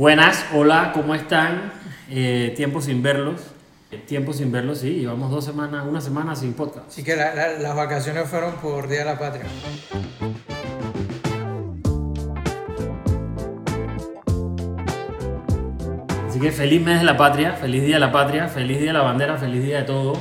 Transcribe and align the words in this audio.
Buenas, 0.00 0.44
hola, 0.52 0.90
¿cómo 0.92 1.14
están? 1.14 1.72
Eh, 2.10 2.52
tiempo 2.54 2.82
sin 2.82 3.02
verlos. 3.02 3.40
Tiempo 4.06 4.34
sin 4.34 4.52
verlos, 4.52 4.80
sí, 4.80 4.90
llevamos 4.96 5.30
dos 5.30 5.42
semanas, 5.42 5.86
una 5.88 6.02
semana 6.02 6.36
sin 6.36 6.52
podcast. 6.52 6.88
Así 6.88 7.02
que 7.02 7.16
la- 7.16 7.34
la- 7.34 7.52
las 7.58 7.74
vacaciones 7.74 8.28
fueron 8.28 8.52
por 8.56 8.88
Día 8.88 8.98
de 8.98 9.04
la 9.06 9.18
Patria. 9.18 9.46
Así 16.28 16.40
que 16.40 16.50
feliz 16.52 16.82
mes 16.82 16.98
de 17.00 17.04
la 17.06 17.16
patria, 17.16 17.52
feliz 17.52 17.82
día 17.82 17.96
de 17.96 18.00
la 18.00 18.12
patria, 18.12 18.48
feliz 18.48 18.78
día 18.78 18.88
de 18.88 18.92
la 18.92 19.02
bandera, 19.02 19.36
feliz 19.38 19.62
día 19.64 19.78
de 19.78 19.82
todo. 19.84 20.14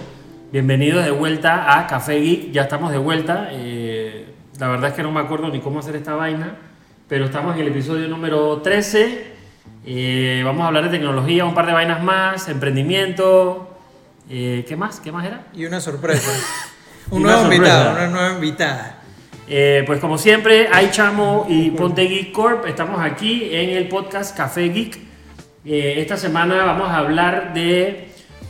Bienvenidos 0.52 1.04
de 1.04 1.12
vuelta 1.12 1.78
a 1.78 1.88
Café 1.88 2.20
Geek, 2.20 2.52
ya 2.52 2.64
estamos 2.64 2.92
de 2.92 2.98
vuelta. 2.98 3.50
Eh, 3.52 4.28
la 4.60 4.70
verdad 4.70 4.90
es 4.92 4.96
que 4.96 5.04
no 5.04 5.12
me 5.12 5.20
acuerdo 5.20 5.50
ni 5.50 5.60
cómo 5.60 5.80
hacer 5.80 5.96
esta 5.96 6.16
vaina, 6.16 6.56
pero 7.10 7.26
estamos 7.26 7.56
en 7.56 7.62
el 7.64 7.68
episodio 7.70 8.08
número 8.08 8.62
13. 8.62 9.35
Eh, 9.86 10.42
vamos 10.44 10.64
a 10.64 10.68
hablar 10.68 10.86
de 10.86 10.90
tecnología, 10.90 11.46
un 11.46 11.54
par 11.54 11.68
de 11.68 11.74
vainas 11.74 12.02
más, 12.02 12.48
emprendimiento. 12.50 13.70
eh, 14.30 14.66
¿Qué 14.68 14.76
más? 14.76 15.00
¿Qué 15.00 15.12
más 15.12 15.26
era? 15.26 15.44
Y 15.54 15.66
una 15.66 15.80
sorpresa. 15.80 16.32
Un 17.12 17.22
una 17.22 17.34
nuevo 17.34 17.42
sorpresa. 17.44 17.64
invitado, 17.64 17.92
una 17.92 18.08
nueva 18.08 18.34
invitada. 18.34 18.98
Eh, 19.48 19.84
pues 19.86 20.00
como 20.00 20.18
siempre, 20.18 20.68
hay 20.74 20.90
Chamo 20.90 21.46
y 21.48 21.70
Ponte 21.70 22.02
Geek 22.02 22.32
Corp. 22.32 22.66
Estamos 22.66 23.00
aquí 23.00 23.48
en 23.52 23.70
el 23.70 23.88
podcast 23.88 24.36
Café 24.36 24.70
Geek. 24.70 24.98
Eh, 25.66 25.96
esta 25.98 26.18
semana 26.18 26.66
vamos 26.66 26.90
a 26.90 26.98
hablar 26.98 27.54
de 27.54 28.10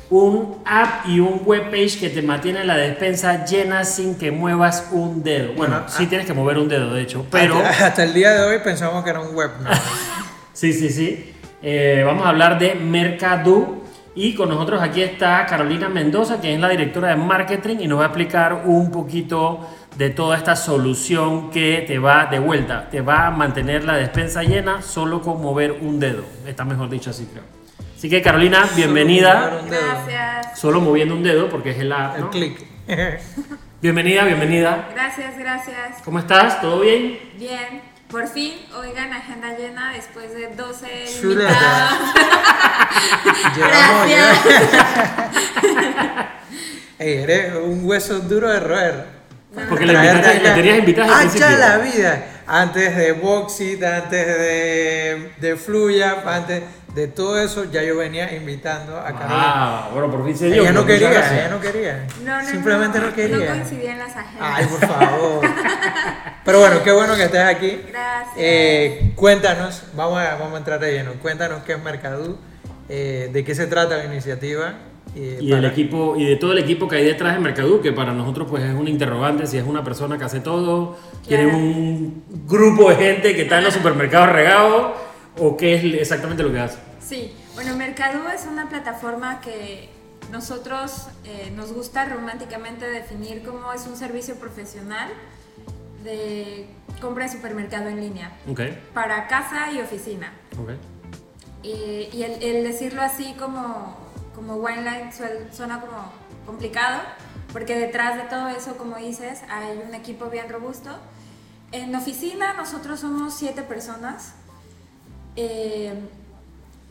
un 0.10 0.62
app 0.66 1.06
y 1.06 1.20
un 1.20 1.42
webpage 1.44 2.00
que 2.00 2.10
te 2.10 2.22
mantiene 2.22 2.64
la 2.64 2.78
despensa 2.78 3.44
llena 3.44 3.84
sin 3.84 4.16
que 4.18 4.32
muevas 4.32 4.88
un 4.92 5.22
dedo. 5.22 5.48
Bueno, 5.54 5.76
Bueno, 5.76 5.90
sí 5.90 6.04
ah. 6.06 6.10
tienes 6.10 6.26
que 6.26 6.34
mover 6.34 6.58
un 6.58 6.70
dedo, 6.70 6.94
de 6.94 7.02
hecho, 7.02 7.26
pero... 7.30 7.58
Hasta, 7.58 7.88
hasta 7.88 8.04
el 8.06 8.14
día 8.14 8.32
de 8.32 8.42
hoy 8.42 8.60
pensamos 8.64 9.04
que 9.04 9.10
era 9.10 9.20
un 9.20 9.36
web. 9.36 9.52
¿no? 9.62 9.70
Sí, 10.56 10.72
sí, 10.72 10.90
sí. 10.90 11.34
Eh, 11.62 12.04
vamos 12.06 12.26
a 12.26 12.30
hablar 12.30 12.58
de 12.58 12.76
Mercado 12.76 13.84
y 14.16 14.34
con 14.36 14.48
nosotros 14.48 14.82
aquí 14.82 15.02
está 15.02 15.46
Carolina 15.46 15.90
Mendoza, 15.90 16.40
que 16.40 16.54
es 16.54 16.60
la 16.62 16.70
directora 16.70 17.10
de 17.10 17.18
marketing 17.18 17.78
y 17.82 17.88
nos 17.88 18.00
va 18.00 18.04
a 18.04 18.08
explicar 18.08 18.62
un 18.66 18.90
poquito 18.90 19.68
de 19.98 20.12
toda 20.12 20.38
esta 20.38 20.56
solución 20.56 21.50
que 21.52 21.84
te 21.86 22.00
va 22.00 22.28
de 22.28 22.40
vuelta, 22.40 22.90
te 22.90 23.02
va 23.02 23.28
a 23.28 23.32
mantener 23.32 23.84
la 23.84 23.98
despensa 23.98 24.44
llena 24.44 24.82
solo 24.82 25.22
con 25.22 25.42
mover 25.42 25.74
un 25.74 26.00
dedo. 26.00 26.24
Está 26.48 26.64
mejor 26.64 26.90
dicho 26.90 27.10
así, 27.10 27.26
creo. 27.26 27.44
Así 27.98 28.10
que 28.10 28.22
Carolina, 28.22 28.66
bienvenida. 28.78 29.62
dedo. 29.68 29.82
Gracias. 29.82 30.58
Solo 30.58 30.80
moviendo 30.80 31.16
un 31.16 31.24
dedo 31.24 31.50
porque 31.50 31.72
es 31.72 31.80
el 31.80 31.92
app, 31.92 32.16
El 32.16 32.22
¿no? 32.22 32.30
clic. 32.30 32.66
Bienvenida, 33.82 34.24
bienvenida. 34.24 34.88
Gracias, 34.94 35.38
gracias. 35.38 36.02
¿Cómo 36.06 36.20
estás? 36.20 36.62
¿Todo 36.62 36.80
bien? 36.80 37.20
Bien. 37.38 37.95
Por 38.16 38.30
fin, 38.30 38.54
oigan, 38.80 39.12
agenda 39.12 39.58
llena 39.58 39.92
después 39.92 40.34
de 40.34 40.48
12 40.48 40.88
Chuleta. 41.20 41.52
invitados. 41.52 42.14
Llevamos 43.58 44.10
ya. 44.10 44.34
Ey, 47.00 47.14
eres 47.24 47.56
un 47.56 47.82
hueso 47.86 48.20
duro 48.22 48.50
de 48.50 48.60
roer. 48.62 49.06
Porque 49.68 49.84
invitaste- 49.86 50.42
le 50.42 50.48
acá. 50.50 50.56
tenías 50.56 51.10
Ah, 51.10 51.18
principio. 51.20 51.50
ya 51.50 51.58
la 51.58 51.78
vida. 51.80 52.26
Antes 52.48 52.96
de 52.96 53.12
Boxit, 53.12 53.84
antes 53.84 54.26
de, 54.28 55.34
de 55.38 55.56
Fluya, 55.58 56.24
antes 56.26 56.64
de 56.96 57.08
todo 57.10 57.38
eso, 57.40 57.66
ya 57.66 57.84
yo 57.84 57.98
venía 57.98 58.34
invitando 58.36 58.98
a 58.98 59.04
Carolina. 59.08 59.28
Ah, 59.30 59.90
bueno, 59.94 60.10
por 60.10 60.26
fin 60.26 60.36
se 60.38 60.50
dio. 60.50 60.62
ella 60.64 60.72
no 60.72 60.86
quería, 60.86 61.10
ella 61.12 61.50
no 61.50 61.60
quería. 61.60 62.08
No, 62.24 62.42
no, 62.42 62.48
Simplemente 62.48 63.00
no, 63.00 63.08
No 63.08 63.14
quería. 63.14 63.48
coincidían 63.48 64.00
las 64.00 64.16
agendas. 64.16 64.52
Ay, 64.56 64.66
por 64.66 64.80
favor. 64.88 65.42
Pero 66.46 66.60
bueno, 66.60 66.84
qué 66.84 66.92
bueno 66.92 67.16
que 67.16 67.24
estés 67.24 67.42
aquí. 67.42 67.82
Gracias. 67.90 68.34
Eh, 68.38 69.12
cuéntanos, 69.16 69.84
vamos 69.96 70.20
a, 70.20 70.36
vamos 70.36 70.54
a 70.54 70.58
entrar 70.58 70.80
de 70.80 70.94
lleno. 70.94 71.12
Cuéntanos 71.22 71.64
qué 71.64 71.74
es 71.74 71.84
Mercadú, 71.84 72.38
eh, 72.88 73.30
de 73.34 73.44
qué 73.44 73.56
se 73.56 73.68
trata 73.68 73.98
la 73.98 74.06
iniciativa. 74.06 74.76
eh, 75.16 75.38
Y 75.42 75.50
del 75.50 75.60
para- 75.62 75.72
equipo 75.74 76.16
y 76.18 76.26
de 76.26 76.36
todo 76.38 76.52
el 76.54 76.60
equipo 76.60 76.88
que 76.88 76.98
hay 76.98 77.06
detrás 77.06 77.34
de 77.34 77.40
Mercadú, 77.40 77.82
que 77.82 77.92
para 77.94 78.14
nosotros 78.14 78.48
pues 78.50 78.64
es 78.64 78.74
un 78.74 78.88
interrogante 78.88 79.48
si 79.48 79.58
es 79.58 79.64
una 79.66 79.84
persona 79.84 80.18
que 80.18 80.26
hace 80.26 80.40
todo, 80.42 80.98
tiene 81.28 81.46
un 81.48 82.24
grupo 82.48 82.90
de 82.90 82.96
gente 82.98 83.36
que 83.36 83.44
está 83.44 83.58
en 83.60 83.64
los 83.66 83.74
supermercados 83.74 84.30
regados 84.34 84.92
o 85.40 85.58
qué 85.58 85.76
es 85.76 85.84
exactamente 85.84 86.44
lo 86.44 86.52
que 86.52 86.60
hace. 86.60 86.78
Sí, 87.00 87.36
bueno, 87.54 87.76
Mercadú 87.76 88.28
es 88.34 88.46
una 88.46 88.70
plataforma 88.70 89.42
que 89.42 89.90
nosotros 90.32 91.08
eh, 91.24 91.52
nos 91.56 91.72
gusta 91.72 92.06
románticamente 92.06 92.90
definir 92.90 93.44
como 93.44 93.72
es 93.74 93.86
un 93.86 93.96
servicio 93.96 94.36
profesional 94.36 95.10
de 96.04 96.68
compra 97.02 97.26
de 97.26 97.32
supermercado 97.32 97.88
en 97.90 98.00
línea 98.00 98.32
Ok, 98.50 98.62
para 98.94 99.28
casa 99.28 99.72
y 99.72 99.82
oficina. 99.82 100.34
ok. 100.62 100.72
Eh, 101.64 102.10
y 102.14 102.24
el, 102.24 102.44
el 102.44 102.64
decirlo 102.64 103.02
así 103.02 103.34
como, 103.40 103.98
como 104.36 104.56
Wineline 104.56 105.12
suel- 105.12 105.52
suena 105.52 105.82
como 105.82 106.12
complicado, 106.46 107.02
porque 107.52 107.76
detrás 107.76 108.18
de 108.18 108.24
todo 108.24 108.50
eso, 108.50 108.78
como 108.78 108.98
dices, 108.98 109.42
hay 109.50 109.80
un 109.88 109.96
equipo 109.96 110.28
bien 110.30 110.48
robusto. 110.50 110.92
En 111.72 111.96
oficina 111.96 112.54
nosotros 112.54 113.00
somos 113.00 113.34
siete 113.34 113.64
personas 113.64 114.36
eh, 115.36 115.94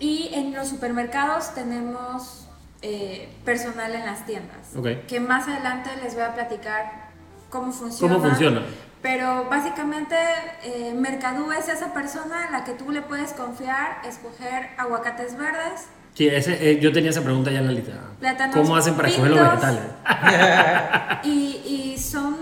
y 0.01 0.31
en 0.35 0.53
los 0.55 0.69
supermercados 0.69 1.55
tenemos 1.55 2.49
eh, 2.83 3.29
personal 3.45 3.95
en 3.95 4.05
las 4.05 4.27
tiendas, 4.27 4.75
Ok. 4.77 5.07
que 5.09 5.21
más 5.21 5.49
adelante 5.49 5.91
les 6.03 6.15
voy 6.15 6.25
a 6.25 6.35
platicar 6.35 7.09
cómo 7.51 7.73
funciona. 7.73 8.15
¿Cómo 8.15 8.27
funciona? 8.29 8.63
Pero 9.01 9.49
básicamente 9.51 10.17
eh, 10.63 10.95
Mercadú 10.95 11.53
es 11.53 11.69
esa 11.69 11.93
persona 11.93 12.47
en 12.47 12.53
la 12.53 12.65
que 12.65 12.73
tú 12.73 12.91
le 12.91 13.03
puedes 13.03 13.33
confiar, 13.33 13.99
escoger 14.07 14.71
aguacates 14.79 15.37
verdes, 15.37 15.87
Sí, 16.15 16.29
ese, 16.29 16.71
eh, 16.71 16.79
yo 16.79 16.93
tenía 16.93 17.11
esa 17.11 17.23
pregunta 17.25 17.51
ya 17.51 17.59
en 17.59 17.67
la 17.67 17.73
lista. 17.73 17.93
Plátanos 18.21 18.55
¿Cómo 18.55 18.77
hacen 18.77 18.95
para 18.95 19.09
escoger 19.09 19.33
los 19.33 19.41
vegetales? 19.41 19.83
y, 21.25 21.61
y 21.67 21.99
son 21.99 22.37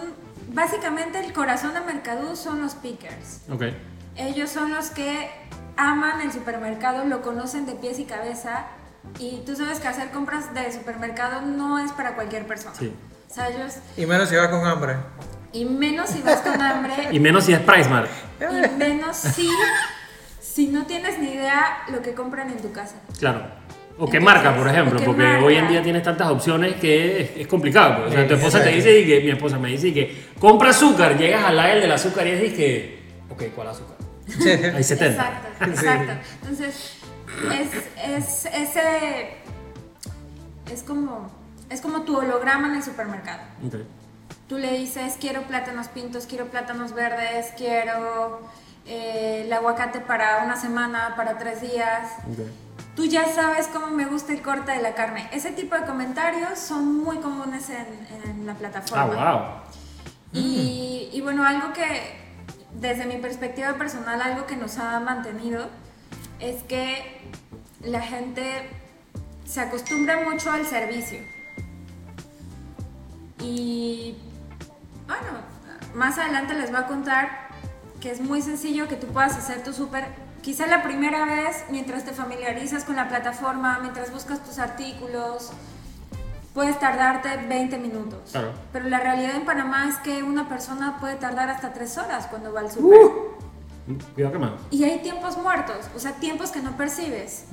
básicamente 0.52 1.18
el 1.24 1.32
corazón 1.32 1.72
de 1.72 1.80
Mercadú 1.80 2.36
son 2.36 2.60
los 2.60 2.74
pickers. 2.74 3.40
Ok, 3.50 3.62
Ellos 4.16 4.50
son 4.50 4.72
los 4.72 4.90
que 4.90 5.30
aman 5.76 6.20
el 6.20 6.32
supermercado, 6.32 7.04
lo 7.04 7.22
conocen 7.22 7.66
de 7.66 7.74
pies 7.74 7.98
y 7.98 8.04
cabeza 8.04 8.66
y 9.18 9.42
tú 9.46 9.56
sabes 9.56 9.80
que 9.80 9.88
hacer 9.88 10.10
compras 10.10 10.54
de 10.54 10.70
supermercado 10.72 11.42
no 11.42 11.78
es 11.78 11.92
para 11.92 12.14
cualquier 12.14 12.46
persona. 12.46 12.74
Sí. 12.78 12.92
O 13.30 13.34
sea, 13.34 13.48
ellos, 13.48 13.74
Y 13.96 14.06
menos 14.06 14.28
si 14.28 14.36
vas 14.36 14.48
con 14.48 14.64
hambre. 14.66 14.96
y 15.52 15.64
menos 15.64 16.10
si 16.10 16.20
vas 16.22 16.40
con 16.40 16.60
hambre, 16.60 16.92
y 17.12 17.18
menos 17.20 17.44
si 17.44 17.52
es 17.52 17.60
PriceMart. 17.60 18.08
y 18.40 18.76
menos 18.78 19.16
si, 19.16 19.48
si 20.40 20.68
no 20.68 20.84
tienes 20.86 21.18
ni 21.18 21.30
idea 21.30 21.78
lo 21.90 22.02
que 22.02 22.12
compran 22.14 22.50
en 22.50 22.58
tu 22.58 22.72
casa. 22.72 22.96
Claro. 23.18 23.40
O 23.98 24.08
qué 24.08 24.16
Entonces, 24.16 24.22
marca, 24.42 24.56
por 24.56 24.68
ejemplo, 24.68 25.00
porque 25.04 25.22
marca. 25.22 25.44
hoy 25.44 25.54
en 25.56 25.68
día 25.68 25.82
tienes 25.82 26.02
tantas 26.02 26.28
opciones 26.30 26.74
que 26.76 27.20
es, 27.22 27.30
es 27.36 27.46
complicado. 27.46 27.96
pues. 28.02 28.10
O 28.10 28.12
sea, 28.14 28.26
tu 28.26 28.34
esposa 28.34 28.62
te 28.62 28.70
dice 28.70 29.00
y 29.00 29.06
que 29.06 29.20
mi 29.20 29.30
esposa 29.30 29.58
me 29.58 29.68
dice 29.68 29.88
y 29.88 29.94
que 29.94 30.24
compra 30.38 30.70
azúcar, 30.70 31.16
llegas 31.18 31.44
al 31.44 31.58
aisle 31.58 31.80
del 31.82 31.92
azúcar 31.92 32.26
y 32.26 32.30
es 32.30 32.52
que, 32.54 33.02
ok, 33.30 33.42
¿cuál 33.54 33.68
azúcar? 33.68 33.96
Hay 34.76 34.84
70. 34.84 35.06
Exacto, 35.22 35.64
exacto. 35.64 36.12
Entonces, 36.42 36.92
es, 37.52 38.46
es 38.46 38.46
ese. 38.54 39.36
Es 40.72 40.82
como. 40.82 41.30
Es 41.70 41.80
como 41.80 42.02
tu 42.02 42.16
holograma 42.18 42.68
en 42.68 42.74
el 42.76 42.82
supermercado. 42.82 43.40
Tú 44.48 44.58
le 44.58 44.72
dices, 44.76 45.16
quiero 45.18 45.42
plátanos 45.44 45.88
pintos, 45.88 46.26
quiero 46.26 46.46
plátanos 46.48 46.92
verdes, 46.92 47.52
quiero 47.56 48.42
eh, 48.86 49.42
el 49.46 49.52
aguacate 49.52 50.00
para 50.00 50.44
una 50.44 50.56
semana, 50.56 51.14
para 51.16 51.38
tres 51.38 51.62
días. 51.62 52.10
Tú 52.94 53.06
ya 53.06 53.26
sabes 53.34 53.68
cómo 53.68 53.86
me 53.86 54.04
gusta 54.04 54.34
el 54.34 54.42
corte 54.42 54.72
de 54.72 54.82
la 54.82 54.94
carne. 54.94 55.30
Ese 55.32 55.52
tipo 55.52 55.74
de 55.76 55.86
comentarios 55.86 56.58
son 56.58 56.98
muy 57.02 57.16
comunes 57.20 57.70
en, 57.70 57.86
en 58.30 58.44
la 58.44 58.52
Ah, 58.52 58.56
plataforma. 58.56 59.32
wow. 59.32 59.40
Y, 60.34 61.08
y 61.10 61.20
bueno, 61.22 61.42
algo 61.46 61.72
que, 61.72 62.21
desde 62.80 63.06
mi 63.06 63.16
perspectiva 63.16 63.74
personal, 63.74 64.20
algo 64.20 64.46
que 64.46 64.56
nos 64.56 64.78
ha 64.78 64.98
mantenido 65.00 65.68
es 66.40 66.62
que 66.64 67.20
la 67.82 68.00
gente 68.00 68.68
se 69.44 69.60
acostumbra 69.60 70.28
mucho 70.28 70.50
al 70.50 70.66
servicio. 70.66 71.18
Y 73.40 74.16
bueno, 75.06 75.38
más 75.94 76.18
adelante 76.18 76.54
les 76.54 76.70
voy 76.70 76.80
a 76.80 76.86
contar 76.86 77.48
que 78.00 78.10
es 78.10 78.20
muy 78.20 78.42
sencillo 78.42 78.88
que 78.88 78.96
tú 78.96 79.06
puedas 79.08 79.36
hacer 79.36 79.62
tu 79.62 79.72
súper. 79.72 80.06
Quizá 80.42 80.66
la 80.66 80.82
primera 80.82 81.24
vez, 81.24 81.64
mientras 81.70 82.04
te 82.04 82.12
familiarizas 82.12 82.84
con 82.84 82.96
la 82.96 83.08
plataforma, 83.08 83.78
mientras 83.80 84.12
buscas 84.12 84.42
tus 84.42 84.58
artículos, 84.58 85.52
puedes 86.54 86.78
tardarte 86.78 87.36
20 87.48 87.78
minutos. 87.78 88.30
Claro. 88.30 88.52
Pero 88.72 88.88
la 88.88 89.00
realidad 89.00 89.36
en 89.36 89.44
Panamá 89.44 89.88
es 89.88 89.96
que 89.96 90.22
una 90.22 90.48
persona 90.48 90.98
puede 91.00 91.16
tardar 91.16 91.48
hasta 91.50 91.72
3 91.72 91.98
horas 91.98 92.26
cuando 92.26 92.52
va 92.52 92.60
al 92.60 92.70
súper. 92.70 93.10
Cuidado 94.14 94.32
que 94.32 94.38
más. 94.38 94.52
Y 94.70 94.84
hay 94.84 95.00
tiempos 95.00 95.36
muertos, 95.38 95.88
o 95.96 95.98
sea, 95.98 96.12
tiempos 96.12 96.50
que 96.50 96.60
no 96.60 96.76
percibes. 96.76 97.46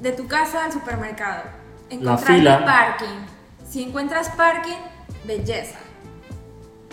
De 0.00 0.12
tu 0.12 0.26
casa 0.26 0.64
al 0.64 0.72
supermercado. 0.72 1.42
Encontrar 1.90 2.64
parking. 2.64 3.26
Si 3.68 3.82
encuentras 3.82 4.28
parking, 4.30 4.78
belleza. 5.24 5.78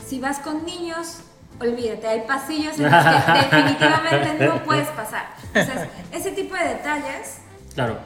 Si 0.08 0.20
vas 0.20 0.40
con 0.40 0.66
niños, 0.66 1.20
olvídate, 1.62 2.08
hay 2.08 2.22
pasillos 2.22 2.80
en 2.80 2.92
los 2.92 3.04
que 3.04 3.32
definitivamente 3.56 4.48
no 4.48 4.64
puedes 4.64 4.88
pasar. 4.90 5.28
Entonces, 5.54 5.88
ese 6.12 6.32
tipo 6.32 6.56
de 6.56 6.70
detalles 6.70 7.42
Claro. 7.76 7.98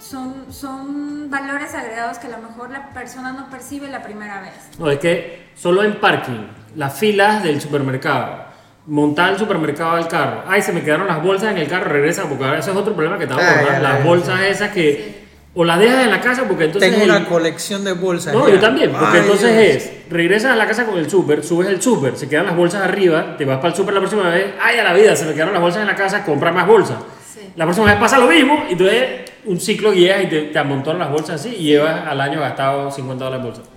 Son, 0.00 0.46
son 0.52 1.30
valores 1.30 1.74
agregados 1.74 2.18
que 2.18 2.26
a 2.26 2.30
lo 2.30 2.38
mejor 2.38 2.70
la 2.70 2.90
persona 2.90 3.32
no 3.32 3.48
percibe 3.50 3.88
la 3.88 4.02
primera 4.02 4.40
vez. 4.42 4.52
No, 4.78 4.90
es 4.90 4.98
que 4.98 5.48
solo 5.54 5.82
en 5.82 5.94
parking, 6.00 6.46
las 6.76 6.98
filas 6.98 7.42
del 7.42 7.60
supermercado, 7.60 8.44
montar 8.86 9.30
el 9.32 9.38
supermercado 9.38 9.92
al 9.92 10.08
carro, 10.08 10.42
ay, 10.46 10.62
se 10.62 10.72
me 10.72 10.82
quedaron 10.82 11.06
las 11.06 11.22
bolsas 11.22 11.52
en 11.52 11.58
el 11.58 11.68
carro, 11.68 11.90
regresa, 11.90 12.24
porque 12.28 12.44
ahora 12.44 12.58
eso 12.58 12.70
es 12.70 12.76
otro 12.76 12.94
problema 12.94 13.18
que 13.18 13.26
te 13.26 13.34
va 13.34 13.40
a 13.42 13.50
Ah, 13.50 13.62
ya, 13.72 13.78
las 13.80 14.04
bolsas 14.04 14.40
esas 14.42 14.70
que 14.70 15.20
o 15.52 15.64
las 15.64 15.80
dejas 15.80 16.04
en 16.04 16.10
la 16.12 16.20
casa 16.20 16.44
porque 16.44 16.64
entonces... 16.66 16.90
Tengo 16.92 17.04
el- 17.04 17.10
una 17.10 17.26
colección 17.28 17.82
de 17.84 17.92
bolsas. 17.92 18.32
No, 18.32 18.46
ya. 18.48 18.54
yo 18.54 18.60
también, 18.60 18.92
porque 18.92 19.16
Ay, 19.18 19.20
entonces 19.22 19.56
Dios. 19.58 19.74
es, 19.84 19.92
regresas 20.10 20.52
a 20.52 20.56
la 20.56 20.66
casa 20.66 20.86
con 20.86 20.96
el 20.96 21.10
súper, 21.10 21.42
subes 21.44 21.68
el 21.68 21.82
súper, 21.82 22.16
se 22.16 22.28
quedan 22.28 22.46
las 22.46 22.56
bolsas 22.56 22.82
arriba, 22.82 23.36
te 23.36 23.44
vas 23.44 23.56
para 23.58 23.68
el 23.68 23.74
súper 23.74 23.94
la 23.94 24.00
próxima 24.00 24.28
vez, 24.28 24.54
ay, 24.62 24.78
a 24.78 24.84
la 24.84 24.92
vida, 24.92 25.14
se 25.16 25.24
me 25.24 25.32
quedaron 25.34 25.52
las 25.52 25.62
bolsas 25.62 25.80
en 25.82 25.88
la 25.88 25.96
casa, 25.96 26.24
compra 26.24 26.52
más 26.52 26.66
bolsas. 26.68 26.98
Sí. 27.34 27.50
La 27.56 27.64
próxima 27.64 27.86
vez 27.88 27.96
pasa 27.96 28.18
lo 28.18 28.26
mismo 28.28 28.64
y 28.68 28.72
entonces 28.72 29.29
un 29.44 29.60
ciclo 29.60 29.92
guías 29.92 30.24
y 30.24 30.26
te, 30.28 30.42
te 30.42 30.58
amontonan 30.58 31.00
las 31.00 31.10
bolsas 31.10 31.40
así 31.40 31.54
y 31.56 31.64
llevas 31.64 32.06
al 32.06 32.20
año 32.20 32.40
gastado 32.40 32.90
50 32.90 33.24
dólares 33.24 33.46
en 33.46 33.52
bolsas. 33.52 33.68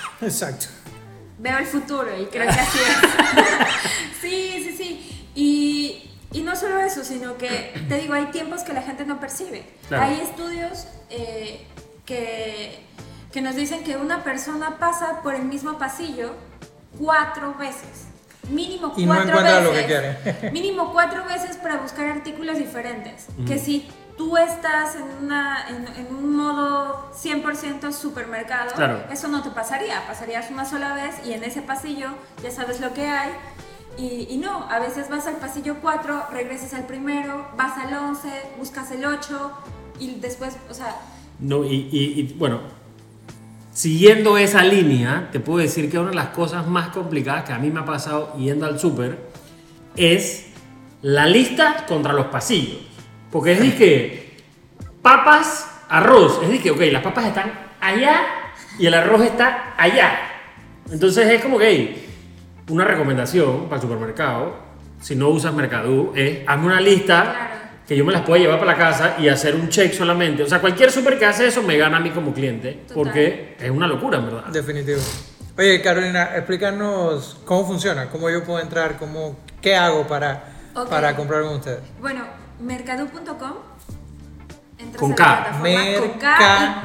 Exacto. 0.22 0.66
Veo 1.38 1.58
el 1.58 1.66
futuro 1.66 2.08
y 2.20 2.26
creo 2.26 2.44
que 2.44 2.50
así 2.60 2.78
es. 2.78 4.20
sí, 4.20 4.64
sí, 4.64 4.76
sí. 4.76 5.26
Y, 5.34 6.10
y 6.32 6.42
no 6.42 6.54
solo 6.56 6.78
eso, 6.78 7.04
sino 7.04 7.36
que, 7.36 7.72
te 7.88 7.98
digo, 7.98 8.14
hay 8.14 8.26
tiempos 8.26 8.62
que 8.62 8.72
la 8.72 8.82
gente 8.82 9.04
no 9.04 9.18
percibe. 9.18 9.64
Claro. 9.88 10.04
Hay 10.04 10.20
estudios 10.20 10.86
eh, 11.10 11.66
que, 12.06 12.78
que 13.32 13.40
nos 13.42 13.56
dicen 13.56 13.82
que 13.82 13.96
una 13.96 14.22
persona 14.22 14.78
pasa 14.78 15.20
por 15.22 15.34
el 15.34 15.42
mismo 15.44 15.78
pasillo 15.78 16.32
cuatro 16.98 17.54
veces. 17.58 18.06
Mínimo 18.50 18.92
Y 18.96 19.06
no 19.06 19.14
cuatro 19.14 19.30
encuentra 19.38 19.60
veces. 19.60 19.64
lo 19.64 19.72
que 19.72 19.86
quiere. 19.86 20.50
mínimo 20.50 20.92
cuatro 20.92 21.24
veces 21.24 21.56
para 21.56 21.76
buscar 21.78 22.06
artículos 22.06 22.58
diferentes. 22.58 23.26
Que 23.46 23.58
si 23.58 23.88
tú 24.16 24.36
estás 24.36 24.96
en, 24.96 25.24
una, 25.24 25.66
en, 25.68 25.86
en 25.96 26.14
un 26.14 26.36
modo 26.36 27.10
100% 27.14 27.92
supermercado, 27.92 28.72
Claro. 28.74 29.02
eso 29.10 29.28
no 29.28 29.42
te 29.42 29.50
pasaría. 29.50 30.06
Pasarías 30.06 30.50
una 30.50 30.64
sola 30.64 30.94
vez 30.94 31.14
y 31.26 31.32
en 31.32 31.42
ese 31.44 31.62
pasillo 31.62 32.08
ya 32.42 32.50
sabes 32.50 32.80
lo 32.80 32.92
que 32.94 33.06
hay. 33.06 33.30
Y, 33.98 34.26
y 34.30 34.38
no, 34.38 34.66
a 34.70 34.78
veces 34.78 35.08
vas 35.10 35.26
al 35.26 35.36
pasillo 35.36 35.76
4, 35.82 36.26
regresas 36.32 36.72
al 36.74 36.84
primero, 36.86 37.46
vas 37.56 37.76
al 37.78 37.92
11, 37.92 38.28
buscas 38.58 38.90
el 38.90 39.04
8 39.04 39.52
y 40.00 40.14
después, 40.20 40.56
o 40.70 40.74
sea, 40.74 40.96
No, 41.38 41.64
y, 41.64 41.88
y- 41.92 42.20
y, 42.20 42.34
bueno, 42.38 42.60
siguiendo 43.72 44.36
esa 44.38 44.62
línea, 44.64 45.28
te 45.32 45.40
puedo 45.40 45.58
decir 45.58 45.90
que 45.90 45.98
una 45.98 46.10
de 46.10 46.14
las 46.16 46.28
cosas 46.28 46.66
más 46.66 46.88
complicadas 46.88 47.44
que 47.44 47.52
a 47.52 47.58
mí 47.58 47.70
me 47.70 47.80
ha 47.80 47.84
pasado 47.84 48.34
yendo 48.36 48.66
al 48.66 48.78
súper 48.78 49.18
es 49.96 50.46
la 51.02 51.26
lista 51.26 51.84
contra 51.86 52.12
los 52.12 52.26
pasillos. 52.26 52.78
Porque 53.32 53.52
es 53.52 53.60
de 53.60 53.74
que 53.74 54.36
papas, 55.00 55.66
arroz, 55.88 56.40
es 56.42 56.48
de 56.50 56.60
que, 56.60 56.70
ok, 56.70 56.80
las 56.92 57.02
papas 57.02 57.26
están 57.26 57.52
allá 57.80 58.20
y 58.78 58.86
el 58.86 58.94
arroz 58.94 59.22
está 59.22 59.74
allá. 59.76 60.18
Entonces 60.90 61.26
es 61.30 61.42
como 61.42 61.58
que 61.58 61.68
hey, 61.70 62.08
una 62.68 62.84
recomendación 62.84 63.64
para 63.64 63.76
el 63.76 63.82
supermercado, 63.82 64.54
si 65.00 65.16
no 65.16 65.28
usas 65.30 65.52
Mercadú, 65.54 66.12
es 66.14 66.40
hazme 66.46 66.66
una 66.66 66.80
lista 66.80 67.22
Claro. 67.22 67.52
que 67.88 67.96
yo 67.96 68.04
me 68.04 68.12
las 68.12 68.22
pueda 68.22 68.40
llevar 68.40 68.58
para 68.60 68.72
la 68.72 68.78
casa 68.78 69.16
y 69.18 69.28
hacer 69.28 69.54
un 69.56 69.68
check 69.68 69.92
solamente. 69.92 70.42
O 70.44 70.46
sea, 70.48 70.60
cualquier 70.60 70.92
súper 70.92 71.18
que 71.18 71.26
hace 71.26 71.46
eso 71.48 71.62
me 71.62 71.76
gana 71.76 71.96
a 71.96 72.00
mí 72.00 72.10
como 72.10 72.32
cliente, 72.32 72.84
Total. 72.86 72.94
porque 72.94 73.56
es 73.58 73.70
una 73.70 73.86
locura, 73.88 74.18
en 74.18 74.26
verdad. 74.26 74.44
Definitivo. 74.46 75.00
Oye, 75.58 75.82
Carolina, 75.82 76.30
explícanos 76.36 77.40
cómo 77.44 77.66
funciona, 77.66 78.08
cómo 78.08 78.30
yo 78.30 78.44
puedo 78.44 78.60
entrar, 78.60 78.96
cómo, 78.98 79.36
qué 79.60 79.74
hago 79.76 80.06
para, 80.06 80.44
Ok. 80.74 80.88
para 80.88 81.14
comprar 81.16 81.42
con 81.42 81.54
ustedes. 81.56 81.80
bueno, 82.00 82.22
mercadu.com. 82.60 83.52
entras 84.78 85.00
Con 85.00 85.12
a 85.12 85.16
la 85.16 85.16
K. 85.16 85.42
plataforma 85.42 85.98
con 85.98 86.18
K 86.18 86.36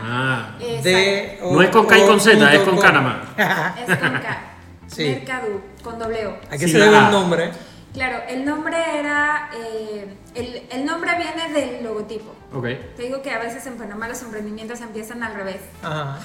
Ah. 0.04 0.56
De 0.60 1.40
No 1.42 1.62
es 1.62 1.70
con 1.70 1.86
K 1.86 1.98
y 1.98 2.06
con 2.06 2.20
Z, 2.20 2.54
es 2.54 2.60
con 2.62 2.78
K 2.78 2.92
nada 2.92 3.02
más. 3.02 3.78
Es 3.88 3.98
con 3.98 4.12
K. 4.14 4.42
Sí. 4.88 5.04
Mercadu, 5.10 5.60
con 5.84 6.00
doble 6.00 6.28
O. 6.28 6.38
Aquí 6.50 6.60
Sí, 6.66 6.70
se 6.72 6.82
A. 6.82 6.86
el 7.08 7.12
nombre. 7.12 7.52
Claro, 7.94 8.20
el 8.30 8.46
nombre 8.46 8.78
era. 8.98 9.50
eh, 9.54 10.16
el, 10.34 10.64
el 10.72 10.86
nombre 10.86 11.12
viene 11.18 11.52
del 11.52 11.84
logotipo. 11.84 12.34
ok. 12.54 12.66
Te 12.96 13.02
digo 13.04 13.22
que 13.22 13.32
a 13.32 13.40
veces 13.40 13.66
en 13.68 13.76
Panamá 13.78 14.08
los 14.08 14.22
emprendimientos 14.22 14.80
empiezan 14.80 15.24
al 15.24 15.34
revés. 15.36 15.58
Ajá. 15.84 16.20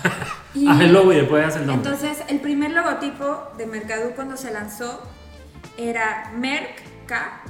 Y 0.54 0.68
Haz 0.70 0.80
el 0.80 0.92
logo 0.92 1.12
y 1.12 1.16
después 1.16 1.44
haz 1.44 1.56
el 1.56 1.66
nombre. 1.66 1.90
Entonces, 1.90 2.22
el 2.28 2.38
primer 2.40 2.70
logotipo 2.70 3.48
de 3.58 3.66
Mercadu 3.66 4.10
cuando 4.14 4.36
se 4.36 4.52
lanzó 4.52 5.02
era 5.76 6.30
Merck 6.36 6.82
K 7.06 7.40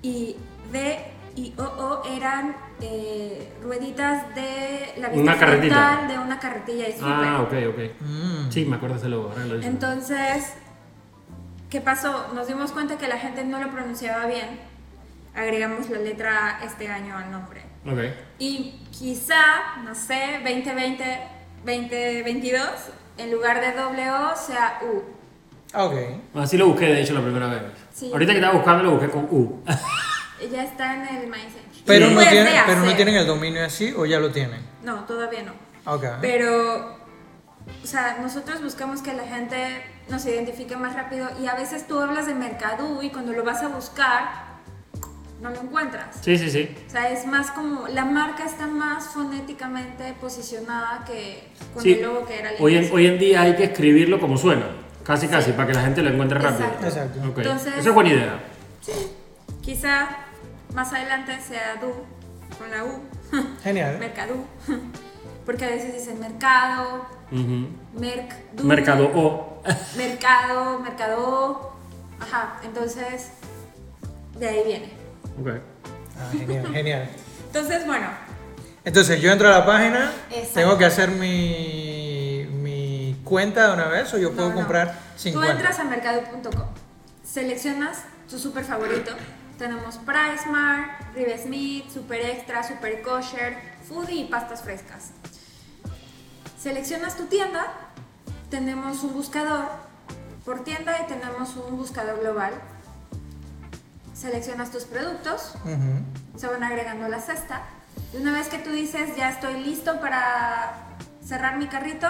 y 0.00 0.36
D 0.72 0.98
y 1.36 1.54
O 1.58 1.62
O 1.62 2.02
eran 2.14 2.54
eh, 2.80 3.52
rueditas 3.62 4.34
de 4.34 4.94
la 4.98 5.08
vista 5.08 5.22
Una 5.22 5.38
carretita. 5.38 5.74
frontal 5.74 6.08
de 6.08 6.18
una 6.18 6.38
carretilla 6.38 6.84
de 6.86 6.92
súper. 6.92 7.08
ah, 7.10 7.42
ok, 7.42 7.52
ok. 7.70 8.00
Mm. 8.00 8.50
Sí, 8.50 8.64
me 8.64 8.76
acuerdo 8.76 8.94
de 8.96 9.00
ese 9.00 9.08
logo. 9.08 9.30
ahora 9.30 9.44
lo 9.46 9.54
dices. 9.56 9.70
Entonces, 9.70 10.52
¿qué 11.70 11.80
pasó? 11.80 12.28
Nos 12.34 12.48
dimos 12.48 12.72
cuenta 12.72 12.98
que 12.98 13.08
la 13.08 13.18
gente 13.18 13.44
no 13.44 13.60
lo 13.62 13.70
pronunciaba 13.70 14.26
bien. 14.26 14.60
Agregamos 15.34 15.88
la 15.88 15.98
letra 15.98 16.60
este 16.64 16.88
año 16.88 17.16
al 17.16 17.30
nombre. 17.30 17.62
Ok. 17.86 17.98
Y 18.38 18.80
quizá, 18.90 19.76
no 19.84 19.94
sé, 19.94 20.40
2020, 20.44 21.04
2022, 21.64 22.62
en 23.18 23.32
lugar 23.32 23.60
de 23.60 23.72
doble 23.72 24.10
O 24.10 24.36
sea 24.36 24.80
U. 24.82 25.02
Ok. 25.74 25.94
Así 26.34 26.58
lo 26.58 26.66
busqué, 26.66 26.86
de 26.86 27.00
hecho, 27.00 27.14
la 27.14 27.22
primera 27.22 27.46
vez. 27.46 27.62
Sí. 27.94 28.10
Ahorita 28.12 28.32
que 28.32 28.38
estaba 28.38 28.54
buscando, 28.58 28.82
lo 28.84 28.90
busqué 28.92 29.08
con 29.08 29.24
U. 29.30 29.62
Ya 30.50 30.64
está 30.64 30.94
en 30.94 31.16
el 31.16 31.26
mindset. 31.28 31.62
Pero, 31.86 32.08
no, 32.08 32.14
puedes 32.14 32.30
tiene, 32.30 32.50
de 32.50 32.58
pero 32.66 32.80
no 32.80 32.94
tienen 32.94 33.14
el 33.16 33.26
dominio 33.26 33.64
así 33.64 33.92
o 33.96 34.06
ya 34.06 34.18
lo 34.18 34.30
tienen. 34.30 34.60
No, 34.82 35.04
todavía 35.04 35.42
no. 35.42 35.52
Ok. 35.92 36.04
Pero, 36.20 36.96
o 37.82 37.86
sea, 37.86 38.18
nosotros 38.20 38.62
buscamos 38.62 39.02
que 39.02 39.12
la 39.14 39.24
gente 39.24 39.82
nos 40.08 40.24
identifique 40.26 40.76
más 40.76 40.94
rápido 40.94 41.28
y 41.40 41.46
a 41.46 41.54
veces 41.54 41.86
tú 41.86 41.98
hablas 42.00 42.26
de 42.26 42.34
Mercadú 42.34 43.02
y 43.02 43.10
cuando 43.10 43.32
lo 43.32 43.44
vas 43.44 43.62
a 43.62 43.68
buscar, 43.68 44.52
no 45.40 45.50
lo 45.50 45.60
encuentras. 45.60 46.16
Sí, 46.20 46.38
sí, 46.38 46.50
sí. 46.50 46.74
O 46.86 46.90
sea, 46.90 47.10
es 47.10 47.26
más 47.26 47.50
como, 47.50 47.88
la 47.88 48.04
marca 48.04 48.44
está 48.44 48.66
más 48.68 49.08
fonéticamente 49.08 50.12
posicionada 50.20 51.04
que 51.04 51.48
con 51.74 51.82
Sí. 51.82 51.94
el 51.94 52.02
logo 52.02 52.26
que 52.26 52.38
era 52.38 52.50
el 52.50 52.56
Hoy 52.62 52.76
en, 52.76 52.92
hoy 52.92 53.06
en 53.06 53.18
día 53.18 53.42
hay 53.42 53.56
que 53.56 53.64
escribirlo 53.64 54.20
como 54.20 54.36
suena. 54.36 54.66
Casi, 55.04 55.26
casi, 55.26 55.50
para 55.50 55.66
que 55.66 55.74
la 55.74 55.82
gente 55.82 56.00
lo 56.00 56.10
encuentre 56.10 56.38
rápido. 56.38 56.66
Exacto. 56.68 56.86
Exacto. 56.86 57.28
Ok. 57.28 57.38
Entonces- 57.38 57.74
Esa 57.78 57.88
es 57.88 57.94
buena 57.94 58.10
idea. 58.10 58.40
Quizá 59.62 60.08
más 60.74 60.92
adelante 60.92 61.38
sea 61.40 61.76
Du, 61.80 61.92
con 62.58 62.70
la 62.70 62.84
U, 62.84 63.02
Genial. 63.62 63.98
Mercadú. 63.98 64.44
Porque 65.46 65.64
a 65.64 65.68
veces 65.68 65.92
dicen 65.92 66.20
mercado, 66.20 67.04
Ujú. 67.32 67.68
merc, 67.98 68.32
du, 68.52 68.64
Mercado 68.64 69.10
O. 69.14 69.62
mercado, 69.96 70.78
mercado. 70.80 71.72
Ajá, 72.20 72.60
entonces 72.64 73.30
de 74.38 74.48
ahí 74.48 74.62
viene. 74.64 74.92
Ok. 75.40 75.48
Ah, 76.18 76.28
genial, 76.30 76.72
genial. 76.72 77.08
Entonces, 77.46 77.84
bueno, 77.86 78.06
Entonces 78.84 79.20
yo 79.20 79.32
entro 79.32 79.48
a 79.48 79.58
la 79.58 79.66
página, 79.66 80.12
Exacto. 80.30 80.54
tengo 80.54 80.78
que 80.78 80.84
hacer 80.84 81.10
mi, 81.10 82.46
mi 82.62 83.16
cuenta 83.24 83.68
de 83.68 83.74
una 83.74 83.88
vez 83.88 84.12
o 84.14 84.18
yo 84.18 84.30
puedo 84.32 84.48
no, 84.48 84.54
no. 84.54 84.60
comprar 84.60 84.96
sin 85.16 85.32
Tú 85.32 85.38
cuenta. 85.40 85.56
entras 85.56 85.78
a 85.80 85.84
mercado.com, 85.84 86.66
seleccionas 87.24 88.04
tu 88.30 88.38
super 88.38 88.64
favorito. 88.64 89.12
Tenemos 89.58 89.98
Price 89.98 90.48
Mart, 90.48 91.14
Rive 91.14 91.38
Smith, 91.38 91.90
Super 91.90 92.20
Extra, 92.20 92.62
Super 92.62 93.02
Kosher, 93.02 93.56
Foodie 93.88 94.22
y 94.22 94.24
pastas 94.24 94.62
frescas. 94.62 95.10
Seleccionas 96.58 97.16
tu 97.16 97.26
tienda, 97.26 97.66
tenemos 98.50 99.02
un 99.02 99.14
buscador 99.14 99.66
por 100.44 100.64
tienda 100.64 100.96
y 101.02 101.06
tenemos 101.06 101.56
un 101.56 101.76
buscador 101.76 102.20
global. 102.20 102.52
Seleccionas 104.14 104.70
tus 104.70 104.84
productos, 104.84 105.54
se 106.36 106.46
van 106.46 106.62
agregando 106.62 107.06
a 107.06 107.08
la 107.08 107.20
cesta. 107.20 107.62
Y 108.12 108.18
una 108.18 108.32
vez 108.32 108.48
que 108.48 108.58
tú 108.58 108.70
dices, 108.70 109.16
ya 109.16 109.30
estoy 109.30 109.60
listo 109.60 110.00
para 110.00 110.74
cerrar 111.24 111.56
mi 111.56 111.66
carrito, 111.66 112.08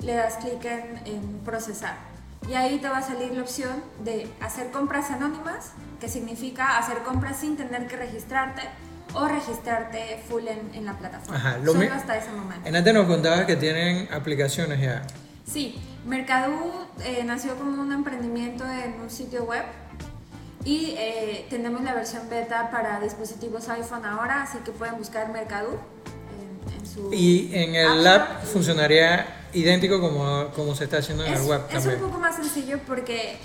le 0.00 0.14
das 0.14 0.36
clic 0.36 0.64
en, 0.64 1.00
en 1.06 1.40
procesar. 1.44 2.09
Y 2.48 2.54
ahí 2.54 2.78
te 2.78 2.88
va 2.88 2.98
a 2.98 3.02
salir 3.02 3.32
la 3.32 3.42
opción 3.42 3.82
de 4.02 4.28
hacer 4.40 4.70
compras 4.70 5.10
anónimas, 5.10 5.72
que 6.00 6.08
significa 6.08 6.78
hacer 6.78 6.98
compras 6.98 7.38
sin 7.38 7.56
tener 7.56 7.86
que 7.86 7.96
registrarte 7.96 8.62
o 9.12 9.26
registrarte 9.28 10.22
full 10.28 10.46
en, 10.46 10.70
en 10.74 10.84
la 10.84 10.96
plataforma. 10.98 11.36
Ajá, 11.36 11.58
lo 11.58 11.72
Solo 11.72 11.92
hasta 11.92 12.16
ese 12.16 12.30
momento. 12.30 12.68
En 12.68 12.76
antes 12.76 12.94
nos 12.94 13.06
contabas 13.06 13.44
que 13.44 13.56
tienen 13.56 14.12
aplicaciones 14.12 14.80
ya. 14.80 15.02
Sí, 15.44 15.80
Mercadú 16.06 16.72
eh, 17.04 17.22
nació 17.24 17.56
como 17.56 17.82
un 17.82 17.92
emprendimiento 17.92 18.64
en 18.64 19.00
un 19.00 19.10
sitio 19.10 19.44
web 19.44 19.64
y 20.64 20.94
eh, 20.96 21.46
tenemos 21.50 21.82
la 21.82 21.94
versión 21.94 22.28
beta 22.30 22.70
para 22.70 23.00
dispositivos 23.00 23.68
iPhone 23.68 24.04
ahora, 24.04 24.42
así 24.42 24.58
que 24.58 24.70
pueden 24.70 24.96
buscar 24.96 25.30
Mercadú 25.30 25.78
en, 26.38 26.72
en 26.78 26.86
su... 26.86 27.12
Y 27.12 27.50
en 27.52 27.74
el 27.74 28.06
App 28.06 28.30
app 28.30 28.44
funcionaría 28.44 29.26
idéntico 29.54 30.00
como, 30.00 30.48
como 30.54 30.74
se 30.74 30.84
está 30.84 30.98
haciendo 30.98 31.24
en 31.24 31.32
es, 31.34 31.40
el 31.40 31.46
web 31.46 31.60
es 31.68 31.74
también. 31.74 32.02
un 32.04 32.10
poco 32.10 32.20
más 32.20 32.36
sencillo 32.36 32.78
porque 32.86 33.38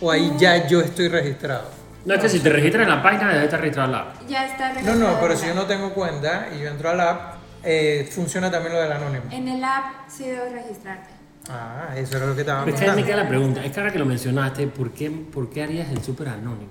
o 0.00 0.10
ahí 0.10 0.32
ya 0.38 0.66
yo 0.66 0.80
estoy 0.80 1.08
registrado. 1.08 1.70
No 2.04 2.14
es 2.14 2.20
que 2.20 2.28
si 2.28 2.38
te 2.40 2.50
registras 2.50 2.84
en 2.84 2.90
la 2.90 3.02
página, 3.02 3.28
debes 3.30 3.44
estar 3.44 3.60
registrado 3.60 3.88
en 3.88 3.92
la 3.92 4.00
app. 4.02 4.28
Ya 4.28 4.46
está 4.46 4.68
No, 4.68 4.74
registrado 4.74 4.98
no, 5.12 5.20
pero 5.20 5.32
en 5.32 5.38
si 5.38 5.46
yo 5.46 5.54
no 5.54 5.66
tengo 5.66 5.92
cuenta 5.92 6.48
y 6.56 6.62
yo 6.62 6.68
entro 6.68 6.90
al 6.90 7.00
app, 7.00 7.34
eh, 7.64 8.08
funciona 8.12 8.50
también 8.50 8.74
lo 8.74 8.80
del 8.80 8.92
anónimo. 8.92 9.24
En 9.30 9.48
el 9.48 9.64
app 9.64 10.08
sí 10.08 10.24
debes 10.24 10.52
registrarte. 10.52 11.10
Ah, 11.48 11.90
eso 11.96 12.16
era 12.16 12.26
lo 12.26 12.34
que 12.34 12.40
estaba 12.42 12.64
Pero 12.64 12.76
es 12.76 12.82
que 12.82 12.90
me 12.92 13.04
queda 13.04 13.16
la 13.16 13.28
pregunta, 13.28 13.64
es 13.64 13.72
que 13.72 13.80
ahora 13.80 13.92
que 13.92 13.98
lo 13.98 14.06
mencionaste, 14.06 14.66
¿por 14.68 14.90
qué, 14.92 15.10
por 15.10 15.48
qué 15.50 15.62
harías 15.62 15.88
el 15.90 16.02
súper 16.02 16.28
anónimo? 16.28 16.70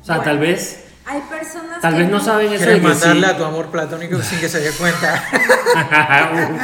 O 0.00 0.04
sea, 0.04 0.16
Bueno, 0.16 0.30
tal 0.30 0.38
vez, 0.40 0.84
Hay 1.06 1.20
personas 1.28 1.80
tal 1.82 1.92
que 1.94 1.98
vez 2.00 2.10
no 2.10 2.18
saben 2.18 2.46
eso 2.52 2.64
Quieres 2.64 2.80
que 2.80 2.88
mandarle 2.88 3.26
sí. 3.26 3.32
a 3.32 3.36
tu 3.36 3.44
amor 3.44 3.66
platónico 3.66 4.22
sin 4.22 4.40
que 4.40 4.48
se 4.48 4.60
dé 4.60 4.70
cuenta. 4.72 5.22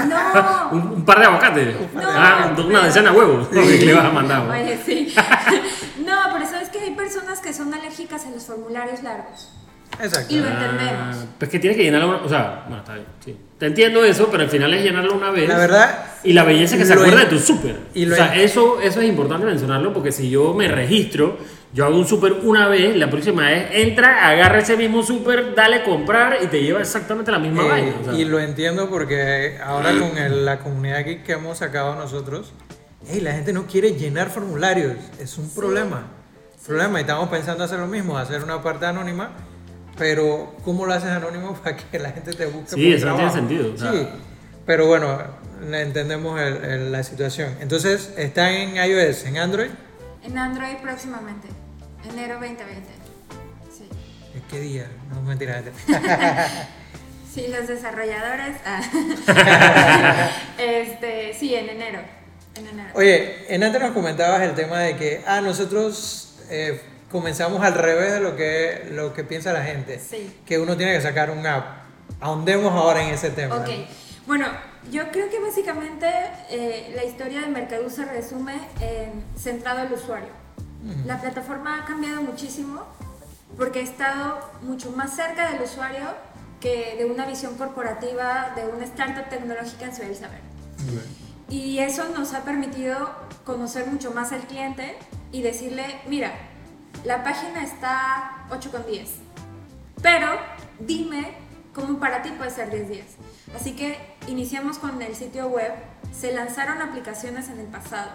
No. 0.09 0.69
un, 0.73 0.81
un 0.93 1.05
par 1.05 1.19
de 1.19 1.27
aguacates. 1.27 1.75
No, 1.95 2.03
ah, 2.05 2.55
una 2.65 2.85
decena 2.85 3.11
de 3.11 3.19
huevos. 3.19 3.49
¿Qué 3.49 3.61
le 3.85 3.95
vas 3.95 4.05
a 4.05 4.11
mandar? 4.11 4.49
Oye, 4.49 4.79
sí. 4.85 5.15
no, 6.07 6.17
pero 6.33 6.47
sabes 6.47 6.69
que 6.69 6.79
hay 6.79 6.91
personas 6.95 7.41
que 7.41 7.53
son 7.53 7.73
alérgicas 7.75 8.25
a 8.27 8.31
los 8.31 8.45
formularios 8.45 9.03
largos. 9.03 9.51
Exacto. 10.01 10.33
Y 10.35 10.39
lo 10.39 10.47
entendemos. 10.49 11.17
Ah, 11.17 11.25
pues 11.39 11.51
que 11.51 11.59
tienes 11.59 11.77
que 11.77 11.83
llenarlo, 11.85 12.09
una- 12.09 12.19
o 12.25 12.29
sea, 12.29 12.63
bueno, 12.69 12.79
está 12.83 12.95
bien, 12.95 13.07
sí. 13.25 13.37
Te 13.59 13.67
entiendo 13.67 14.05
eso, 14.05 14.29
pero 14.31 14.45
al 14.45 14.49
final 14.49 14.73
es 14.73 14.83
llenarlo 14.85 15.15
una 15.15 15.31
vez. 15.31 15.49
La 15.49 15.59
verdad, 15.59 16.05
Y 16.23 16.33
la 16.33 16.45
belleza 16.45 16.77
que 16.79 16.85
se 16.87 16.93
acuerda 16.95 17.23
en- 17.23 17.29
de 17.29 17.37
tu 17.37 17.39
súper. 17.39 17.77
y 17.95 18.09
O 18.11 18.15
sea, 18.15 18.35
en- 18.35 18.41
eso, 18.41 18.81
eso 18.81 19.01
es 19.01 19.09
importante 19.09 19.45
mencionarlo 19.47 19.93
porque 19.93 20.13
si 20.13 20.31
yo 20.31 20.55
me 20.55 20.69
registro, 20.69 21.39
yo 21.73 21.85
hago 21.87 21.97
un 21.99 22.07
súper 22.07 22.33
una 22.43 22.67
vez, 22.69 22.97
la 22.97 23.09
próxima 23.11 23.47
vez 23.49 23.69
entra, 23.73 24.27
agarra 24.29 24.59
ese 24.59 24.77
mismo 24.77 25.03
súper, 25.03 25.55
dale 25.55 25.83
comprar 25.85 26.39
y 26.43 26.47
te 26.49 26.63
lleva 26.63 26.81
exactamente 26.81 27.31
la 27.31 27.39
misma 27.39 27.65
eh, 27.65 27.69
vaina. 27.69 27.95
o 28.01 28.05
sea. 28.05 28.13
y 28.15 28.25
lo 28.25 28.41
entiendo 28.41 28.91
porque 28.91 29.59
ahora 29.65 29.93
con 29.99 30.19
el- 30.19 30.45
la 30.45 30.59
comunidad 30.59 31.05
geek 31.05 31.23
que 31.25 31.33
hemos 31.33 31.59
sacado 31.59 31.95
nosotros, 31.95 32.53
hey, 33.09 33.21
la 33.21 33.33
gente 33.33 33.53
no 33.53 33.67
quiere 33.67 33.93
llenar 33.93 34.31
formularios, 34.31 34.95
es 35.21 35.39
un 35.39 35.49
problema. 35.51 36.09
Problema, 36.67 36.99
y 36.99 37.03
estamos 37.03 37.29
pensando 37.31 37.65
hacer 37.65 37.79
lo 37.79 37.87
mismo, 37.87 38.19
hacer 38.19 38.43
una 38.45 38.63
parte 38.63 38.87
anónima, 38.87 39.31
pero 39.97 40.55
¿cómo 40.65 40.87
lo 40.87 40.93
haces 40.93 41.11
anónimo 41.11 41.55
para 41.63 41.77
que 41.77 41.99
la 41.99 42.11
gente 42.11 42.33
te 42.33 42.47
busque? 42.47 42.75
Sí, 42.75 42.93
eso 42.93 43.07
no 43.07 43.17
tiene 43.17 43.33
sentido. 43.33 43.73
Sí, 43.77 44.09
pero 44.67 44.87
bueno, 44.87 45.19
entendemos 45.73 46.41
el- 46.41 46.65
el- 46.65 46.93
la 46.93 47.03
situación. 47.03 47.55
Entonces, 47.61 48.13
¿está 48.17 48.51
en 48.51 48.77
iOS, 48.77 49.25
en 49.27 49.39
Android? 49.39 49.71
En 50.23 50.39
Android 50.39 50.77
próximamente. 50.83 51.49
Enero 52.09 52.35
2020. 52.35 52.89
Sí. 53.77 53.89
¿En 54.35 54.43
¿Qué 54.43 54.61
día? 54.61 54.87
No, 55.13 55.23
mentira. 55.23 55.63
Sí, 57.33 57.47
los 57.47 57.69
desarrolladores. 57.69 58.57
ah. 58.67 60.31
este, 60.59 61.33
sí, 61.33 61.55
en 61.55 61.69
enero. 61.69 62.01
En 62.57 62.67
enero. 62.67 62.91
Oye, 62.95 63.55
en 63.55 63.63
antes 63.63 63.81
nos 63.81 63.93
comentabas 63.93 64.43
el 64.43 64.55
tema 64.55 64.81
de 64.81 64.97
que, 64.97 65.23
ah, 65.25 65.41
nosotros 65.41 66.41
eh, 66.51 66.81
comenzamos 67.09 67.63
al 67.63 67.75
revés 67.75 68.15
de 68.15 68.21
lo 68.21 68.35
que, 68.35 68.89
lo 68.91 69.15
que 69.15 69.23
piensa 69.23 69.53
la 69.53 69.63
gente. 69.63 70.01
Sí. 70.01 70.41
Que 70.45 70.59
uno 70.59 70.77
tiene 70.77 70.93
que 70.93 71.01
sacar 71.01 71.31
un 71.31 71.47
app. 71.47 71.85
Ahondemos 72.21 72.73
ahora 72.73 73.01
en 73.05 73.15
ese 73.15 73.31
tema. 73.31 73.59
Ok, 73.59 73.69
bueno, 74.27 74.49
yo 74.91 75.11
creo 75.11 75.29
que 75.29 75.39
básicamente 75.41 76.07
eh, 76.49 76.93
la 76.97 77.05
historia 77.05 77.41
de 77.43 77.49
Mercadú 77.49 77.91
se 77.91 78.05
resume 78.05 78.55
en 78.81 79.25
centrado 79.37 79.81
al 79.81 79.93
usuario. 79.93 80.41
La 81.05 81.21
plataforma 81.21 81.83
ha 81.83 81.85
cambiado 81.85 82.23
muchísimo 82.23 82.83
porque 83.59 83.81
ha 83.81 83.83
estado 83.83 84.41
mucho 84.63 84.91
más 84.93 85.15
cerca 85.15 85.51
del 85.51 85.63
usuario 85.63 86.07
que 86.59 86.97
de 86.97 87.05
una 87.05 87.27
visión 87.27 87.57
corporativa 87.59 88.53
de 88.57 88.67
una 88.67 88.85
startup 88.85 89.29
tecnológica 89.29 89.85
en 89.85 89.95
su 89.95 90.01
deber 90.01 90.17
saber. 90.17 90.41
Y 91.51 91.81
eso 91.81 92.09
nos 92.09 92.33
ha 92.33 92.45
permitido 92.45 93.11
conocer 93.45 93.87
mucho 93.89 94.13
más 94.13 94.33
al 94.33 94.43
cliente 94.43 94.97
y 95.33 95.43
decirle, 95.43 96.01
mira, 96.09 96.33
la 97.05 97.23
página 97.25 97.63
está 97.63 98.47
8 98.51 98.71
con 98.71 98.87
10, 98.87 99.11
pero 100.03 100.29
dime 100.79 101.35
cómo 101.75 101.99
para 101.99 102.23
ti 102.23 102.31
puede 102.31 102.51
ser 102.51 102.71
10 102.71 102.89
días. 102.89 103.07
Así 103.55 103.73
que 103.73 103.97
iniciamos 104.29 104.79
con 104.79 105.01
el 105.03 105.15
sitio 105.15 105.49
web, 105.49 105.73
se 106.19 106.33
lanzaron 106.33 106.81
aplicaciones 106.83 107.49
en 107.49 107.59
el 107.59 107.67
pasado, 107.67 108.11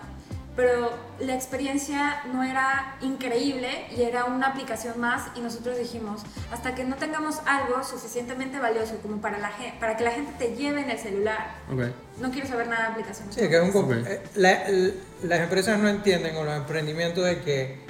pero 0.55 0.93
la 1.19 1.35
experiencia 1.35 2.21
no 2.31 2.41
era 2.43 2.95
increíble 3.01 3.67
y 3.97 4.03
era 4.03 4.23
una 4.25 4.47
aplicación 4.47 4.97
más 4.99 5.23
y 5.35 5.41
nosotros 5.41 5.77
dijimos, 5.77 6.21
hasta 6.51 6.73
que 6.75 6.85
no 6.85 6.95
tengamos 6.95 7.39
algo 7.45 7.83
suficientemente 7.83 8.57
valioso 8.59 8.95
como 9.01 9.17
para, 9.19 9.37
la, 9.37 9.51
para 9.81 9.97
que 9.97 10.05
la 10.05 10.11
gente 10.11 10.31
te 10.39 10.55
lleve 10.55 10.81
en 10.81 10.89
el 10.91 10.97
celular, 10.97 11.47
Ok. 11.69 11.81
no 12.21 12.31
quiero 12.31 12.47
saber 12.47 12.67
nada 12.67 12.83
de 12.83 12.91
aplicaciones. 12.93 13.35
Sí, 13.35 13.41
que 13.49 13.57
es 13.57 13.75
un 13.75 13.83
Ok. 13.83 13.91
eh, 14.07 14.23
la- 14.35 14.63
l- 14.67 14.93
las 15.23 15.39
empresas 15.41 15.77
no 15.77 15.89
entienden 15.89 16.37
o 16.37 16.43
los 16.45 16.55
emprendimientos 16.55 17.25
de 17.25 17.41
que 17.41 17.85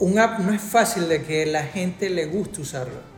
un 0.00 0.18
app 0.18 0.40
no 0.40 0.52
es 0.52 0.60
fácil 0.60 1.08
de 1.08 1.22
que 1.22 1.46
la 1.46 1.62
gente 1.62 2.10
le 2.10 2.26
guste 2.26 2.60
usarlo. 2.62 3.13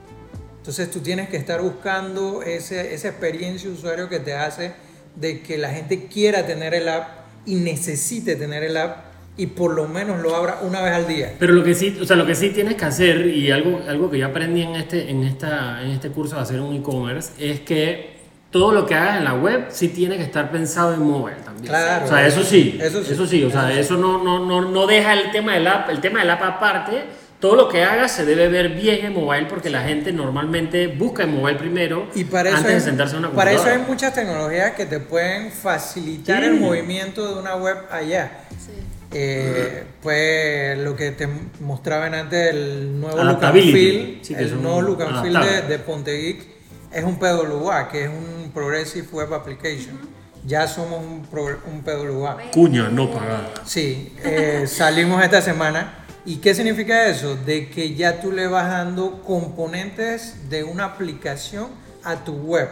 Entonces 0.67 0.91
tú 0.91 0.99
tienes 0.99 1.29
que 1.29 1.37
estar 1.37 1.63
buscando 1.63 2.43
ese, 2.43 2.93
esa 2.93 3.07
experiencia 3.07 3.71
de 3.71 3.77
usuario 3.77 4.09
que 4.09 4.19
te 4.19 4.35
hace 4.35 4.73
de 5.15 5.41
que 5.41 5.59
la 5.59 5.71
gente 5.71 6.07
quiera 6.13 6.45
tener 6.45 6.75
el 6.75 6.89
app 6.89 7.09
y 7.47 7.55
necesite 7.55 8.35
tener 8.35 8.65
el 8.65 8.77
app 8.77 8.97
y 9.37 9.47
por 9.47 9.73
lo 9.73 9.87
menos 9.87 10.21
lo 10.21 10.35
abra 10.35 10.59
una 10.63 10.83
vez 10.83 10.93
al 10.93 11.07
día. 11.07 11.35
Pero 11.39 11.53
lo 11.53 11.63
que 11.63 11.73
sí, 11.77 11.97
o 12.03 12.05
sea, 12.05 12.17
lo 12.17 12.27
que 12.27 12.35
sí 12.35 12.51
tienes 12.51 12.75
que 12.75 12.85
hacer 12.85 13.27
y 13.29 13.53
algo, 13.53 13.81
algo 13.87 14.11
que 14.11 14.19
yo 14.19 14.27
aprendí 14.27 14.63
en 14.63 14.75
este, 14.75 15.09
en 15.09 15.23
esta, 15.23 15.85
en 15.85 15.93
este 15.93 16.09
curso 16.09 16.35
de 16.35 16.43
hacer 16.43 16.61
un 16.61 16.75
e-commerce 16.75 17.31
es 17.39 17.61
que 17.61 18.17
todo 18.51 18.73
lo 18.73 18.87
que 18.87 18.97
hagas 18.97 19.19
en 19.19 19.25
la 19.25 19.35
web 19.35 19.67
sí 19.69 19.91
tiene 19.91 20.17
que 20.17 20.25
estar 20.25 20.51
pensado 20.51 20.95
en 20.95 21.03
mobile 21.03 21.37
también. 21.45 21.69
Claro. 21.69 22.07
O 22.07 22.09
sea, 22.09 22.27
eso 22.27 22.43
sí, 22.43 22.77
Eso 22.83 23.03
eso 23.03 23.25
sí. 23.25 23.39
sí, 23.39 23.45
o 23.45 23.51
sea, 23.53 23.71
eso 23.79 23.97
no, 23.97 24.21
no, 24.25 24.45
no, 24.45 24.69
no 24.69 24.87
deja 24.89 25.13
el 25.13 25.31
tema 25.31 25.55
del 25.55 25.69
app, 25.69 25.89
el 25.91 26.01
tema 26.01 26.19
del 26.19 26.31
app 26.31 26.43
aparte. 26.43 27.05
Todo 27.41 27.55
lo 27.57 27.69
que 27.69 27.85
hagas 27.85 28.13
se 28.13 28.25
debe 28.25 28.49
ver 28.49 28.71
bien 28.71 29.05
en 29.07 29.13
mobile 29.13 29.47
porque 29.47 29.69
la 29.69 29.83
gente 29.83 30.11
normalmente 30.13 30.87
busca 30.87 31.25
en 31.25 31.35
mobile 31.39 31.59
primero 31.59 32.09
Y 32.15 32.25
para 32.25 32.49
eso, 32.49 32.59
antes 32.59 32.73
hay, 32.73 32.79
de 32.79 32.85
sentarse 32.85 33.15
en 33.17 33.25
una 33.25 33.31
para 33.33 33.51
eso 33.53 33.61
hay 33.65 33.77
computadora. 33.77 33.95
muchas 33.95 34.15
tecnologías 34.15 34.71
que 34.73 34.87
te 34.87 35.01
pueden 35.01 35.51
facilitar 35.53 36.41
Sí. 36.43 36.49
el 36.49 36.55
movimiento 36.61 37.35
de 37.35 37.41
una 37.41 37.57
web 37.57 37.77
allá. 37.91 38.31
Sí. 38.59 38.73
Eh, 39.13 39.85
pues 40.03 40.79
lo 40.79 40.97
que 40.97 41.11
te 41.13 41.29
mostraban 41.61 42.15
antes 42.15 42.53
el 42.55 42.99
nuevo 43.01 43.23
look 43.23 43.45
and 43.45 43.55
feel, 43.73 44.19
Sí, 44.23 44.35
el 44.37 44.61
nuevo 44.63 44.83
look 44.83 45.03
and 45.03 45.23
feel 45.23 45.35
de, 45.41 45.63
de 45.63 45.79
Ponte 45.79 46.13
Geek 46.17 46.47
es 46.93 47.05
un 47.05 47.19
PWA, 47.19 47.89
que 47.89 48.05
es 48.05 48.09
un 48.09 48.51
Progressive 48.53 49.07
Web 49.13 49.35
Application. 49.35 49.99
Ya 50.47 50.67
somos 50.69 51.01
un, 51.05 51.27
pro- 51.27 51.61
un 51.71 51.83
PWA. 51.83 52.37
Cuña 52.53 52.89
no 52.89 53.11
pagada. 53.11 53.53
Sí, 53.65 54.15
eh, 54.25 54.65
salimos 54.67 55.23
esta 55.23 55.43
semana. 55.43 56.06
¿Y 56.27 56.37
qué 56.37 56.55
significa 56.55 57.07
eso? 57.07 57.37
De 57.37 57.71
que 57.71 57.95
ya 57.95 58.21
tú 58.21 58.33
le 58.33 58.49
vas 58.49 58.69
dando 58.69 59.23
componentes 59.23 60.51
de 60.51 60.65
una 60.65 60.85
aplicación 60.87 61.69
a 62.03 62.17
tu 62.25 62.33
web. 62.35 62.69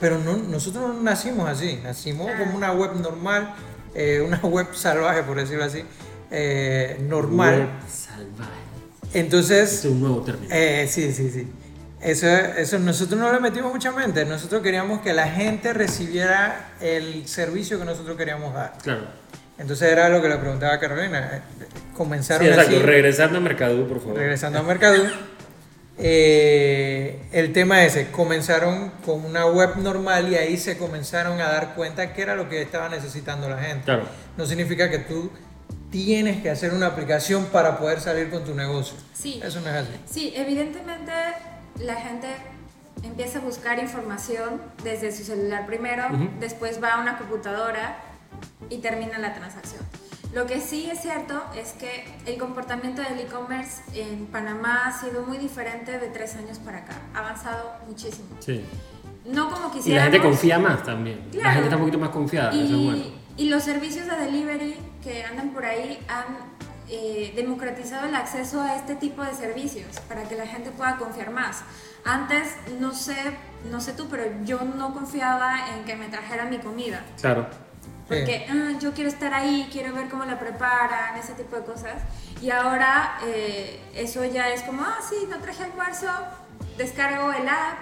Pero 0.00 0.18
no, 0.18 0.36
nosotros 0.36 0.94
no 0.94 1.02
nacimos 1.02 1.48
así, 1.48 1.80
nacimos 1.82 2.30
como 2.38 2.56
una 2.56 2.72
web 2.72 2.94
normal, 3.00 3.54
eh, 3.94 4.22
una 4.26 4.38
web 4.42 4.68
salvaje, 4.74 5.22
por 5.22 5.36
decirlo 5.38 5.64
así, 5.64 5.82
eh, 6.30 6.98
normal. 7.08 7.58
Web 7.60 7.68
salvaje. 7.88 8.50
Entonces, 9.14 9.72
Ese 9.72 9.88
es 9.88 9.92
un 9.94 10.00
nuevo 10.00 10.22
término. 10.22 10.52
eh, 10.54 10.86
sí, 10.90 11.12
sí, 11.12 11.30
sí. 11.30 11.46
Eso, 12.00 12.26
eso 12.26 12.78
nosotros 12.80 13.18
no 13.18 13.32
le 13.32 13.40
metimos 13.40 13.72
mucha 13.72 13.90
mente. 13.92 14.26
Nosotros 14.26 14.60
queríamos 14.60 15.00
que 15.00 15.14
la 15.14 15.26
gente 15.28 15.72
recibiera 15.72 16.74
el 16.80 17.26
servicio 17.26 17.78
que 17.78 17.86
nosotros 17.86 18.14
queríamos 18.18 18.52
dar. 18.52 18.74
Claro. 18.82 19.06
Entonces 19.58 19.90
era 19.90 20.08
lo 20.08 20.20
que 20.20 20.28
le 20.28 20.36
preguntaba 20.36 20.74
a 20.74 20.80
Carolina. 20.80 21.42
Comenzaron 21.96 22.44
Sí, 22.46 22.50
exacto. 22.52 22.76
así, 22.76 22.82
Regresando 22.82 23.38
a 23.38 23.40
Mercadú, 23.40 23.86
por 23.88 24.00
favor. 24.00 24.16
regresando 24.18 24.58
a 24.58 24.62
Mercadú. 24.62 25.04
eh, 25.96 27.20
el 27.32 27.52
tema 27.52 27.84
ese, 27.84 28.10
comenzaron 28.10 28.90
con 29.06 29.24
una 29.24 29.46
web 29.46 29.76
normal 29.76 30.28
y 30.28 30.34
ahí 30.34 30.56
se 30.56 30.76
comenzaron 30.76 31.40
a 31.40 31.44
dar 31.48 31.74
cuenta 31.74 32.12
que 32.12 32.22
era 32.22 32.34
lo 32.34 32.48
que 32.48 32.60
estaba 32.62 32.88
necesitando 32.88 33.48
la 33.48 33.58
gente. 33.58 33.84
Claro. 33.84 34.02
No 34.36 34.44
significa 34.44 34.90
que 34.90 34.98
tú 34.98 35.30
tienes 35.90 36.42
que 36.42 36.50
hacer 36.50 36.72
una 36.74 36.86
aplicación 36.88 37.44
para 37.46 37.78
poder 37.78 38.00
salir 38.00 38.28
con 38.30 38.44
tu 38.44 38.54
negocio. 38.54 38.96
Sí. 39.12 39.40
Eso 39.44 39.60
no 39.60 39.68
es 39.70 39.76
así. 39.76 39.92
Sí, 40.10 40.32
evidentemente 40.34 41.12
la 41.78 41.94
gente 41.94 42.26
empieza 43.04 43.38
a 43.38 43.42
buscar 43.42 43.78
información 43.78 44.60
desde 44.82 45.12
su 45.12 45.22
celular 45.22 45.64
primero, 45.66 46.06
Ujú. 46.12 46.28
después 46.40 46.82
va 46.82 46.94
a 46.94 47.00
una 47.02 47.18
computadora 47.18 47.98
y 48.70 48.78
termina 48.78 49.18
la 49.18 49.34
transacción. 49.34 49.82
Lo 50.32 50.46
que 50.46 50.60
sí 50.60 50.88
es 50.90 51.00
cierto 51.00 51.40
es 51.56 51.72
que 51.74 52.04
el 52.26 52.38
comportamiento 52.38 53.02
del 53.02 53.20
e-commerce 53.20 53.82
en 53.94 54.26
Panamá 54.26 54.86
ha 54.86 54.92
sido 55.00 55.22
muy 55.22 55.38
diferente 55.38 55.98
de 55.98 56.08
tres 56.08 56.34
años 56.34 56.58
para 56.58 56.78
acá. 56.78 56.94
Ha 57.14 57.18
avanzado 57.20 57.72
muchísimo. 57.86 58.28
Sí. 58.40 58.64
No 59.24 59.48
como 59.50 59.70
Y 59.84 59.90
la 59.92 60.02
gente 60.02 60.20
confía 60.20 60.58
más 60.58 60.82
también. 60.82 61.24
La 61.26 61.40
Claro. 61.40 61.50
gente 61.52 61.64
está 61.66 61.76
un 61.76 61.82
poquito 61.82 61.98
más 61.98 62.10
confiada. 62.10 62.52
Y, 62.52 62.64
Eso 62.66 62.74
es 62.76 62.84
bueno. 62.84 63.04
y 63.36 63.48
los 63.48 63.62
servicios 63.62 64.06
de 64.06 64.16
delivery 64.16 64.76
que 65.02 65.24
andan 65.24 65.50
por 65.50 65.64
ahí 65.64 65.98
han 66.08 66.36
eh, 66.90 67.32
democratizado 67.34 68.06
el 68.08 68.14
acceso 68.14 68.60
a 68.60 68.74
este 68.76 68.96
tipo 68.96 69.22
de 69.22 69.32
servicios 69.34 70.00
para 70.08 70.24
que 70.24 70.34
la 70.36 70.46
gente 70.46 70.70
pueda 70.70 70.96
confiar 70.96 71.30
más. 71.30 71.62
Antes, 72.04 72.48
no 72.80 72.92
sé, 72.92 73.16
no 73.70 73.80
sé 73.80 73.92
tú, 73.94 74.08
pero 74.10 74.24
yo 74.44 74.60
no 74.62 74.92
confiaba 74.92 75.70
en 75.74 75.84
que 75.84 75.96
me 75.96 76.08
trajera 76.08 76.44
mi 76.44 76.58
comida. 76.58 77.02
Claro. 77.20 77.46
Porque 78.08 78.46
"Ah, 78.50 78.78
yo 78.80 78.92
quiero 78.92 79.08
estar 79.08 79.32
ahí, 79.32 79.68
quiero 79.72 79.94
ver 79.94 80.08
cómo 80.08 80.24
la 80.24 80.38
preparan, 80.38 81.16
ese 81.16 81.32
tipo 81.34 81.56
de 81.56 81.64
cosas. 81.64 82.02
Y 82.42 82.50
ahora 82.50 83.18
eh, 83.24 83.80
eso 83.94 84.24
ya 84.24 84.50
es 84.50 84.62
como, 84.62 84.82
ah, 84.82 84.98
sí, 85.08 85.26
no 85.30 85.38
traje 85.38 85.64
almuerzo, 85.64 86.08
descargo 86.76 87.32
el 87.32 87.48
app 87.48 87.78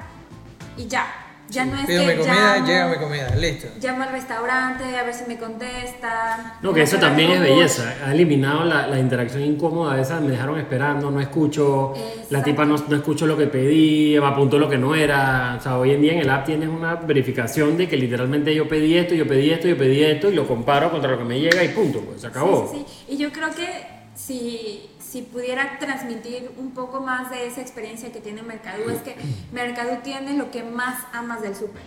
y 0.76 0.86
ya. 0.86 1.06
Ya 1.52 1.66
no 1.66 1.78
es 1.78 1.84
Pido 1.86 2.06
que 2.06 2.14
mi 2.14 2.22
comida, 2.22 2.54
llamo, 2.56 2.66
llega 2.66 2.88
mi 2.88 2.96
comida, 2.96 3.34
listo. 3.36 3.66
llamo 3.80 4.02
al 4.04 4.12
restaurante 4.12 4.84
a 4.96 5.02
ver 5.02 5.12
si 5.14 5.24
me 5.26 5.36
contestan. 5.38 6.54
No, 6.62 6.72
que 6.72 6.82
eso 6.82 6.96
también 6.98 7.30
es 7.32 7.40
belleza. 7.40 7.94
Ha 8.06 8.12
eliminado 8.12 8.64
la, 8.64 8.86
la 8.86 8.98
interacción 8.98 9.42
incómoda 9.42 10.00
esa, 10.00 10.18
me 10.20 10.30
dejaron 10.30 10.58
esperando, 10.58 11.10
no 11.10 11.20
escucho, 11.20 11.92
la 12.30 12.42
tipa 12.42 12.64
no, 12.64 12.76
no 12.88 12.96
escuchó 12.96 13.26
lo 13.26 13.36
que 13.36 13.46
pedí, 13.48 14.18
me 14.18 14.26
apuntó 14.26 14.58
lo 14.58 14.68
que 14.68 14.78
no 14.78 14.94
era. 14.94 15.56
O 15.58 15.62
sea, 15.62 15.76
hoy 15.76 15.90
en 15.90 16.00
día 16.00 16.12
en 16.14 16.20
el 16.20 16.30
app 16.30 16.46
tienes 16.46 16.68
una 16.70 16.94
verificación 16.94 17.76
de 17.76 17.86
que 17.86 17.96
literalmente 17.98 18.54
yo 18.54 18.66
pedí 18.66 18.96
esto, 18.96 19.14
yo 19.14 19.26
pedí 19.26 19.50
esto, 19.50 19.68
yo 19.68 19.76
pedí 19.76 20.02
esto 20.02 20.30
y 20.30 20.34
lo 20.34 20.46
comparo 20.48 20.90
contra 20.90 21.10
lo 21.10 21.18
que 21.18 21.24
me 21.24 21.38
llega 21.38 21.62
y 21.62 21.68
punto, 21.68 22.00
pues 22.00 22.22
se 22.22 22.28
acabó. 22.28 22.70
Sí, 22.72 22.78
sí, 22.78 22.84
sí. 23.08 23.14
Y 23.14 23.18
yo 23.18 23.30
creo 23.30 23.50
que 23.50 23.66
si, 24.14 24.88
si 25.12 25.20
pudiera 25.20 25.78
transmitir 25.78 26.50
un 26.56 26.70
poco 26.72 27.00
más 27.02 27.28
de 27.30 27.46
esa 27.46 27.60
experiencia 27.60 28.10
que 28.12 28.20
tiene 28.20 28.42
Mercadú, 28.42 28.88
es 28.88 29.02
que 29.02 29.14
Mercadú 29.52 29.96
tiene 30.02 30.32
lo 30.38 30.50
que 30.50 30.62
más 30.62 31.04
amas 31.12 31.42
del 31.42 31.54
súper. 31.54 31.82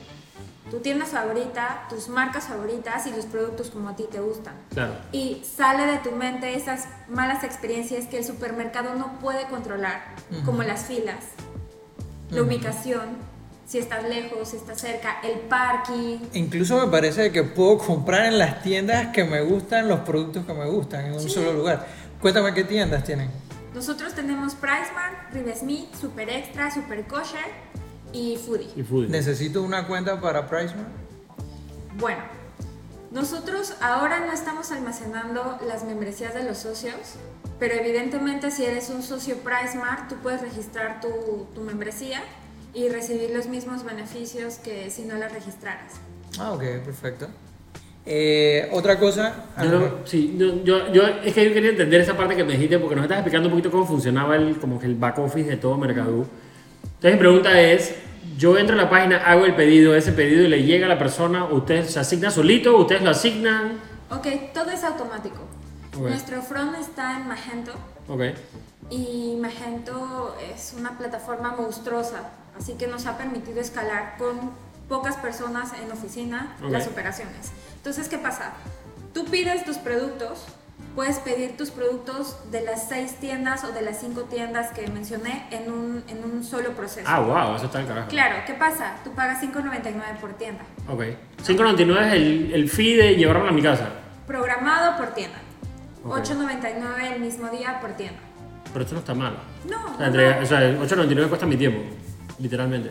Tu 0.70 0.80
tienda 0.80 1.06
favorita, 1.08 1.86
tus 1.90 2.08
marcas 2.08 2.44
favoritas 2.46 3.08
y 3.08 3.12
los 3.12 3.26
productos 3.26 3.72
como 3.72 3.90
a 3.90 3.96
ti 3.96 4.06
te 4.12 4.20
gustan. 4.20 4.54
Claro. 4.70 4.94
Y 5.12 5.42
sale 5.44 5.88
de 5.92 5.98
tu 6.00 6.12
mente 6.12 6.54
esas 6.56 6.88
malas 7.08 7.44
experiencias 7.44 8.06
que 8.06 8.20
el 8.20 8.24
supermercado 8.26 8.94
no 8.94 9.18
puede 9.20 9.46
controlar, 9.48 10.04
como 10.46 10.62
las 10.62 10.86
filas, 10.86 11.24
la 12.30 12.44
ubicación, 12.44 13.18
si 13.68 13.80
estás 13.80 14.04
lejos, 14.08 14.50
si 14.50 14.58
estás 14.58 14.80
cerca, 14.80 15.18
el 15.24 15.40
parking. 15.40 16.20
Incluso 16.34 16.80
me 16.86 16.92
parece 16.92 17.32
que 17.32 17.42
puedo 17.44 17.80
comprar 17.80 18.26
en 18.28 18.38
las 18.38 18.62
tiendas 18.62 19.08
que 19.08 19.24
me 19.24 19.42
gustan 19.42 19.88
los 19.88 20.02
productos 20.02 20.46
que 20.46 20.54
me 20.54 20.66
gustan 20.68 21.06
en 21.08 21.14
un 21.14 21.20
Sí. 21.22 21.30
solo 21.32 21.54
lugar. 21.54 21.88
Cuéntame 22.22 22.54
qué 22.54 22.64
tiendas 22.64 23.04
tienen. 23.04 23.30
Nosotros 23.74 24.14
tenemos 24.14 24.56
PriceMart, 24.56 25.34
Rivesmith, 25.34 25.94
Super 25.96 26.30
Extra, 26.30 26.74
Super 26.74 27.06
Kosher 27.06 27.46
y 28.14 28.38
Foodie. 28.38 28.72
Y 28.76 28.84
food. 28.84 29.10
Necesito 29.10 29.62
una 29.62 29.86
cuenta 29.86 30.22
para 30.22 30.48
PriceMart. 30.48 30.88
Bueno, 32.00 32.24
nosotros 33.12 33.74
ahora 33.82 34.26
no 34.26 34.32
estamos 34.32 34.72
almacenando 34.72 35.60
las 35.68 35.84
membresías 35.84 36.34
de 36.34 36.44
los 36.44 36.58
socios, 36.60 36.96
pero 37.60 37.74
evidentemente 37.74 38.52
si 38.52 38.66
eres 38.66 38.90
un 38.90 39.04
socio 39.04 39.38
PriceMart, 39.38 40.10
tú 40.10 40.16
puedes 40.24 40.42
registrar 40.42 41.02
tu, 41.02 41.48
tu 41.54 41.62
membresía 41.62 42.22
y 42.74 42.90
recibir 42.90 43.32
los 43.32 43.48
mismos 43.48 43.84
beneficios 43.84 44.56
que 44.56 44.90
si 44.90 45.04
no 45.04 45.16
la 45.16 45.30
registraras. 45.30 45.94
Ah, 46.38 46.52
ok, 46.52 46.64
perfecto. 46.84 47.28
Eh, 48.06 48.70
otra 48.72 49.00
cosa. 49.00 49.34
Yo, 49.62 49.66
no- 49.72 49.90
sí, 50.06 50.36
yo, 50.38 50.64
yo, 50.64 50.92
yo- 50.94 51.08
es 51.24 51.34
que 51.34 51.46
yo 51.48 51.54
quería 51.54 51.72
entender 51.72 52.02
esa 52.02 52.16
parte 52.16 52.36
que 52.36 52.44
me 52.44 52.54
dijiste 52.54 52.78
porque 52.78 52.96
nos 52.96 53.04
estás 53.06 53.18
explicando 53.20 53.48
un 53.50 53.54
poquito 53.54 53.72
cómo 53.72 53.86
funcionaba 53.86 54.36
el, 54.36 54.58
como 54.60 54.80
que 54.80 54.86
el 54.86 54.96
back 54.96 55.18
office 55.20 55.50
de 55.50 55.58
todo 55.58 55.76
Mercadú. 55.78 56.26
Entonces 56.84 57.14
mi 57.14 57.18
pregunta 57.18 57.60
es, 57.60 57.96
yo 58.38 58.58
entro 58.58 58.76
a 58.76 58.84
la 58.84 58.90
página, 58.90 59.18
hago 59.18 59.46
el 59.46 59.56
pedido, 59.56 59.96
ese 59.96 60.12
pedido 60.12 60.44
y 60.44 60.48
le 60.48 60.64
llega 60.64 60.86
a 60.86 60.90
la 60.90 61.00
persona, 61.00 61.46
¿usted 61.46 61.86
se 61.86 62.00
asigna 62.00 62.30
solito? 62.30 62.78
¿Ustedes 62.78 63.02
lo 63.02 63.10
asignan? 63.10 63.80
Ok, 64.12 64.28
todo 64.54 64.70
es 64.70 64.84
automático. 64.84 65.42
Ok. 65.98 66.02
Nuestro 66.10 66.42
front 66.44 66.78
está 66.78 67.18
en 67.18 67.28
Magento 67.28 67.72
Ok. 68.08 68.22
y 68.92 69.36
Magento 69.42 70.36
es 70.54 70.76
una 70.78 70.96
plataforma 70.98 71.56
monstruosa, 71.58 72.30
así 72.60 72.74
que 72.74 72.86
nos 72.86 73.08
ha 73.08 73.18
permitido 73.18 73.60
escalar 73.62 74.16
con 74.20 74.52
pocas 74.90 75.16
personas 75.16 75.72
en 75.84 75.92
oficina 75.92 76.56
Ok. 76.64 76.70
las 76.72 76.86
operaciones. 76.88 77.52
Entonces, 77.86 78.10
¿qué 78.10 78.18
pasa? 78.18 78.54
Tú 79.14 79.26
pides 79.26 79.64
tus 79.64 79.78
productos, 79.78 80.44
puedes 80.96 81.20
pedir 81.20 81.56
tus 81.56 81.70
productos 81.70 82.36
de 82.50 82.62
las 82.62 82.90
seis 82.90 83.14
tiendas 83.20 83.64
o 83.64 83.74
de 83.74 83.84
las 83.84 84.00
cinco 84.00 84.22
tiendas 84.24 84.72
que 84.72 84.88
mencioné 84.88 85.46
en 85.52 85.72
un, 85.72 86.04
en 86.08 86.24
un 86.24 86.44
solo 86.44 86.72
proceso. 86.72 87.06
Ah, 87.08 87.20
wow, 87.20 87.56
eso 87.56 87.66
está 87.68 87.82
en 87.82 87.86
carajo. 87.86 88.08
Claro, 88.10 88.38
¿qué 88.48 88.56
pasa? 88.56 88.96
Tú 89.04 89.12
pagas 89.12 89.40
5.99 89.44 90.18
por 90.20 90.34
tienda, 90.34 90.64
Ok. 90.90 91.02
5.99 91.46 92.08
es 92.08 92.14
el, 92.14 92.54
el 92.56 92.70
fee 92.72 92.96
de 92.96 93.16
llevarlo 93.18 93.48
a 93.48 93.52
mi 93.52 93.62
casa. 93.62 93.88
programado 94.26 94.98
por 94.98 95.14
tienda. 95.14 95.38
Ok. 96.04 96.18
8.99 96.26 97.14
el 97.14 97.20
mismo 97.22 97.50
día 97.50 97.80
por 97.82 97.92
tienda. 97.92 98.18
Pero 98.74 98.82
esto 98.84 98.96
no 98.96 99.00
está 99.02 99.14
mal. 99.14 99.38
No, 99.70 99.94
O 99.94 99.98
sea, 100.00 100.10
no. 100.10 100.42
o 100.42 100.46
sea, 100.48 100.64
el 100.64 100.80
8.99 100.80 101.30
cuesta 101.30 101.46
mi 101.46 101.56
tiempo, 101.56 101.82
literalmente. 102.40 102.90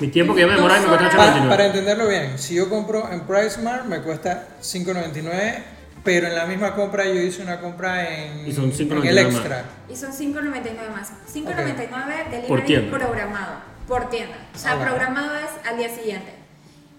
Mi 0.00 0.08
tiempo 0.08 0.34
que 0.34 0.40
yo 0.42 0.48
me 0.48 0.54
demoraba 0.54 0.80
me. 0.80 0.86
Para, 0.88 1.10
8.99. 1.10 1.48
para 1.48 1.66
entenderlo 1.66 2.08
bien, 2.08 2.38
si 2.38 2.54
yo 2.56 2.68
compro 2.68 3.10
en 3.12 3.20
PriceMart 3.20 3.84
me 3.86 4.00
cuesta 4.00 4.48
5.99, 4.60 5.54
pero 6.02 6.26
en 6.26 6.34
la 6.34 6.46
misma 6.46 6.74
compra 6.74 7.04
yo 7.06 7.14
hice 7.20 7.42
una 7.42 7.60
compra 7.60 8.08
en, 8.12 8.46
Y 8.46 8.52
son 8.52 8.64
en 8.64 8.72
5.99 8.72 9.06
el 9.06 9.24
más. 9.26 9.34
extra. 9.36 9.64
Y 9.88 9.96
son 9.96 10.12
5.99 10.12 10.90
más. 10.92 11.12
5.99 11.32 12.30
delivery 12.30 12.46
Por 12.48 12.64
tienda. 12.64 12.98
programado. 12.98 13.54
Por 13.88 14.10
tienda. 14.10 14.36
O 14.54 14.58
sea, 14.58 14.72
Ah, 14.72 14.76
bueno. 14.76 14.90
programado 14.92 15.36
es 15.36 15.66
al 15.68 15.76
día 15.78 15.88
siguiente. 15.94 16.32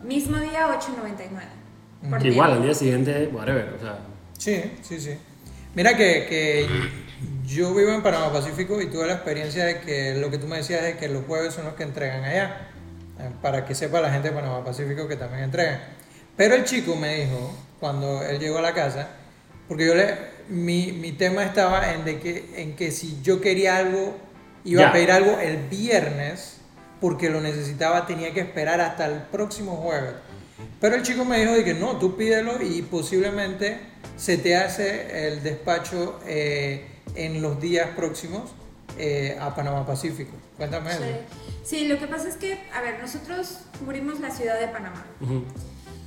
Mismo 0.03 0.38
día 0.38 0.67
8.99. 0.67 2.10
Por 2.10 2.19
Que 2.21 2.27
igual, 2.29 2.53
al 2.53 2.63
día 2.63 2.73
siguiente, 2.73 3.29
whatever, 3.34 3.73
o 3.75 3.79
sea... 3.79 3.99
Sí, 4.38 4.62
sí, 4.84 4.99
sí. 4.99 5.17
Mira 5.73 5.97
que, 5.97 6.25
que 6.29 6.67
yo 7.45 7.73
vivo 7.73 7.91
en 7.91 8.03
Panamá 8.03 8.31
Pacífico 8.31 8.81
y 8.81 8.88
tuve 8.89 9.08
la 9.08 9.13
experiencia 9.13 9.65
de 9.65 9.79
que 9.81 10.13
lo 10.15 10.29
que 10.29 10.38
tú 10.38 10.47
me 10.47 10.58
decías 10.58 10.84
es 10.84 10.95
que 10.97 11.10
los 11.10 11.25
jueves 11.25 11.53
son 11.53 11.65
los 11.65 11.73
que 11.73 11.84
entregan 11.84 12.23
allá. 12.23 12.67
Eh, 13.19 13.30
Para 13.41 13.65
que 13.65 13.75
sepa 13.75 14.01
la 14.01 14.12
gente 14.12 14.30
de 14.30 14.36
Panamá 14.36 14.63
Pacífico 14.63 15.08
que 15.08 15.15
también 15.15 15.43
entregan. 15.43 15.80
Pero 16.36 16.56
el 16.56 16.65
chico 16.65 16.95
me 16.95 17.15
dijo, 17.15 17.54
cuando 17.80 18.23
él 18.23 18.39
llegó 18.39 18.58
a 18.58 18.62
la 18.62 18.73
casa, 18.73 19.08
porque 19.67 19.86
yo 19.86 19.95
le, 19.95 20.15
mi, 20.49 20.91
mi 20.91 21.13
tema 21.13 21.43
estaba 21.43 21.93
en, 21.93 22.04
de 22.04 22.19
que, 22.19 22.51
en 22.58 22.75
que 22.75 22.91
si 22.91 23.21
yo 23.21 23.41
quería 23.41 23.78
algo, 23.78 24.15
iba 24.63 24.89
a 24.89 24.91
pedir 24.91 25.12
algo 25.12 25.39
el 25.39 25.58
viernes, 25.69 26.58
porque 26.99 27.30
lo 27.30 27.41
necesitaba, 27.41 28.06
tenía 28.06 28.34
que 28.34 28.41
esperar 28.41 28.82
hasta 28.82 29.06
el 29.06 29.21
próximo 29.23 29.78
jueves. 29.78 30.13
Pero 30.80 30.95
el 30.95 31.04
chico 31.04 31.25
me 31.25 31.39
dijo 31.39 31.54
de 31.54 31.63
que 31.63 31.73
no, 31.73 31.97
tú 31.97 32.15
pídelo 32.17 32.62
y 32.62 32.82
posiblemente 32.82 33.80
se 34.17 34.38
te 34.38 34.56
hace 34.56 35.28
el 35.28 35.43
despacho 35.43 36.19
eh, 36.28 36.86
en 37.15 37.41
los 37.41 37.60
días 37.60 37.89
próximos 37.95 38.54
eh, 38.97 39.38
a 39.41 39.53
Panamá 39.55 39.86
Pacífico. 39.86 40.31
Cuéntame 40.58 40.91
eso. 40.91 41.01
Sí. 41.01 41.10
Sí, 41.63 41.88
lo 41.88 41.97
que 41.99 42.08
pasa 42.08 42.27
es 42.29 42.36
que, 42.36 42.67
a 42.73 42.81
ver, 42.81 42.99
nosotros 43.01 43.60
cubrimos 43.79 44.19
la 44.19 44.29
ciudad 44.31 44.60
de 44.60 44.67
Panamá. 44.67 45.03
ujú. 45.21 45.43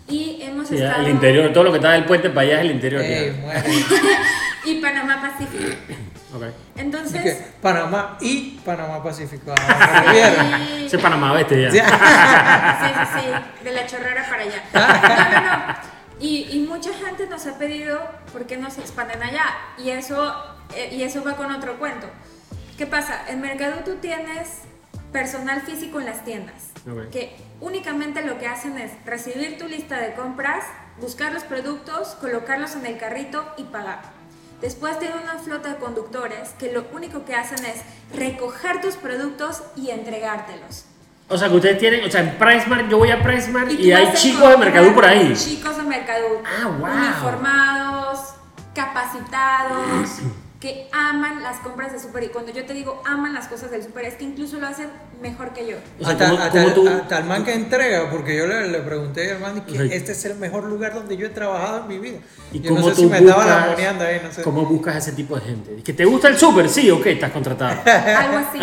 Y 0.08 0.40
hemos 0.42 0.68
Sí, 0.68 0.76
estado... 0.76 1.02
el 1.02 1.10
interior, 1.10 1.52
todo 1.52 1.64
lo 1.64 1.70
que 1.70 1.76
está 1.78 1.90
del 1.92 2.04
puente 2.06 2.30
para 2.30 2.40
allá 2.42 2.54
es 2.56 2.60
el 2.62 2.70
interior. 2.70 3.02
Ey. 3.02 3.44
Y 4.64 4.80
Panamá 4.80 5.20
Pacífico. 5.20 5.64
Ok. 6.34 6.42
Entonces... 6.76 7.22
Que 7.22 7.32
Panamá 7.62 8.18
y 8.20 8.58
Panamá 8.62 9.02
Pacífico. 9.02 9.54
Ah, 9.58 10.04
sí, 10.78 10.84
Ese 10.84 10.98
Panamá 10.98 11.32
Oeste 11.32 11.62
ya. 11.62 11.70
Sí. 11.70 11.78
Sí, 11.78 12.94
sí, 12.94 13.20
sí, 13.20 13.64
de 13.64 13.72
la 13.72 13.86
chorrera 13.86 14.26
para 14.28 14.42
allá. 14.42 14.62
No, 14.74 15.40
no, 15.40 15.66
no. 15.66 15.74
Y, 16.20 16.48
y 16.52 16.66
mucha 16.68 16.90
gente 16.92 17.26
nos 17.28 17.46
ha 17.46 17.56
pedido 17.58 17.98
por 18.30 18.44
qué 18.46 18.58
no 18.58 18.70
se 18.70 18.82
expanden 18.82 19.22
allá. 19.22 19.46
Y 19.78 19.88
eso, 19.88 20.34
eh, 20.76 20.90
y 20.92 21.02
eso 21.02 21.24
va 21.24 21.34
con 21.34 21.50
otro 21.50 21.78
cuento. 21.78 22.08
¿Qué 22.78 22.86
pasa? 22.86 23.24
En 23.26 23.40
Mercado 23.40 23.80
tú 23.84 23.96
tienes 23.96 24.60
personal 25.12 25.62
físico 25.62 25.98
en 25.98 26.06
las 26.06 26.24
tiendas. 26.24 26.70
Ok. 26.88 27.10
Que 27.10 27.36
únicamente 27.60 28.24
lo 28.24 28.38
que 28.38 28.46
hacen 28.46 28.78
es 28.78 28.92
recibir 29.04 29.58
tu 29.58 29.66
lista 29.66 29.98
de 29.98 30.14
compras, 30.14 30.64
buscar 31.00 31.32
los 31.32 31.42
productos, 31.42 32.10
colocarlos 32.20 32.76
en 32.76 32.86
el 32.86 32.96
carrito 32.96 33.44
y 33.56 33.64
pagar. 33.64 34.02
Después 34.60 34.96
tiene 35.00 35.16
una 35.16 35.40
flota 35.40 35.70
de 35.70 35.76
conductores 35.78 36.50
que 36.50 36.72
lo 36.72 36.86
único 36.92 37.24
que 37.24 37.34
hacen 37.34 37.64
es 37.66 37.82
recoger 38.16 38.80
tus 38.80 38.94
productos 38.94 39.64
y 39.74 39.90
entregártelos. 39.90 40.84
O 41.28 41.36
sea, 41.36 41.48
que 41.48 41.56
ustedes 41.56 41.78
tienen, 41.78 42.04
o 42.04 42.10
sea, 42.10 42.20
en 42.20 42.38
PriceMart, 42.38 42.88
yo 42.88 42.98
voy 42.98 43.10
a 43.10 43.20
PriceMart 43.20 43.72
y, 43.72 43.90
tú 43.90 43.96
hay 43.96 44.12
chicos 44.14 44.50
de 44.50 44.56
Mercadú 44.56 44.94
por 44.94 45.04
ahí. 45.04 45.34
Chicos 45.34 45.76
de 45.76 45.82
Mercadú. 45.82 46.42
Ah, 46.46 46.68
wow. 46.68 46.90
Uniformados, 46.90 48.34
capacitados, 48.72 50.20
que 50.60 50.88
aman 50.92 51.42
las 51.42 51.58
compras 51.58 51.92
de 51.92 52.00
súper. 52.00 52.24
Y 52.24 52.28
cuando 52.28 52.50
yo 52.52 52.64
te 52.66 52.74
digo 52.74 53.00
aman 53.06 53.32
las 53.32 53.46
cosas 53.46 53.70
del 53.70 53.82
súper, 53.82 54.06
es 54.06 54.14
que 54.14 54.24
incluso 54.24 54.58
lo 54.58 54.66
hacen 54.66 54.88
mejor 55.22 55.52
que 55.52 55.68
yo. 55.68 55.76
O 56.00 56.04
sea, 56.04 56.12
hasta, 56.14 56.30
¿cómo- 56.30 56.38
hasta 56.42 56.50
cómo 56.50 56.66
el, 56.68 56.74
tú- 56.74 56.88
hasta 56.88 57.18
el 57.18 57.24
man 57.24 57.44
que 57.44 57.54
entrega, 57.54 58.10
porque 58.10 58.36
yo 58.36 58.46
le, 58.46 58.68
le 58.68 58.78
pregunté 58.80 59.30
al 59.32 59.38
man 59.40 59.64
que 59.64 59.72
O 59.72 59.86
sea, 59.86 59.96
este 59.96 60.12
es 60.12 60.24
el 60.24 60.34
mejor 60.36 60.64
lugar 60.64 60.94
donde 60.94 61.16
yo 61.16 61.26
he 61.26 61.30
trabajado 61.30 61.82
en 61.82 61.88
mi 61.88 61.98
vida. 61.98 62.18
¿Y 62.52 62.60
yo 62.60 62.70
no 62.70 62.76
cómo 62.76 62.88
sé 62.88 62.94
tú 62.96 63.02
si 63.02 63.06
me 63.08 63.18
estaba 63.18 63.44
buscas- 63.44 63.60
lamoneando 63.66 64.04
ahí, 64.04 64.20
no 64.24 64.32
sé. 64.32 64.42
¿Cómo 64.42 64.64
buscas 64.66 64.96
ese 64.96 65.12
tipo 65.12 65.36
de 65.36 65.42
gente? 65.42 65.82
¿Que 65.84 65.92
te 65.92 66.04
gusta 66.04 66.26
el 66.28 66.36
súper? 66.38 66.68
Sí, 66.68 66.90
ok, 66.90 67.06
estás 67.06 67.30
contratado. 67.30 67.80
Algo 67.86 68.38
así. 68.38 68.58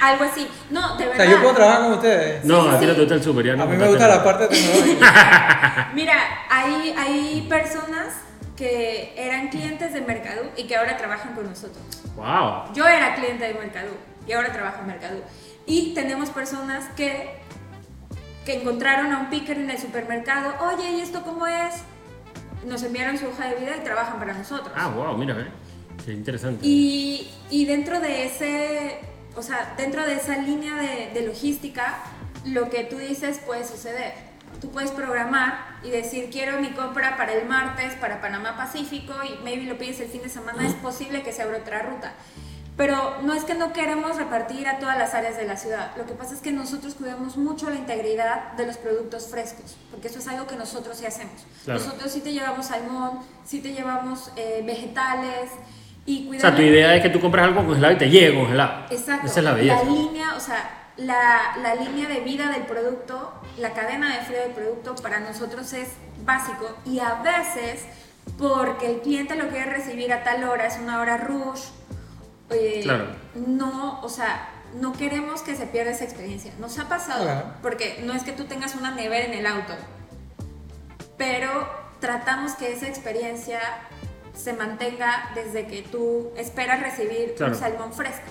Algo 0.00 0.24
así. 0.24 0.48
No, 0.70 0.96
de 0.96 1.04
O 1.04 1.08
verdad. 1.10 1.24
sea, 1.24 1.30
yo 1.32 1.40
puedo 1.42 1.54
trabajar 1.54 1.82
con 1.82 1.92
ustedes. 1.94 2.44
No, 2.44 2.62
Sí, 2.62 2.68
a 2.70 2.78
ti 2.80 2.86
no 2.86 2.92
te 2.94 3.00
gusta 3.00 3.14
el 3.14 3.22
súper, 3.22 3.46
ya 3.46 3.56
no 3.56 3.62
a 3.64 3.66
mí 3.66 3.76
me 3.76 3.88
gusta 3.88 4.08
la 4.08 4.24
parte 4.24 4.46
tecnológica. 4.48 5.90
Mira, 5.94 6.14
hay, 6.50 6.94
hay 6.98 7.46
personas 7.48 8.06
que 8.56 9.14
eran 9.16 9.48
clientes 9.48 9.92
de 9.92 10.00
Mercadú 10.00 10.42
y 10.56 10.64
que 10.64 10.76
ahora 10.76 10.96
trabajan 10.96 11.34
con 11.34 11.46
nosotros. 11.46 11.82
Wow. 12.16 12.72
Yo 12.74 12.86
era 12.86 13.14
cliente 13.14 13.46
de 13.46 13.54
Mercadú 13.54 13.92
y 14.26 14.32
ahora 14.32 14.52
trabajo 14.52 14.80
en 14.80 14.88
Mercadú. 14.88 15.20
Y 15.66 15.94
tenemos 15.94 16.30
personas 16.30 16.84
que, 16.96 17.36
que 18.44 18.60
encontraron 18.60 19.12
a 19.12 19.18
un 19.18 19.30
picker 19.30 19.58
en 19.58 19.70
el 19.70 19.78
supermercado. 19.78 20.54
Oye, 20.66 20.90
¿y 20.90 21.00
esto 21.00 21.22
cómo 21.22 21.46
es? 21.46 21.82
Nos 22.66 22.82
enviaron 22.82 23.18
su 23.18 23.26
hoja 23.26 23.48
de 23.48 23.56
vida 23.56 23.76
y 23.76 23.80
trabajan 23.80 24.18
para 24.18 24.34
nosotros. 24.34 24.72
Ah, 24.76 24.88
wow, 24.88 25.16
mira, 25.16 25.40
eh. 25.40 25.48
Qué 26.04 26.12
interesante. 26.12 26.66
Y, 26.66 27.30
y 27.50 27.64
dentro 27.64 28.00
de 28.00 28.26
ese, 28.26 28.98
o 29.36 29.42
sea, 29.42 29.74
dentro 29.76 30.04
de 30.04 30.14
esa 30.14 30.36
línea 30.36 30.76
de, 30.76 31.10
de 31.14 31.26
logística, 31.26 31.98
lo 32.44 32.70
que 32.70 32.84
tú 32.84 32.98
dices 32.98 33.38
puede 33.38 33.66
suceder. 33.66 34.31
Tú 34.62 34.70
puedes 34.70 34.92
programar 34.92 35.58
y 35.82 35.90
decir, 35.90 36.30
quiero 36.30 36.60
mi 36.60 36.70
compra 36.70 37.16
para 37.16 37.32
el 37.32 37.48
martes, 37.48 37.94
para 37.94 38.20
Panamá 38.20 38.56
Pacífico, 38.56 39.12
y 39.24 39.42
maybe 39.42 39.64
lo 39.64 39.76
pides 39.76 39.98
el 39.98 40.06
fin 40.06 40.22
de 40.22 40.28
semana, 40.28 40.64
es 40.64 40.74
posible 40.74 41.24
que 41.24 41.32
se 41.32 41.42
abra 41.42 41.58
otra 41.58 41.82
ruta. 41.82 42.12
Pero 42.76 43.20
no 43.22 43.34
es 43.34 43.42
que 43.42 43.54
no 43.54 43.72
queremos 43.72 44.16
repartir 44.16 44.68
a 44.68 44.78
todas 44.78 44.96
las 44.96 45.14
áreas 45.14 45.36
de 45.36 45.46
la 45.46 45.56
ciudad. 45.56 45.90
Lo 45.96 46.06
que 46.06 46.14
pasa 46.14 46.34
es 46.34 46.40
que 46.40 46.52
nosotros 46.52 46.94
cuidamos 46.94 47.36
mucho 47.36 47.68
la 47.70 47.74
integridad 47.74 48.52
de 48.52 48.64
los 48.64 48.76
productos 48.76 49.26
frescos, 49.26 49.76
porque 49.90 50.06
eso 50.06 50.20
es 50.20 50.28
algo 50.28 50.46
que 50.46 50.54
nosotros 50.54 50.96
sí 50.96 51.06
hacemos. 51.06 51.44
Claro. 51.64 51.80
Nosotros 51.80 52.12
sí 52.12 52.20
te 52.20 52.32
llevamos 52.32 52.66
salmón, 52.66 53.18
sí 53.44 53.60
te 53.60 53.72
llevamos 53.72 54.30
eh, 54.36 54.62
vegetales 54.64 55.50
y 56.06 56.28
o 56.36 56.40
sea, 56.40 56.54
tu 56.54 56.62
idea 56.62 56.94
es 56.94 57.02
que 57.02 57.10
tú 57.10 57.20
compras 57.20 57.46
algo 57.46 57.64
congelado 57.64 57.94
y 57.94 57.98
te 57.98 58.08
llegue 58.08 58.36
congelado. 58.36 58.86
Exacto. 58.90 59.26
Esa 59.26 59.40
es 59.40 59.44
la 59.44 59.54
belleza. 59.54 59.84
línea, 59.84 60.34
o 60.36 60.40
sea, 60.40 60.81
la, 60.96 61.56
la 61.62 61.74
línea 61.74 62.08
de 62.08 62.20
vida 62.20 62.50
del 62.50 62.62
producto, 62.64 63.32
la 63.58 63.72
cadena 63.72 64.16
de 64.16 64.24
frío 64.24 64.40
del 64.40 64.52
producto 64.52 64.94
para 64.96 65.20
nosotros 65.20 65.72
es 65.72 65.88
básico 66.24 66.68
y 66.84 66.98
a 67.00 67.14
veces 67.22 67.84
porque 68.38 68.86
el 68.94 69.00
cliente 69.00 69.34
lo 69.34 69.48
quiere 69.48 69.66
recibir 69.66 70.12
a 70.12 70.22
tal 70.22 70.44
hora, 70.44 70.66
es 70.66 70.78
una 70.78 71.00
hora 71.00 71.16
rush, 71.16 71.62
eh, 72.50 72.80
Claro. 72.82 73.06
no, 73.34 74.00
o 74.02 74.08
sea, 74.08 74.48
no 74.74 74.92
queremos 74.92 75.42
que 75.42 75.56
se 75.56 75.66
pierda 75.66 75.90
esa 75.90 76.04
experiencia. 76.04 76.52
Nos 76.58 76.78
ha 76.78 76.88
pasado, 76.88 77.24
Claro. 77.24 77.54
porque 77.62 78.00
no 78.04 78.12
es 78.14 78.22
que 78.22 78.32
tú 78.32 78.44
tengas 78.44 78.74
una 78.74 78.90
nevera 78.92 79.24
en 79.26 79.34
el 79.34 79.46
auto, 79.46 79.74
pero 81.16 81.68
tratamos 82.00 82.52
que 82.52 82.72
esa 82.72 82.86
experiencia 82.88 83.60
se 84.34 84.52
mantenga 84.52 85.30
desde 85.34 85.66
que 85.66 85.82
tú 85.82 86.30
esperas 86.36 86.80
recibir 86.80 87.34
Claro. 87.36 87.52
un 87.52 87.58
salmón 87.58 87.92
fresco. 87.92 88.22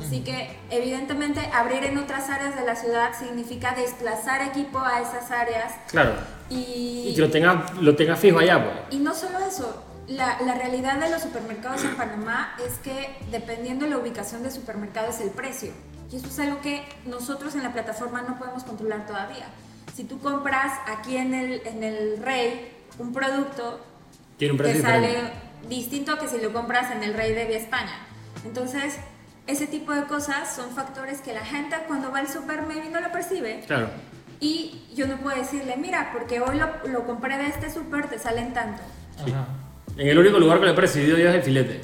Así 0.00 0.20
que 0.22 0.58
evidentemente 0.70 1.40
abrir 1.52 1.84
en 1.84 1.96
otras 1.98 2.28
áreas 2.28 2.56
de 2.56 2.64
la 2.64 2.74
ciudad 2.76 3.10
significa 3.18 3.74
desplazar 3.74 4.42
equipo 4.42 4.78
a 4.80 5.00
esas 5.00 5.30
áreas 5.30 5.72
Claro. 5.88 6.14
y, 6.50 7.08
Y 7.10 7.14
que 7.14 7.20
lo 7.20 7.30
tenga, 7.30 7.66
lo 7.80 7.94
tenga 7.96 8.16
fijo 8.16 8.38
allá, 8.38 8.62
pues. 8.64 8.76
y 8.90 8.98
no 8.98 9.14
solo 9.14 9.38
eso, 9.46 9.84
la, 10.08 10.40
la 10.42 10.54
realidad 10.54 10.96
de 10.98 11.08
los 11.10 11.22
supermercados 11.22 11.84
en 11.84 11.94
Panamá 11.96 12.56
es 12.66 12.78
que 12.78 13.16
dependiendo 13.30 13.84
de 13.84 13.92
la 13.92 13.98
ubicación 13.98 14.42
del 14.42 14.50
supermercado 14.52 15.08
es 15.10 15.20
el 15.20 15.30
precio. 15.30 15.72
Y 16.10 16.16
eso 16.16 16.26
es 16.26 16.38
algo 16.40 16.60
que 16.60 16.84
nosotros 17.06 17.54
en 17.54 17.62
la 17.62 17.72
plataforma 17.72 18.22
no 18.22 18.38
podemos 18.38 18.64
controlar 18.64 19.06
todavía. 19.06 19.46
Si 19.94 20.04
tú 20.04 20.18
compras 20.18 20.72
aquí 20.86 21.16
en 21.16 21.32
el, 21.32 21.62
en 21.66 21.82
el 21.84 22.18
Rey 22.22 22.72
un 22.98 23.12
producto, 23.12 23.80
Tiene 24.36 24.52
un 24.52 24.58
te 24.58 24.64
precio 24.64 24.82
sale 24.82 25.08
diferente. 25.08 25.32
distinto 25.68 26.18
que 26.18 26.28
si 26.28 26.38
lo 26.40 26.52
compras 26.52 26.90
en 26.90 27.02
el 27.02 27.14
Rey 27.14 27.32
de 27.32 27.46
Vía 27.46 27.58
España. 27.58 27.94
Entonces, 28.44 28.96
ese 29.46 29.66
tipo 29.66 29.92
de 29.92 30.04
cosas 30.04 30.54
son 30.54 30.70
factores 30.70 31.20
que 31.20 31.32
la 31.32 31.44
gente 31.44 31.76
cuando 31.86 32.10
va 32.10 32.20
al 32.20 32.28
super 32.28 32.62
maybe 32.62 32.88
no 32.90 33.00
lo 33.00 33.10
percibe. 33.10 33.62
Claro. 33.66 33.88
Y 34.40 34.82
yo 34.94 35.06
no 35.06 35.18
puedo 35.18 35.36
decirle, 35.36 35.76
mira, 35.76 36.10
porque 36.12 36.40
hoy 36.40 36.58
lo, 36.58 36.90
lo 36.90 37.06
compré 37.06 37.38
de 37.38 37.46
este 37.46 37.70
super, 37.70 38.08
te 38.08 38.18
salen 38.18 38.52
tanto. 38.52 38.82
Ajá. 39.20 39.46
En 39.96 40.08
el 40.08 40.18
único 40.18 40.38
lugar 40.38 40.58
que 40.58 40.66
lo 40.66 40.72
he 40.72 40.74
percibido 40.74 41.18
yo 41.18 41.28
es 41.28 41.34
el 41.34 41.42
filete. 41.42 41.80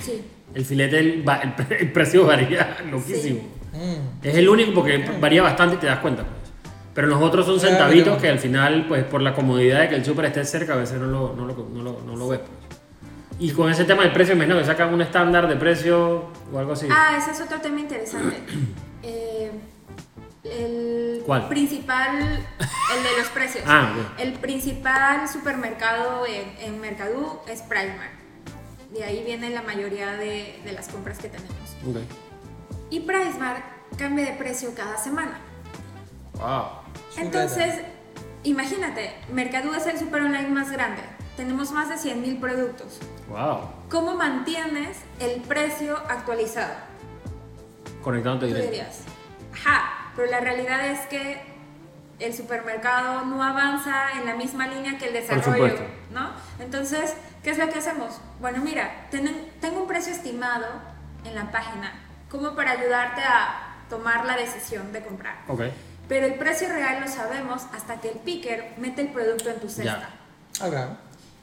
Sí. 0.00 0.22
El 0.54 0.64
filete, 0.64 0.98
el, 0.98 1.92
precio 1.92 2.26
varía 2.26 2.78
loquísimo. 2.90 3.42
Mm. 3.72 4.26
Es 4.26 4.34
el 4.36 4.48
único 4.48 4.74
porque 4.74 5.04
varía 5.20 5.42
bastante 5.42 5.76
y 5.76 5.78
te 5.78 5.86
das 5.86 5.98
cuenta. 5.98 6.24
pues. 6.24 6.50
Pero 6.94 7.06
los 7.06 7.22
otros 7.22 7.46
son 7.46 7.60
centavitos 7.60 8.20
que 8.20 8.28
al 8.28 8.38
final, 8.38 8.86
pues 8.88 9.04
por 9.04 9.22
la 9.22 9.34
comodidad 9.34 9.80
de 9.80 9.88
que 9.90 9.94
el 9.94 10.04
súper 10.04 10.26
esté 10.26 10.44
cerca, 10.44 10.72
a 10.72 10.76
veces 10.76 10.98
no 10.98 11.06
lo, 11.06 11.34
no 11.36 11.46
lo, 11.46 11.68
no 11.72 11.82
lo, 11.82 12.00
no 12.04 12.16
lo 12.16 12.28
ves. 12.28 12.40
Y 13.40 13.52
con 13.52 13.70
ese 13.70 13.84
tema 13.84 14.02
del 14.02 14.12
precio, 14.12 14.34
imagino 14.34 14.58
que 14.58 14.66
sacan 14.66 14.92
un 14.92 15.00
estándar 15.00 15.48
de 15.48 15.56
precio 15.56 16.26
o 16.52 16.58
algo 16.58 16.74
así. 16.74 16.86
Ah, 16.90 17.16
ese 17.16 17.30
es 17.30 17.40
otro 17.40 17.58
tema 17.60 17.80
interesante. 17.80 18.36
Eh, 19.02 19.50
el 20.44 21.22
¿Cuál? 21.24 21.48
principal, 21.48 22.18
el 22.18 23.02
de 23.02 23.18
los 23.18 23.28
precios. 23.28 23.64
Ah, 23.66 23.94
ok. 23.96 24.20
El 24.20 24.34
principal 24.34 25.26
supermercado 25.26 26.26
en, 26.26 26.54
en 26.60 26.78
Mercadú 26.82 27.38
es 27.48 27.62
Primark. 27.62 28.12
De 28.92 29.04
ahí 29.04 29.22
viene 29.24 29.48
la 29.48 29.62
mayoría 29.62 30.12
de, 30.12 30.60
de 30.62 30.72
las 30.72 30.88
compras 30.88 31.18
que 31.18 31.30
tenemos. 31.30 31.56
Ok. 31.88 31.96
Y 32.90 33.00
Primark 33.00 33.64
cambia 33.96 34.26
de 34.26 34.32
precio 34.32 34.74
cada 34.76 34.98
semana. 34.98 35.38
Wow. 36.34 36.64
Entonces, 37.16 37.76
imagínate, 38.42 39.14
Mercadú 39.32 39.72
es 39.72 39.86
el 39.86 39.98
super 39.98 40.20
online 40.20 40.48
más 40.48 40.70
grande. 40.70 41.00
Tenemos 41.38 41.72
más 41.72 41.88
de 41.88 41.94
100.000 41.94 42.38
productos. 42.38 43.00
Wow. 43.30 43.60
¿Cómo 43.88 44.14
mantienes 44.14 44.98
el 45.20 45.40
precio 45.42 45.96
actualizado? 46.08 46.74
Conectándote 48.02 48.46
directo. 48.46 48.70
dirías, 48.70 49.02
ajá, 49.54 50.10
pero 50.16 50.28
la 50.30 50.40
realidad 50.40 50.84
es 50.86 51.00
que 51.06 51.40
el 52.18 52.34
supermercado 52.34 53.24
no 53.24 53.42
avanza 53.42 54.18
en 54.18 54.26
la 54.26 54.34
misma 54.34 54.66
línea 54.66 54.98
que 54.98 55.06
el 55.06 55.12
desarrollo. 55.12 55.78
¿no? 56.10 56.30
Entonces, 56.58 57.14
¿qué 57.44 57.50
es 57.50 57.58
lo 57.58 57.68
que 57.68 57.78
hacemos? 57.78 58.20
Bueno, 58.40 58.62
mira, 58.62 59.06
tengo 59.10 59.80
un 59.80 59.86
precio 59.86 60.12
estimado 60.12 60.66
en 61.24 61.34
la 61.36 61.52
página 61.52 61.92
como 62.28 62.56
para 62.56 62.72
ayudarte 62.72 63.22
a 63.22 63.76
tomar 63.88 64.24
la 64.24 64.36
decisión 64.36 64.92
de 64.92 65.02
comprar. 65.02 65.36
Ok. 65.46 65.62
Pero 66.08 66.26
el 66.26 66.34
precio 66.34 66.68
real 66.68 67.00
lo 67.00 67.08
sabemos 67.08 67.62
hasta 67.72 68.00
que 68.00 68.10
el 68.10 68.18
picker 68.18 68.74
mete 68.78 69.02
el 69.02 69.08
producto 69.08 69.50
en 69.50 69.60
tu 69.60 69.68
cesta. 69.68 70.10
Ok. 70.60 70.74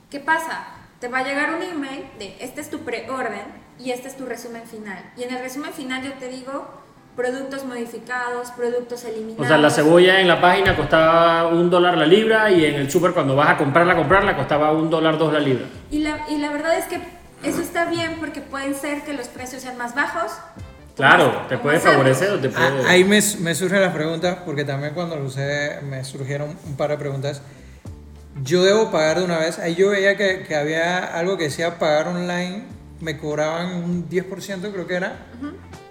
¿Qué 0.10 0.19
pasa? 0.19 0.65
Te 0.99 1.07
va 1.07 1.19
a 1.19 1.23
llegar 1.23 1.53
un 1.53 1.62
email 1.62 2.05
de 2.17 2.36
este 2.39 2.62
es 2.62 2.69
tu 2.69 2.79
preorden 2.79 3.41
y 3.79 3.91
este 3.91 4.07
es 4.07 4.17
tu 4.17 4.25
resumen 4.25 4.63
final. 4.63 4.97
Y 5.15 5.23
en 5.23 5.33
el 5.36 5.39
resumen 5.41 5.71
final 5.71 6.03
yo 6.03 6.13
te 6.13 6.27
digo 6.27 6.67
productos 7.15 7.65
modificados, 7.65 8.51
productos 8.51 9.03
eliminados. 9.05 9.45
O 9.45 9.47
sea, 9.47 9.57
la 9.57 9.69
cebolla 9.69 10.19
en 10.21 10.27
la 10.27 10.39
página 10.41 10.75
costaba 10.75 11.47
un 11.47 11.69
dólar 11.69 11.97
la 11.97 12.05
libra 12.05 12.49
y 12.51 12.65
en 12.65 12.75
el 12.75 12.89
súper 12.91 13.12
cuando 13.13 13.36
vas 13.36 13.49
a 13.49 13.57
comprarla, 13.57 13.95
comprarla 13.95 14.36
costaba 14.36 14.71
un 14.71 14.89
dólar 14.89 15.17
dos 15.17 15.33
la 15.33 15.39
libra. 15.39 15.65
Y 15.91 15.99
la, 15.99 16.25
y 16.29 16.38
la 16.38 16.51
verdad 16.51 16.77
es 16.77 16.86
que 16.86 16.99
eso 17.43 17.62
está 17.62 17.86
bien 17.86 18.15
porque 18.19 18.41
pueden 18.41 18.73
ser 18.75 19.03
que 19.03 19.13
los 19.13 19.27
precios 19.27 19.62
sean 19.62 19.77
más 19.77 19.93
bajos. 19.95 20.31
Claro, 20.95 21.27
más- 21.31 21.47
te 21.47 21.57
puede 21.60 21.79
favorecer 21.79 22.31
o 22.31 22.39
te 22.39 22.47
Ah, 22.55 22.71
puede... 22.71 22.88
Ahí 22.88 23.03
me, 23.03 23.19
me 23.39 23.53
surgen 23.55 23.81
las 23.81 23.93
preguntas, 23.93 24.39
porque 24.45 24.63
también 24.63 24.95
cuando 24.95 25.15
lo 25.15 25.25
usé 25.25 25.79
me 25.83 26.03
surgieron 26.03 26.57
un 26.65 26.75
par 26.75 26.89
de 26.89 26.97
preguntas. 26.97 27.41
Yo 28.43 28.63
debo 28.63 28.91
pagar 28.91 29.19
de 29.19 29.26
una 29.26 29.39
vez. 29.39 29.60
Ahí 29.60 29.76
yo 29.76 29.89
veía 29.89 30.15
que, 30.17 30.43
que 30.43 30.56
había 30.56 31.17
algo 31.17 31.38
que 31.38 31.45
decía 31.45 31.80
pagar 31.80 32.08
online, 32.08 32.63
me 33.02 33.17
cobraban 33.17 33.76
un 33.84 34.10
10% 34.10 34.71
creo 34.71 34.88
que 34.88 34.95
era. 34.95 35.26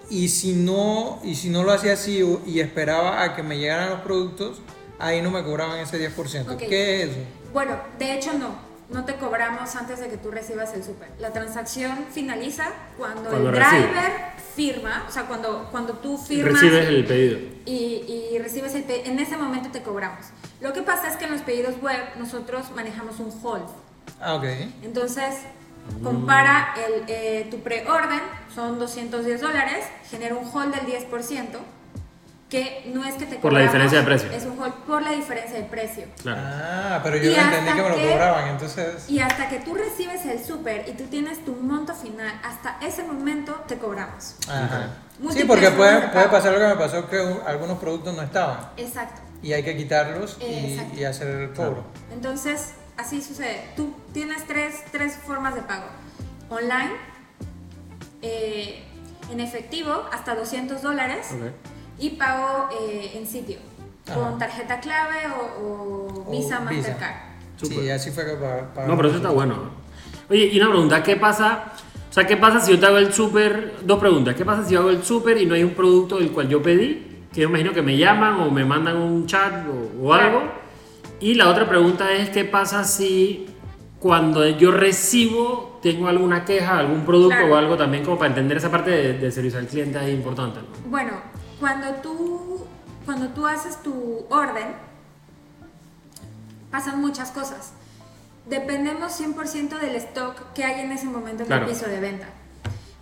Y 0.09 0.29
si 0.29 0.53
no, 0.53 1.19
y 1.23 1.35
si 1.35 1.49
no 1.49 1.63
lo 1.63 1.71
hacía 1.73 1.93
así 1.93 2.23
y 2.45 2.59
esperaba 2.59 3.23
a 3.23 3.35
que 3.35 3.43
me 3.43 3.57
llegaran 3.57 3.89
los 3.89 4.01
productos, 4.01 4.61
ahí 4.99 5.21
no 5.21 5.31
me 5.31 5.43
cobraban 5.43 5.79
ese 5.79 5.99
10%. 5.99 6.53
Ok. 6.53 6.57
¿Qué 6.59 7.03
es 7.03 7.09
eso? 7.09 7.19
Bueno, 7.53 7.77
de 7.99 8.13
hecho 8.13 8.33
no. 8.33 8.67
No 8.89 9.03
te 9.03 9.15
cobramos 9.15 9.75
antes 9.75 9.99
de 9.99 10.07
que 10.07 10.15
tú 10.15 10.31
recibas 10.31 10.73
el 10.73 10.81
súper. 10.81 11.09
La 11.19 11.33
transacción 11.33 12.05
finaliza 12.09 12.69
cuando, 12.97 13.29
Cuando 13.29 13.49
el 13.49 13.55
recibe. 13.57 13.81
driver 13.81 14.11
firma, 14.55 15.05
o 15.09 15.11
sea, 15.11 15.23
cuando, 15.23 15.67
cuando 15.71 15.93
tú 15.95 16.17
firmas 16.17 16.53
recibes 16.53 16.87
el 16.87 17.05
pedido. 17.05 17.37
y, 17.65 18.29
y 18.33 18.39
recibes 18.39 18.73
el 18.75 18.83
pedido, 18.83 19.07
en 19.11 19.19
ese 19.19 19.35
momento 19.35 19.69
te 19.73 19.81
cobramos. 19.81 20.27
Lo 20.61 20.73
que 20.73 20.81
pasa 20.81 21.07
es 21.09 21.15
que 21.17 21.25
en 21.25 21.31
los 21.31 21.41
pedidos 21.41 21.81
web 21.81 21.99
nosotros 22.17 22.71
manejamos 22.75 23.19
un 23.19 23.31
hold. 23.43 23.63
Ah, 24.21 24.35
ok. 24.35 24.43
Entonces, 24.83 25.35
compara 26.03 26.73
el, 26.85 27.03
eh, 27.07 27.47
tu 27.51 27.59
preorden, 27.61 28.21
son 28.53 28.79
210 28.79 29.39
dólares, 29.41 29.85
genera 30.09 30.35
un 30.35 30.49
hold 30.51 30.73
del 30.75 30.85
10%, 30.85 31.59
que 32.49 32.89
no 32.93 33.03
es 33.05 33.15
que 33.15 33.25
te 33.25 33.35
Por 33.35 33.51
la 33.53 33.59
cobramos, 33.67 33.91
diferencia 33.91 33.99
de 33.99 34.05
precio. 34.05 34.31
Es 34.31 34.45
un 34.45 34.57
hold 34.61 34.73
por 34.85 35.01
la 35.01 35.11
diferencia 35.11 35.57
de 35.57 35.63
precio. 35.65 36.05
Claro. 36.21 36.41
Ah, 36.43 36.99
pero 37.03 37.17
yo 37.17 37.29
Y 37.31 37.35
no 37.35 37.41
entendí 37.41 37.69
hasta 37.69 37.75
que 37.75 37.81
me 37.83 37.89
lo 37.89 37.95
que- 37.95 38.11
cobraban, 38.11 38.47
entonces... 38.49 39.09
Y 39.09 39.19
hasta 39.19 39.49
que 39.49 39.59
tú 39.59 39.75
recibes 39.75 40.25
el 40.25 40.43
súper 40.43 40.87
y 40.87 40.93
tú 40.93 41.03
tienes 41.05 41.43
tu 41.45 41.51
monto 41.53 41.93
final, 41.93 42.33
hasta 42.43 42.77
ese 42.81 43.03
momento 43.03 43.53
te 43.67 43.77
cobramos. 43.77 44.35
Ajá. 44.49 44.87
Sí, 45.17 45.23
Múltiples 45.23 45.47
porque 45.47 45.65
formas 45.71 45.77
puede, 45.77 45.93
de 45.93 46.07
puede 46.07 46.25
pago. 46.25 46.31
pasar 46.31 46.53
lo 46.53 46.59
que 46.59 46.67
me 46.67 46.75
pasó, 46.75 47.09
que 47.09 47.19
un- 47.19 47.41
algunos 47.45 47.77
productos 47.79 48.15
no 48.15 48.21
estaban. 48.23 48.69
Exacto. 48.77 49.21
Y 49.43 49.53
hay 49.53 49.63
que 49.63 49.75
quitarlos 49.77 50.37
y, 50.41 51.03
hacer 51.03 51.27
el 51.27 51.49
cobro. 51.53 51.83
Entonces, 52.11 52.73
así 52.97 53.21
sucede. 53.21 53.63
Tú 53.75 53.93
tienes 54.13 54.45
tres, 54.47 54.83
tres 54.91 55.15
formas 55.15 55.55
de 55.55 55.61
pago. 55.61 55.85
Online, 56.49 56.91
eh, 58.21 58.83
en 59.31 59.39
efectivo, 59.39 60.03
hasta 60.11 60.35
200 60.35 60.81
dólares, 60.81 61.27
y 61.99 62.11
pago 62.11 62.69
eh, 62.81 63.11
en 63.15 63.27
sitio, 63.27 63.57
Ajá. 64.07 64.15
con 64.15 64.39
tarjeta 64.39 64.79
clave 64.79 65.17
o, 65.27 65.63
o 65.63 66.23
O 66.27 66.31
Visa, 66.31 66.59
Visa. 66.59 66.71
Mastercard. 66.73 67.15
Sí, 67.61 67.65
Súper. 67.67 67.91
así 67.91 68.11
fue 68.11 68.25
que 68.25 68.33
pa- 68.33 68.69
pagamos. 68.73 68.87
No, 68.87 68.95
pero 68.97 69.07
eso 69.09 69.17
está 69.17 69.29
bueno. 69.29 69.71
Oye, 70.29 70.45
y 70.51 70.59
una 70.59 70.69
pregunta, 70.69 71.01
¿qué 71.03 71.15
pasa? 71.15 71.73
O 72.09 72.13
sea, 72.13 72.25
¿qué 72.27 72.37
pasa 72.37 72.59
si 72.59 72.71
yo 72.71 72.79
te 72.79 72.85
hago 72.85 72.97
el 72.97 73.13
súper? 73.13 73.75
Dos 73.83 73.99
preguntas. 73.99 74.35
¿Qué 74.35 74.45
pasa 74.45 74.63
si 74.65 74.73
yo 74.73 74.79
hago 74.81 74.89
el 74.89 75.03
súper 75.03 75.37
y 75.41 75.45
no 75.45 75.55
hay 75.55 75.63
un 75.63 75.73
producto 75.73 76.17
del 76.17 76.31
cual 76.31 76.47
yo 76.49 76.61
pedí? 76.61 77.06
Que 77.37 77.43
yo 77.43 77.49
imagino 77.49 77.71
que 77.71 77.83
me 77.83 77.95
llaman 77.95 78.39
o 78.39 78.49
me 78.49 78.65
mandan 78.65 78.97
un 78.97 79.27
chat 79.27 79.53
o, 79.67 80.07
o 80.07 80.11
algo. 80.11 80.41
Y 81.19 81.35
la 81.35 81.49
otra 81.49 81.69
pregunta 81.69 82.11
es, 82.11 82.31
¿qué 82.31 82.43
pasa 82.45 82.83
si 82.83 83.45
cuando 83.99 84.43
yo 84.49 84.71
recibo, 84.71 85.77
tengo 85.83 86.07
alguna 86.07 86.45
queja, 86.45 86.79
algún 86.79 87.05
producto 87.05 87.37
Claro. 87.37 87.53
o 87.53 87.55
algo 87.57 87.77
también 87.77 88.03
como 88.03 88.17
para 88.17 88.29
entender 88.29 88.57
esa 88.57 88.71
parte 88.71 88.89
de, 88.89 89.13
de 89.19 89.31
servicio 89.31 89.59
al 89.59 89.67
cliente 89.67 89.99
es 90.03 90.15
importante. 90.15 90.61
¿no? 90.61 90.89
Bueno, 90.89 91.11
cuando 91.59 91.91
tú, 92.01 92.65
cuando 93.05 93.27
tú 93.27 93.45
haces 93.45 93.83
tu 93.83 94.25
orden, 94.31 94.69
pasan 96.71 96.99
muchas 96.99 97.29
cosas. 97.29 97.73
Dependemos 98.47 99.11
100% 99.21 99.77
del 99.79 99.95
stock 99.97 100.53
que 100.55 100.63
hay 100.63 100.81
en 100.81 100.91
ese 100.91 101.05
momento 101.05 101.43
en 101.43 101.47
Claro. 101.49 101.65
el 101.67 101.71
piso 101.71 101.85
de 101.87 101.99
venta. 101.99 102.29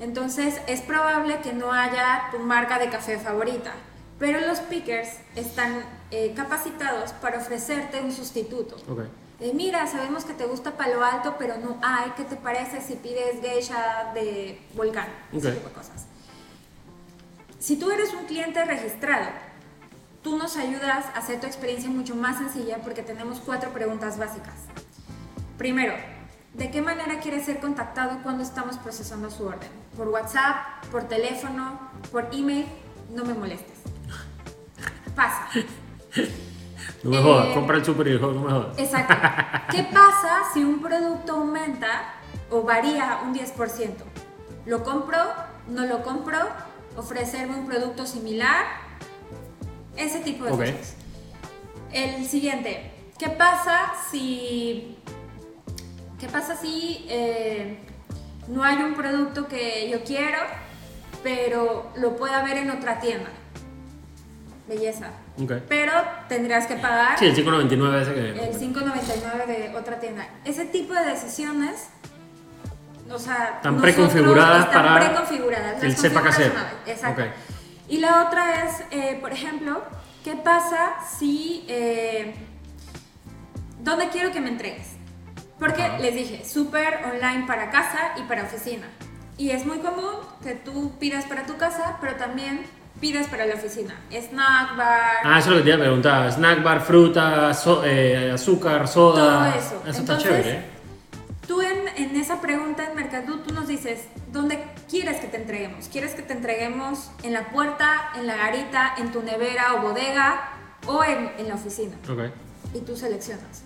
Entonces, 0.01 0.59
es 0.67 0.81
probable 0.81 1.39
que 1.41 1.53
no 1.53 1.71
haya 1.71 2.23
tu 2.33 2.39
marca 2.39 2.79
de 2.79 2.89
café 2.89 3.17
favorita, 3.17 3.71
pero 4.19 4.39
los 4.41 4.59
pickers 4.61 5.09
están 5.35 5.83
eh, 6.11 6.33
capacitados 6.35 7.11
para 7.13 7.37
ofrecerte 7.39 8.01
un 8.01 8.11
sustituto. 8.11 8.75
Ok. 8.89 9.01
Eh, 9.41 9.51
mira, 9.53 9.85
sabemos 9.87 10.23
que 10.23 10.33
te 10.33 10.45
gusta 10.45 10.77
Palo 10.77 11.03
Alto, 11.03 11.35
pero 11.37 11.57
no 11.57 11.77
hay. 11.81 12.11
¿Qué 12.15 12.23
te 12.23 12.37
parece 12.37 12.79
si 12.81 12.95
pides 12.95 13.41
geisha 13.41 14.11
de 14.13 14.61
volcán? 14.75 15.07
Ese 15.33 15.49
Ok. 15.49 15.53
tipo 15.55 15.67
de 15.69 15.75
cosas. 15.75 16.05
Si 17.59 17.75
tú 17.77 17.91
eres 17.91 18.13
un 18.13 18.25
cliente 18.25 18.63
registrado, 18.63 19.27
tú 20.21 20.37
nos 20.37 20.55
ayudas 20.55 21.05
a 21.13 21.17
hacer 21.19 21.39
tu 21.41 21.47
experiencia 21.47 21.89
mucho 21.89 22.15
más 22.15 22.37
sencilla 22.37 22.77
porque 22.77 23.01
tenemos 23.03 23.39
cuatro 23.41 23.71
preguntas 23.71 24.17
básicas. 24.17 24.53
Primero, 25.57 25.93
¿de 26.53 26.71
qué 26.71 26.81
manera 26.81 27.19
quieres 27.19 27.45
ser 27.45 27.59
contactado 27.59 28.19
cuando 28.23 28.43
estamos 28.43 28.77
procesando 28.77 29.29
su 29.29 29.45
orden? 29.45 29.69
¿Por 29.97 30.07
WhatsApp? 30.09 30.85
¿Por 30.91 31.03
teléfono? 31.09 31.79
¿Por 32.11 32.29
email? 32.33 32.67
No 33.13 33.25
me 33.25 33.33
molestes. 33.33 33.74
Pasa. 35.15 35.47
No 37.03 37.09
me 37.11 37.17
Eh, 37.19 37.53
compra 37.53 37.77
el 37.77 37.85
super 37.85 38.07
y 38.07 38.11
el 38.11 38.19
juego, 38.19 38.33
no 38.33 38.41
me 38.41 38.51
jodas. 38.51 38.77
Exacto. 38.77 39.13
¿Qué 39.71 39.83
pasa 39.83 40.43
si 40.53 40.63
un 40.63 40.81
producto 40.81 41.33
aumenta 41.33 42.13
o 42.49 42.63
varía 42.63 43.19
un 43.23 43.33
10%? 43.33 43.93
¿Lo 44.65 44.83
compro? 44.83 45.17
¿No 45.67 45.85
lo 45.85 46.03
compro? 46.03 46.37
¿Ofrecerme 46.97 47.55
un 47.55 47.65
producto 47.67 48.05
similar? 48.05 48.65
Ese 49.95 50.19
tipo 50.19 50.45
de 50.45 50.51
Ok. 50.51 50.59
cosas. 50.59 50.95
El 51.91 52.25
siguiente. 52.25 52.91
¿Qué 53.17 53.29
pasa 53.29 53.93
si... 54.11 54.97
¿Qué 56.19 56.27
pasa 56.27 56.55
si 56.55 57.05
eh, 57.09 57.79
no 58.47 58.63
hay 58.63 58.77
un 58.77 58.95
producto 58.95 59.47
que 59.47 59.89
yo 59.89 60.03
quiero, 60.03 60.39
pero 61.23 61.91
lo 61.95 62.15
pueda 62.15 62.41
ver 62.43 62.57
en 62.57 62.71
otra 62.71 62.99
tienda? 62.99 63.29
Belleza. 64.67 65.11
Ok. 65.41 65.51
Pero 65.69 65.91
tendrías 66.27 66.65
que 66.65 66.75
pagar 66.75 67.19
Sí, 67.19 67.25
el 67.25 67.35
5.99 67.35 68.01
ese 68.01 68.13
que... 68.13 68.29
el 68.31 68.53
5.99 68.59 69.45
de 69.45 69.75
otra 69.77 69.99
tienda. 69.99 70.27
Ese 70.43 70.65
tipo 70.65 70.93
de 70.93 71.05
decisiones, 71.05 71.89
o 73.11 73.19
sea, 73.19 73.53
Están 73.57 73.79
preconfiguradas 73.79 74.65
están 74.67 74.83
para 74.83 74.99
preconfiguradas. 75.07 75.83
las 75.83 75.93
sepa 75.99 76.23
qué 76.23 76.29
hacer. 76.29 76.51
Exacto. 76.87 77.21
Ok. 77.21 77.27
Y 77.89 77.99
la 77.99 78.25
otra 78.25 78.63
es, 78.65 78.83
eh, 78.89 79.19
por 79.21 79.31
ejemplo, 79.31 79.83
¿qué 80.23 80.35
pasa 80.35 80.95
si... 81.19 81.65
eh, 81.67 82.33
¿Dónde 83.81 84.09
quiero 84.09 84.31
que 84.31 84.41
me 84.41 84.49
entregues? 84.49 84.93
Porque 85.59 85.83
Ajá. 85.83 85.99
les 85.99 86.15
dije, 86.15 86.43
súper 86.43 87.01
online 87.05 87.45
para 87.45 87.69
casa 87.69 88.13
y 88.17 88.23
para 88.23 88.43
oficina. 88.43 88.87
Y 89.37 89.51
es 89.51 89.65
muy 89.65 89.77
común 89.79 90.15
que 90.41 90.55
tú 90.55 90.97
pidas 90.97 91.25
para 91.25 91.45
tu 91.45 91.57
casa, 91.57 91.97
pero 92.01 92.15
también 92.15 92.61
pidas 92.99 93.27
para 93.27 93.45
la 93.45 93.55
oficina. 93.55 93.95
Snack 94.11 94.75
bar, 94.77 95.01
Ah, 95.23 95.39
eso 95.39 95.49
es 95.51 95.57
lo 95.57 95.57
que 95.57 95.63
te 95.63 95.69
iba 95.69 95.77
a 95.77 95.79
preguntar. 95.81 96.31
Snack 96.31 96.63
bar, 96.63 96.81
fruta, 96.81 97.53
so- 97.53 97.83
eh, 97.85 98.31
azúcar, 98.33 98.87
soda. 98.87 99.51
Todo 99.51 99.59
eso. 99.59 99.59
Eso 99.59 99.89
está 99.89 99.99
Entonces, 99.99 100.23
chévere. 100.23 100.51
¿eh? 100.51 100.65
Tú 101.47 101.61
en, 101.61 101.87
en 101.95 102.15
esa 102.15 102.41
pregunta 102.41 102.83
en 102.89 102.95
Mercadú, 102.95 103.37
tú 103.45 103.53
nos 103.53 103.67
dices, 103.67 104.01
¿dónde 104.31 104.63
quieres 104.89 105.17
que 105.19 105.27
te 105.27 105.37
entreguemos? 105.37 105.87
¿Quieres 105.89 106.15
que 106.15 106.23
te 106.23 106.33
entreguemos 106.33 107.11
en 107.23 107.33
la 107.33 107.49
puerta, 107.49 108.09
en 108.15 108.25
la 108.25 108.35
garita, 108.35 108.95
en 108.97 109.11
tu 109.11 109.21
nevera 109.21 109.75
o 109.75 109.81
bodega 109.81 110.49
o 110.87 111.03
en, 111.03 111.31
en 111.37 111.47
la 111.49 111.55
oficina? 111.55 111.95
Ok. 112.09 112.31
Y 112.73 112.79
tú 112.79 112.95
seleccionas. 112.97 113.61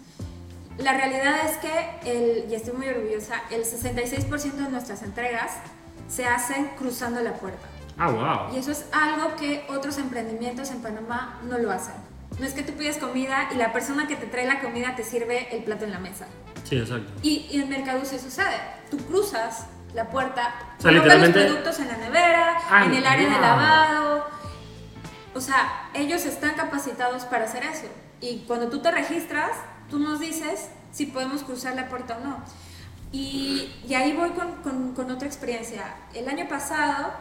La 0.77 0.93
realidad 0.93 1.35
es 1.45 1.57
que, 1.57 1.89
el, 2.43 2.51
y 2.51 2.55
estoy 2.55 2.73
muy 2.73 2.87
orgullosa, 2.87 3.35
el 3.49 3.63
66% 3.63 4.51
de 4.53 4.69
nuestras 4.69 5.01
entregas 5.03 5.51
se 6.09 6.25
hacen 6.25 6.69
cruzando 6.77 7.21
la 7.21 7.33
puerta. 7.33 7.67
Ah, 7.99 8.09
wow. 8.47 8.55
Y 8.55 8.59
eso 8.59 8.71
es 8.71 8.85
algo 8.91 9.35
que 9.35 9.65
otros 9.69 9.97
emprendimientos 9.97 10.71
en 10.71 10.81
Panamá 10.81 11.39
no 11.43 11.57
lo 11.57 11.71
hacen. 11.71 11.95
No 12.39 12.45
es 12.45 12.53
que 12.53 12.63
tú 12.63 12.73
pides 12.73 12.97
comida 12.97 13.49
y 13.51 13.55
la 13.55 13.73
persona 13.73 14.07
que 14.07 14.15
te 14.15 14.25
trae 14.25 14.47
la 14.47 14.61
comida 14.61 14.95
te 14.95 15.03
sirve 15.03 15.53
el 15.55 15.63
plato 15.63 15.83
en 15.85 15.91
la 15.91 15.99
mesa. 15.99 16.25
Sí, 16.63 16.77
exacto. 16.77 17.11
Y, 17.21 17.47
y 17.51 17.59
en 17.61 17.69
Mercadú 17.69 18.05
sí 18.05 18.17
sucede. 18.17 18.57
Tú 18.89 18.97
cruzas 18.97 19.65
la 19.93 20.09
puerta, 20.09 20.53
O 20.77 20.81
sea, 20.81 20.91
literalmente- 20.91 21.39
los 21.39 21.47
productos 21.49 21.79
en 21.79 21.87
la 21.89 21.97
nevera, 21.97 22.57
Ah, 22.69 22.85
en 22.85 22.93
el 22.93 23.05
área 23.05 23.29
de 23.29 23.39
lavado. 23.41 24.25
O 25.35 25.41
sea, 25.41 25.89
ellos 25.93 26.25
están 26.25 26.53
capacitados 26.55 27.25
para 27.25 27.45
hacer 27.45 27.63
eso. 27.63 27.87
Y 28.21 28.39
cuando 28.47 28.69
tú 28.69 28.79
te 28.81 28.91
registras, 28.91 29.51
tú 29.89 29.99
nos 29.99 30.19
dices 30.19 30.69
si 30.91 31.05
podemos 31.07 31.43
cruzar 31.43 31.75
la 31.75 31.87
puerta 31.89 32.17
o 32.21 32.25
no. 32.25 32.37
Y, 33.11 33.73
y 33.87 33.93
ahí 33.95 34.13
voy 34.13 34.29
con, 34.31 34.53
con- 34.61 34.93
con 34.93 35.11
otra 35.11 35.27
experiencia. 35.27 35.83
El 36.13 36.29
año 36.29 36.47
pasado 36.47 37.11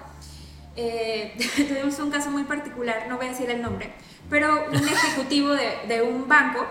eh, 0.78 1.34
tuvimos 1.68 1.98
un 1.98 2.10
caso 2.10 2.30
muy 2.30 2.44
particular, 2.44 3.06
no 3.08 3.16
voy 3.16 3.26
a 3.26 3.30
decir 3.30 3.50
el 3.50 3.60
nombre, 3.60 3.92
pero 4.30 4.66
un 4.70 4.76
ejecutivo 4.88 5.50
de, 5.50 5.78
de 5.88 6.02
un 6.02 6.26
banco 6.28 6.66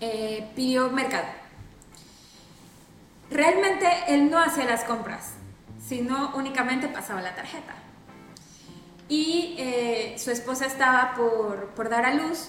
eh, 0.00 0.48
pidió 0.54 0.88
mercado. 0.90 1.26
Realmente 3.30 3.86
él 4.08 4.30
no 4.30 4.38
hacía 4.38 4.64
las 4.64 4.84
compras, 4.84 5.34
sino 5.86 6.32
únicamente 6.34 6.88
pasaba 6.88 7.22
la 7.22 7.34
tarjeta. 7.34 7.74
Y 9.08 9.56
eh, 9.58 10.14
su 10.18 10.30
esposa 10.30 10.66
estaba 10.66 11.14
por, 11.14 11.68
por 11.74 11.88
dar 11.88 12.04
a 12.06 12.14
luz. 12.14 12.48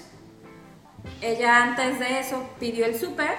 Ella 1.22 1.64
antes 1.64 2.00
de 2.00 2.20
eso 2.20 2.50
pidió 2.60 2.86
el 2.86 2.98
súper 3.00 3.32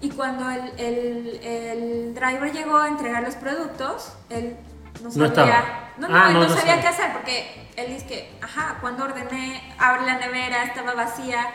y 0.00 0.10
cuando 0.10 0.48
el, 0.50 0.72
el- 0.78 1.40
el 1.42 2.14
driver 2.14 2.52
llegó 2.52 2.76
a 2.76 2.88
entregar 2.88 3.22
los 3.22 3.34
productos, 3.36 4.12
él 4.30 4.56
no 5.02 5.10
sabía, 5.10 5.26
estaba. 5.44 5.85
No, 5.98 6.08
no, 6.08 6.16
Ah, 6.16 6.28
él 6.28 6.34
no, 6.34 6.48
sabía 6.48 6.80
qué 6.80 6.88
hacer 6.88 7.12
porque 7.12 7.66
él 7.76 7.88
dice 7.88 8.06
que, 8.06 8.30
ajá, 8.42 8.78
cuando 8.80 9.04
ordené, 9.04 9.62
abre 9.78 10.06
la 10.06 10.18
nevera, 10.18 10.64
estaba 10.64 10.94
vacía 10.94 11.48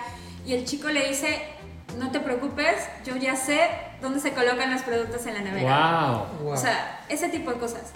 y 0.45 0.53
el 0.53 0.65
chico 0.65 0.89
le 0.89 1.07
dice, 1.07 1.41
no 1.97 2.11
te 2.11 2.19
preocupes, 2.19 2.75
yo 3.05 3.15
ya 3.15 3.35
sé 3.35 3.69
dónde 4.01 4.19
se 4.19 4.31
colocan 4.33 4.71
los 4.71 4.81
productos 4.81 5.25
en 5.25 5.35
la 5.35 5.41
nevera. 5.41 6.25
Wow. 6.39 6.45
Wow. 6.45 6.53
O 6.53 6.57
sea, 6.57 7.01
ese 7.09 7.29
tipo 7.29 7.51
de 7.51 7.59
cosas. 7.59 7.91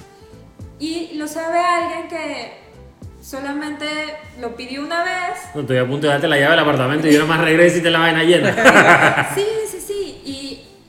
Y 0.79 1.13
lo 1.15 1.27
sabe 1.27 1.59
alguien 1.59 2.07
que 2.07 2.65
solamente 3.21 3.87
lo 4.39 4.55
pidió 4.55 4.83
una 4.83 5.03
vez. 5.03 5.39
No, 5.55 5.61
estoy 5.61 5.77
a 5.77 5.87
punto 5.87 6.07
de 6.07 6.13
darte 6.13 6.27
la 6.27 6.37
llave 6.37 6.51
del 6.51 6.59
apartamento 6.59 7.07
y 7.07 7.13
yo 7.13 7.19
nomás 7.19 7.41
regreso 7.41 7.77
y 7.77 7.81
te 7.81 7.89
la 7.89 7.99
vaina 7.99 8.23
llena. 8.23 9.29
Sí. 9.35 9.45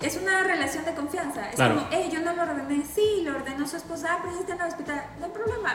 Es 0.07 0.16
una 0.16 0.42
relación 0.45 0.85
de 0.85 0.95
confianza. 0.95 1.49
Es 1.49 1.57
Claro. 1.57 1.75
como, 1.77 1.88
hey, 1.90 2.09
yo 2.12 2.21
no 2.21 2.33
lo 2.33 2.42
ordené. 2.42 2.85
Sí, 2.85 3.23
lo 3.25 3.35
ordenó 3.37 3.66
su 3.66 3.77
esposa. 3.77 4.09
Ah, 4.12 4.19
pero 4.23 4.38
está 4.38 4.55
en 4.55 4.61
el 4.61 4.66
hospital. 4.69 5.05
No 5.19 5.27
hay 5.27 5.33
problema. 5.33 5.75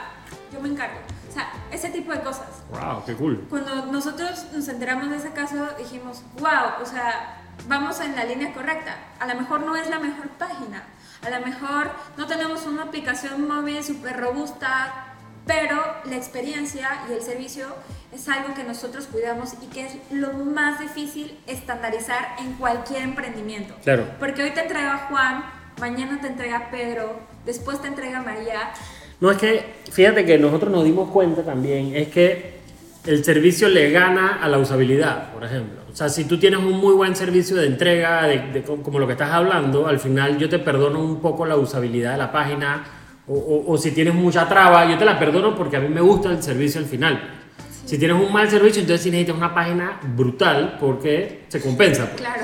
Yo 0.54 0.60
me 0.62 0.70
encargo. 0.70 1.00
O 1.30 1.34
sea, 1.34 1.52
ese 1.72 1.89
tipo 1.89 2.12
de 2.13 2.22
cosas. 2.22 2.48
wow, 2.72 3.04
qué 3.06 3.13
cool. 3.15 3.46
Cuando 3.50 3.88
nosotros 3.88 4.46
nos 4.54 4.67
enteramos 4.70 5.10
de 5.10 5.17
ese 5.17 5.32
caso, 5.32 5.56
dijimos, 5.78 6.22
wow, 6.39 6.82
o 6.82 6.86
sea, 6.86 7.38
vamos 7.67 8.00
en 8.00 8.15
la 8.15 8.24
línea 8.24 8.54
correcta. 8.54 8.96
A 9.20 9.26
lo 9.28 9.36
mejor 9.36 9.62
no 9.62 9.76
es 9.76 9.89
la 9.89 10.00
mejor 10.00 10.30
página, 10.30 10.84
a 11.26 11.30
lo 11.30 11.46
mejor 11.46 11.91
no 12.17 12.26
tenemos 12.28 12.65
una 12.65 12.84
aplicación 12.84 13.48
móvil 13.48 13.84
súper 13.84 14.17
robusta, 14.20 15.11
pero 15.45 15.82
la 16.10 16.15
experiencia 16.15 16.88
y 17.10 17.13
el 17.13 17.21
servicio 17.21 17.65
es 18.13 18.27
algo 18.30 18.54
que 18.54 18.63
nosotros 18.63 19.08
cuidamos 19.08 19.54
y 19.62 19.67
que 19.67 19.86
es 19.86 19.93
lo 20.12 20.34
más 20.34 20.80
difícil 20.80 21.38
estandarizar 21.47 22.36
en 22.39 22.54
cualquier 22.54 23.01
emprendimiento. 23.04 23.73
Claro. 23.84 24.06
Porque 24.19 24.43
hoy 24.43 24.51
te 24.51 24.62
entrega 24.62 25.08
Juan, 25.10 25.43
mañana 25.80 26.19
te 26.21 26.27
entrega 26.27 26.69
Pedro, 26.69 27.19
después 27.45 27.82
te 27.82 27.88
entrega 27.88 28.21
María. 28.21 28.71
No, 29.19 29.32
es 29.32 29.38
que, 29.38 29.65
fíjate 29.91 30.25
que 30.25 30.38
nosotros 30.38 30.71
nos 30.71 30.84
dimos 30.84 31.10
cuenta 31.10 31.43
también, 31.43 31.95
es 31.95 32.10
que 32.10 32.60
el 33.06 33.23
servicio 33.23 33.67
le 33.69 33.89
gana 33.91 34.39
a 34.43 34.47
la 34.47 34.58
usabilidad, 34.60 35.32
por 35.34 35.43
ejemplo. 35.43 35.82
O 35.91 35.95
sea, 35.95 36.08
si 36.10 36.25
tú 36.25 36.39
tienes 36.39 36.60
un 36.60 36.73
muy 36.80 36.93
buen 36.93 37.15
servicio 37.15 37.56
de 37.56 37.67
entrega, 37.67 38.27
de, 38.27 38.39
de 38.51 38.63
co- 38.63 38.82
como 38.82 38.99
lo 38.99 39.08
que 39.08 39.13
estás 39.13 39.32
hablando, 39.32 39.88
al 39.88 39.99
final 39.99 40.38
yo 40.38 40.47
te 40.49 40.60
perdono 40.60 40.99
un 41.04 41.19
poco 41.19 41.45
la 41.45 41.56
usabilidad 41.56 42.12
de 42.13 42.17
la 42.17 42.32
página, 42.32 42.84
o, 43.32 43.36
o- 43.67 43.72
o 43.74 43.78
si 43.78 43.91
tienes 43.91 44.13
mucha 44.13 44.48
traba, 44.48 44.86
yo 44.86 44.98
te 44.98 45.06
la 45.06 45.17
perdono 45.17 45.56
porque 45.56 45.78
a 45.78 45.80
mí 45.80 45.88
me 45.88 46.02
gusta 46.02 46.30
el 46.30 46.41
servicio 46.44 46.80
al 46.82 46.88
final. 46.88 47.38
Si 47.86 47.98
tienes 47.98 48.17
un 48.17 48.32
mal 48.32 48.50
servicio, 48.50 48.82
entonces 48.82 49.02
sí 49.04 49.10
necesitas 49.12 49.36
una 49.38 49.54
página 49.54 50.00
brutal 50.15 50.78
porque 50.80 51.46
se 51.50 51.62
compensa. 51.62 52.06
pues. 52.06 52.15
Claro. 52.22 52.44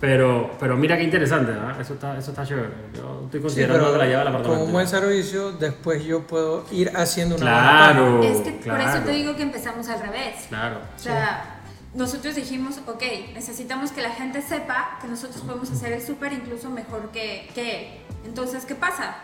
Pero, 0.00 0.52
pero 0.60 0.76
mira 0.76 0.96
qué 0.96 1.02
interesante, 1.02 1.50
¿verdad? 1.50 1.80
Eso 1.80 1.94
está, 1.94 2.16
eso 2.16 2.30
está 2.30 2.46
chévere. 2.46 2.68
Yo 2.94 3.22
estoy 3.24 3.40
Sí, 3.40 3.42
considerando 3.42 3.80
pero 3.86 3.92
que 3.92 3.98
la 3.98 4.04
llave 4.04 4.16
del 4.16 4.24
con 4.26 4.34
apartamento. 4.34 4.64
un 4.66 4.72
buen 4.72 4.86
servicio, 4.86 5.52
después 5.52 6.04
yo 6.04 6.24
puedo 6.26 6.64
ir 6.70 6.92
haciendo 6.94 7.34
una 7.34 7.44
buena 7.44 7.68
Claro. 7.92 8.22
Es 8.22 8.36
que 8.42 8.50
por 8.52 8.78
eso 8.80 8.90
claro. 8.90 9.04
te 9.04 9.10
digo 9.12 9.34
que 9.36 9.42
empezamos 9.42 9.88
al 9.88 10.00
revés. 10.00 10.34
Claro. 10.48 10.76
O 10.96 10.98
sea, 11.00 11.60
nosotros 11.94 12.36
dijimos, 12.36 12.78
ok, 12.86 13.02
necesitamos 13.34 13.90
que 13.90 14.02
la 14.02 14.10
gente 14.10 14.40
sepa 14.40 14.98
que 15.02 15.08
nosotros 15.08 15.42
podemos 15.42 15.68
hacer 15.72 15.92
el 15.92 16.02
súper 16.02 16.32
incluso 16.32 16.70
mejor 16.70 17.10
que, 17.12 17.48
que 17.56 17.70
él. 17.80 17.86
Entonces, 18.24 18.64
¿qué 18.66 18.76
pasa? 18.76 19.16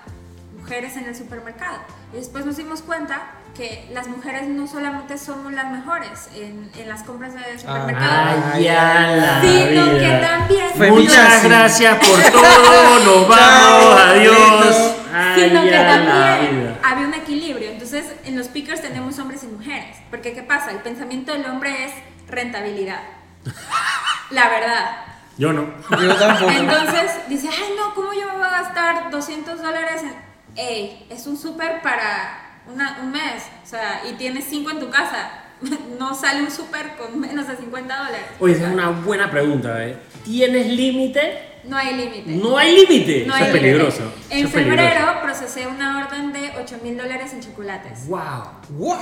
Mujeres 0.65 0.97
en 0.97 1.05
el 1.05 1.15
supermercado. 1.15 1.77
Y 2.15 2.17
después 2.17 2.47
nos 2.47 2.57
dimos 2.57 2.81
cuenta 2.81 3.21
que 3.55 3.87
las 3.93 4.09
mujeres 4.09 4.49
no 4.49 4.67
solamente 4.67 5.19
somos 5.19 5.53
las 5.53 5.71
mejores 5.71 6.29
en, 6.35 6.71
en 6.75 6.89
las 6.89 7.03
compras 7.03 7.35
de 7.35 7.59
supermercado, 7.59 8.43
Ay, 8.55 8.65
ya 8.65 9.15
la 9.15 9.41
sino 9.43 9.85
que 9.91 9.99
vida. 9.99 10.21
también... 10.23 10.71
Feminazi. 10.71 11.03
Muchas 11.03 11.45
gracias 11.45 11.99
por 11.99 12.23
todo. 12.33 12.99
Nos 13.05 13.29
vamos. 13.37 14.01
Adiós. 14.01 14.95
Ay, 15.15 15.49
sino 15.49 15.63
que 15.65 15.71
también 15.71 16.79
había 16.83 17.07
un 17.09 17.15
equilibrio. 17.15 17.71
Entonces, 17.71 18.07
en 18.25 18.37
los 18.39 18.49
pickers 18.49 18.81
tenemos 18.81 19.19
hombres 19.19 19.43
y 19.45 19.47
mujeres. 19.49 19.99
Porque, 20.09 20.33
¿qué 20.33 20.43
pasa? 20.43 20.71
El 20.71 20.79
pensamiento 20.79 21.33
del 21.33 21.45
hombre 21.45 21.85
es 21.85 21.93
rentabilidad. 22.27 23.03
La 24.31 24.49
verdad. 24.49 24.97
Yo 25.37 25.53
no. 25.53 25.67
Yo 25.91 26.15
tampoco. 26.17 26.51
Entonces, 26.51 27.11
dice, 27.29 27.49
ay, 27.51 27.75
no, 27.77 27.95
¿cómo 27.95 28.15
yo 28.15 28.27
me 28.29 28.39
voy 28.39 28.47
a 28.47 28.63
gastar 28.63 29.11
200 29.11 29.61
dólares? 29.63 30.03
En... 30.03 30.34
Ey, 30.57 31.07
es 31.11 31.27
un 31.27 31.37
súper 31.37 31.83
para 31.83 32.61
una- 32.73 32.99
un 33.03 33.11
mes. 33.13 33.43
O 33.63 33.67
sea, 33.67 34.03
y 34.09 34.15
tienes 34.15 34.45
5 34.49 34.71
en 34.71 34.81
tu 34.81 34.91
casa. 34.91 35.41
No 35.99 36.15
sale 36.15 36.43
un 36.43 36.51
súper 36.51 36.97
con 36.97 37.19
menos 37.19 37.47
de 37.49 37.57
50 37.57 37.97
dólares. 37.97 38.27
Oye, 38.41 38.55
esa 38.55 38.67
es 38.69 38.75
una 38.75 38.91
buena 38.91 39.31
pregunta. 39.31 39.87
¿eh? 39.87 39.97
¿Tienes 40.25 40.67
límite? 40.67 41.61
No 41.65 41.77
hay 41.79 41.95
límite. 41.95 42.31
No 42.33 42.59
hay 42.59 42.75
límite. 42.75 43.25
No 43.27 43.35
Eso 43.35 43.45
hay 43.45 43.49
es 43.49 43.55
límite. 43.55 43.73
peligroso. 43.73 44.03
En 44.29 44.39
Eso 44.39 44.49
es 44.49 44.53
peligroso. 44.53 44.83
febrero 44.89 45.21
procesé 45.23 45.67
una 45.67 46.05
orden 46.05 46.33
de 46.33 46.53
8 46.61 46.79
mil 46.83 46.97
dólares 46.99 47.33
en 47.33 47.41
chocolates. 47.41 48.07
Wow. 48.09 48.99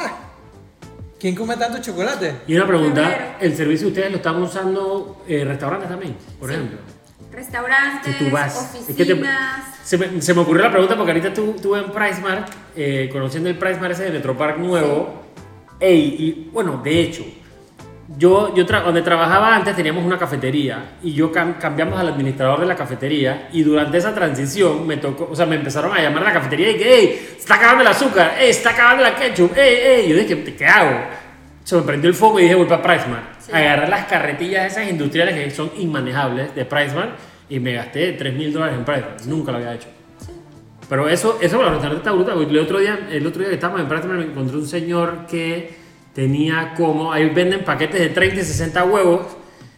¿Quién 1.18 1.34
come 1.34 1.56
tanto 1.56 1.80
chocolate? 1.80 2.34
Y 2.46 2.54
una 2.54 2.66
pregunta. 2.66 3.36
¿el 3.40 3.56
servicio 3.56 3.88
ustedes 3.88 4.10
lo 4.10 4.16
están 4.18 4.40
usando 4.42 5.24
eh, 5.26 5.44
restaurantes 5.44 5.88
también, 5.88 6.16
por 6.38 6.48
Sí. 6.50 6.54
ejemplo? 6.54 6.78
Restaurantes, 7.32 8.18
tú 8.18 8.30
vas, 8.30 8.54
oficinas. 8.56 8.86
te- 9.06 9.14
se, 9.84 9.98
me, 9.98 10.20
se 10.22 10.34
me 10.34 10.40
ocurrió 10.42 10.62
la 10.62 10.70
pregunta 10.70 10.96
porque 10.96 11.12
ahorita 11.12 11.32
tú- 11.34 11.54
estuve 11.56 11.78
en 11.80 11.90
PriceMart, 11.90 12.48
eh, 12.76 13.08
conociendo 13.10 13.48
el 13.48 13.56
PriceMart 13.56 13.92
ese 13.92 14.04
de 14.04 14.10
Metropark 14.10 14.58
nuevo. 14.58 15.22
Ey, 15.80 16.16
y 16.18 16.50
bueno, 16.52 16.80
de 16.84 17.00
hecho, 17.00 17.24
yo, 18.18 18.54
yo 18.54 18.66
tra- 18.66 18.82
donde 18.84 19.02
trabajaba 19.02 19.54
antes 19.56 19.74
teníamos 19.74 20.04
una 20.04 20.18
cafetería 20.18 20.96
y 21.02 21.12
yo 21.14 21.32
cam- 21.32 21.56
cambiamos 21.58 21.98
al 21.98 22.08
administrador 22.08 22.60
de 22.60 22.66
la 22.66 22.76
cafetería 22.76 23.48
y 23.52 23.62
durante 23.62 23.96
esa 23.98 24.14
transición 24.14 24.86
me 24.86 24.98
tocó, 24.98 25.28
o 25.32 25.34
sea, 25.34 25.46
me 25.46 25.56
empezaron 25.56 25.92
a 25.96 26.00
llamar 26.02 26.22
a 26.24 26.26
la 26.26 26.32
cafetería 26.34 26.70
y 26.72 26.76
que, 26.76 26.84
hey, 26.94 27.34
está 27.38 27.54
acabando 27.54 27.80
el 27.82 27.88
azúcar, 27.88 28.34
hey, 28.38 28.50
está 28.50 28.70
acabando 28.70 29.02
la 29.02 29.14
ketchup, 29.16 29.52
hey, 29.56 29.76
hey, 29.82 30.06
yo 30.08 30.16
dije, 30.16 30.54
¿qué 30.54 30.66
hago? 30.66 31.00
Se 31.64 31.76
me 31.76 31.82
prendió 31.82 32.08
el 32.10 32.14
foco 32.16 32.40
y 32.40 32.42
dije, 32.44 32.54
voy 32.54 32.66
para 32.66 32.82
PriceMart. 32.82 33.40
Sí. 33.40 33.52
Agarré 33.52 33.88
las 33.88 34.06
carretillas 34.06 34.72
esas 34.72 34.88
industriales 34.90 35.34
que 35.34 35.50
son 35.50 35.70
inmanejables 35.78 36.54
de 36.54 36.64
PriceMart 36.64 37.10
y 37.48 37.60
me 37.60 37.72
gasté 37.74 38.12
3 38.12 38.34
mil 38.34 38.52
dólares 38.52 38.76
en 38.78 38.84
PriceMart. 38.84 39.20
Nunca 39.22 39.52
lo 39.52 39.58
había 39.58 39.74
hecho. 39.74 39.88
Pero 40.88 41.08
eso, 41.08 41.38
eso 41.40 41.56
para 41.56 41.70
los 41.70 41.74
restaurantes 41.82 41.98
está 42.06 42.12
brutal. 42.12 42.42
El 42.50 42.58
otro 42.58 42.78
día, 42.80 43.08
el 43.10 43.26
otro 43.26 43.40
día 43.40 43.48
que 43.48 43.54
estábamos 43.54 43.80
en 43.80 43.88
PriceMart 43.88 44.18
me 44.18 44.24
encontré 44.26 44.56
un 44.56 44.66
señor 44.66 45.26
que 45.30 45.74
tenía 46.14 46.74
como, 46.76 47.12
ahí 47.12 47.28
venden 47.30 47.64
paquetes 47.64 48.00
de 48.00 48.08
30 48.10 48.40
y 48.40 48.44
60 48.44 48.84
huevos. 48.84 49.26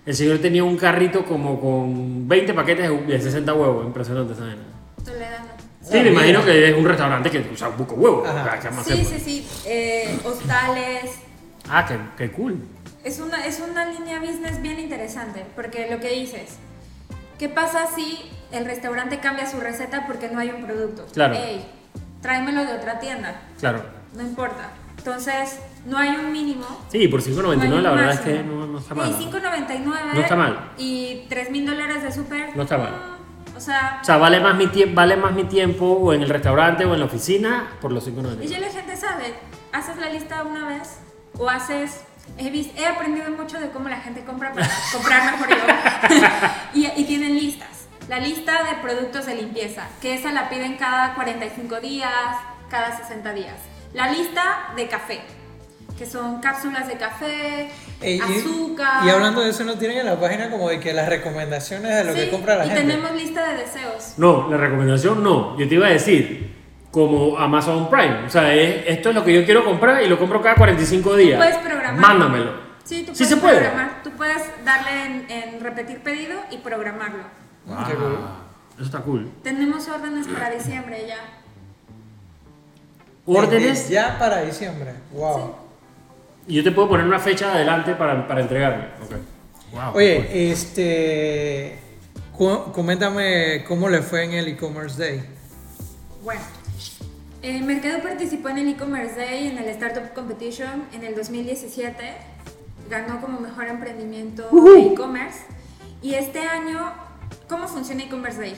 El 0.07 0.14
señor 0.14 0.38
tenía 0.38 0.64
un 0.64 0.77
carrito 0.77 1.25
como 1.25 1.61
con 1.61 2.27
20 2.29 2.53
paquetes 2.55 2.88
de- 2.88 2.97
de 3.14 3.20
60 3.20 3.55
huevos. 3.55 3.87
Impresionante 3.87 4.33
esa. 4.33 4.44
Sí, 5.83 5.99
me 6.01 6.09
imagino 6.11 6.42
que 6.44 6.70
es 6.70 6.75
un 6.77 6.85
restaurante 6.87 7.31
que 7.31 7.44
usa 7.53 7.68
un 7.68 7.77
poco 7.77 7.94
huevos. 7.94 8.27
Ajá. 8.27 8.40
o 8.40 8.44
sea, 8.44 8.59
¿qué 8.61 8.70
más 8.75 8.87
Sí, 8.87 8.92
hacemos? 8.94 9.09
sí, 9.12 9.20
sí. 9.20 9.47
Eh, 9.66 10.18
hostales. 10.25 11.20
Ah, 11.70 11.87
qué, 11.87 11.98
qué 12.16 12.33
cool. 12.33 12.59
Es 13.05 13.20
una, 13.20 13.44
es 13.46 13.61
una 13.61 13.87
línea 13.87 14.18
business 14.20 14.61
bien 14.62 14.79
interesante, 14.79 15.44
porque 15.55 15.88
lo 15.90 16.00
que 16.00 16.11
dices, 16.11 16.57
¿qué 17.38 17.48
pasa 17.48 17.87
si 17.94 18.31
el 18.53 18.64
restaurante 18.64 19.18
cambia 19.20 19.46
su 19.50 19.61
receta 19.61 20.07
porque 20.07 20.29
no 20.29 20.38
hay 20.40 20.50
un 20.50 20.64
producto? 20.64 21.07
Claro. 21.12 21.35
Ey, 21.35 21.64
tráemelo 22.22 22.64
de 22.64 22.72
otra 22.74 22.98
tienda, 23.00 23.40
Claro. 23.59 23.83
no 24.14 24.22
importa. 24.22 24.70
Entonces, 24.96 25.59
no 25.85 25.98
hay 25.98 26.11
un 26.16 26.33
mínimo. 26.33 26.64
Sí, 26.90 27.09
por 27.09 27.20
no 27.20 27.50
hay 27.50 27.59
5.99 27.59 27.72
un 27.77 27.83
la 27.83 27.90
verdad 27.90 28.12
es 28.14 28.20
que 28.20 28.42
no, 28.42 28.66
no 28.66 28.79
está 28.79 28.94
mal. 28.94 29.09
Ey, 29.09 29.27
5.99 29.27 30.14
No 30.14 30.20
está 30.20 30.37
mal. 30.37 30.70
y 30.79 31.27
3 31.29 31.50
mil 31.50 31.66
dólares 31.66 32.03
de 32.03 32.11
súper. 32.12 32.57
No 32.57 32.62
está 32.62 32.79
mal. 32.79 32.92
mm, 33.53 33.57
O 33.57 33.61
sea, 33.61 33.98
O 34.00 34.05
sea, 34.05 34.16
vale 34.16 34.40
más, 34.40 34.57
mi 34.57 34.66
vale 34.94 35.16
más 35.18 35.33
mi 35.35 35.44
tiempo 35.44 35.85
o 35.85 36.14
en 36.14 36.22
el 36.22 36.31
restaurante 36.31 36.87
o 36.87 36.94
en 36.94 37.00
la 37.00 37.07
oficina 37.07 37.68
por 37.83 37.92
los 37.92 38.07
Y 38.09 38.12
5.99. 38.12 38.46
ya 38.46 38.61
la 38.61 38.68
gente 38.70 38.96
sabe, 38.96 39.35
haces 39.72 39.96
la 39.98 40.09
lista 40.09 40.42
una 40.42 40.68
vez 40.68 41.00
o 41.38 41.49
haces... 41.49 42.01
He, 42.38 42.51
vis- 42.51 42.70
he 42.77 42.87
aprendido 42.87 43.31
mucho 43.31 43.61
de 43.61 43.68
cómo 43.70 43.88
la 43.90 43.99
gente 43.99 44.25
compra 44.25 44.53
para 44.53 44.68
comprar 44.92 45.31
mejor 45.33 45.49
yo. 45.51 45.57
y, 46.75 46.87
y 47.01 47.05
tienen 47.05 47.35
listas. 47.35 47.68
La 48.09 48.18
lista 48.18 48.64
de 48.64 48.77
productos 48.83 49.27
de 49.27 49.35
limpieza, 49.35 49.87
que 50.01 50.14
esa 50.14 50.33
la 50.33 50.49
piden 50.49 50.77
cada 50.77 51.14
45 51.14 51.81
días, 51.81 52.11
cada 52.70 52.97
60 52.97 53.33
días. 53.35 53.55
La 53.92 54.11
lista 54.11 54.73
de 54.75 54.88
café, 54.88 55.20
que 55.99 56.07
son 56.07 56.40
cápsulas 56.40 56.88
de 56.88 56.94
café, 56.97 57.70
Ey, 58.01 58.16
y- 58.18 58.20
azúcar. 58.20 59.05
Y, 59.07 59.11
hablando 59.11 59.42
de 59.42 59.51
eso, 59.51 59.64
¿no 59.64 59.75
tienen 59.79 59.99
en 59.99 60.07
la 60.07 60.18
página 60.18 60.51
como 60.51 60.68
de 60.70 60.81
que 60.81 60.92
las 60.92 61.09
recomendaciones 61.09 61.94
de 61.94 62.05
lo 62.05 62.14
que 62.14 62.25
Sí, 62.25 62.31
compra 62.31 62.57
la 62.57 62.66
y 62.66 62.70
gente? 62.70 62.83
tenemos 62.85 63.12
lista 63.12 63.47
de 63.53 63.59
deseos. 63.59 64.14
No, 64.16 64.49
la 64.51 64.57
recomendación 64.57 65.23
no. 65.23 65.59
Yo 65.59 65.68
te 65.68 65.75
iba 65.75 65.87
a 65.87 65.90
decir, 65.90 66.54
como 66.94 67.37
Amazon 67.37 67.90
Prime. 67.90 68.24
O 68.24 68.30
sea, 68.30 68.54
es- 68.54 68.85
esto 68.87 69.09
es 69.09 69.14
lo 69.16 69.24
que 69.24 69.35
yo 69.35 69.44
quiero 69.44 69.64
comprar 69.64 70.00
y 70.04 70.07
lo 70.07 70.16
compro 70.16 70.40
cada 70.40 70.54
45 70.54 71.16
días. 71.16 71.37
puedes 71.38 71.57
programar. 71.59 72.00
Mándamelo. 72.00 72.52
Sí, 72.85 73.00
tú 73.00 73.07
puedes 73.07 73.18
sí 73.18 73.24
se 73.24 73.37
puede. 73.37 73.59
programar. 73.59 74.02
Tú 74.04 74.11
puedes 74.12 74.42
darle 74.64 75.04
en, 75.07 75.30
en 75.30 75.61
repetir 75.61 75.98
pedido 76.04 76.38
y 76.52 76.59
programarlo. 76.59 77.24
Ah, 77.68 77.85
qué 77.88 77.94
cool. 77.96 78.18
Eso 78.76 78.85
está 78.85 79.00
cool. 79.00 79.28
Tenemos 79.42 79.88
órdenes 79.88 80.28
para 80.28 80.50
diciembre 80.50 81.04
ya. 81.09 81.16
Órdenes 83.26 83.88
Ya 83.88 84.16
para 84.18 84.42
diciembre. 84.42 84.92
Wow. 85.12 85.57
y 86.46 86.57
yo 86.57 86.62
te 86.62 86.70
puedo 86.72 86.88
poner 86.90 87.07
una 87.07 87.18
fecha 87.18 87.52
adelante 87.54 87.94
para, 87.94 88.28
para 88.28 88.40
entregarme. 88.42 88.85
Ok. 89.02 89.14
Wow. 89.72 89.96
Oye, 89.96 90.50
este. 90.52 91.78
Coméntame 92.37 93.64
cómo 93.66 93.88
le 93.88 94.02
fue 94.02 94.24
en 94.24 94.33
el 94.35 94.48
e-commerce 94.48 95.00
day. 95.02 95.24
Bueno, 96.22 96.40
eh, 97.44 97.61
Mercado 97.61 98.02
participó 98.02 98.48
en 98.48 98.57
el 98.57 98.68
e-commerce 98.68 99.16
day 99.16 99.48
en 99.48 99.59
el 99.59 99.68
Startup 99.68 100.14
Competition 100.14 100.85
en 100.94 101.04
el 101.04 101.14
2017. 101.14 102.16
Ganó 102.88 103.20
como 103.20 103.38
mejor 103.38 103.66
emprendimiento 103.66 104.48
de 104.48 104.92
e-commerce. 104.92 105.40
Y 106.00 106.14
este 106.14 106.40
año, 106.40 106.90
¿cómo 107.46 107.68
funciona 107.68 108.04
e-commerce 108.04 108.40
day? 108.40 108.57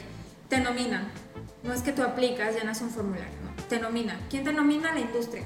Te 0.48 0.60
nominan. 0.60 1.08
No 1.64 1.72
es 1.72 1.82
que 1.82 1.90
tú 1.90 2.04
aplicas, 2.04 2.54
llenas 2.54 2.80
un 2.80 2.90
formulario. 2.90 3.26
no. 3.44 3.64
Te 3.64 3.80
nominan. 3.80 4.18
¿Quién 4.30 4.44
te 4.44 4.52
nomina? 4.52 4.94
La 4.94 5.00
industria. 5.00 5.42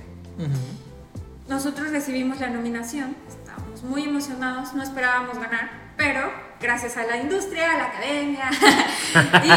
Nosotros 1.48 1.90
recibimos 1.90 2.40
la 2.40 2.50
nominación, 2.50 3.16
estábamos 3.26 3.83
muy 3.83 4.05
emocionados, 4.05 4.74
no 4.74 4.83
esperábamos 4.83 5.38
ganar, 5.38 5.92
pero 5.96 6.31
gracias 6.61 6.96
a 6.96 7.05
la 7.05 7.16
industria, 7.16 7.73
a 7.75 7.77
la 7.79 7.85
academia, 7.87 8.51
y 9.44 9.51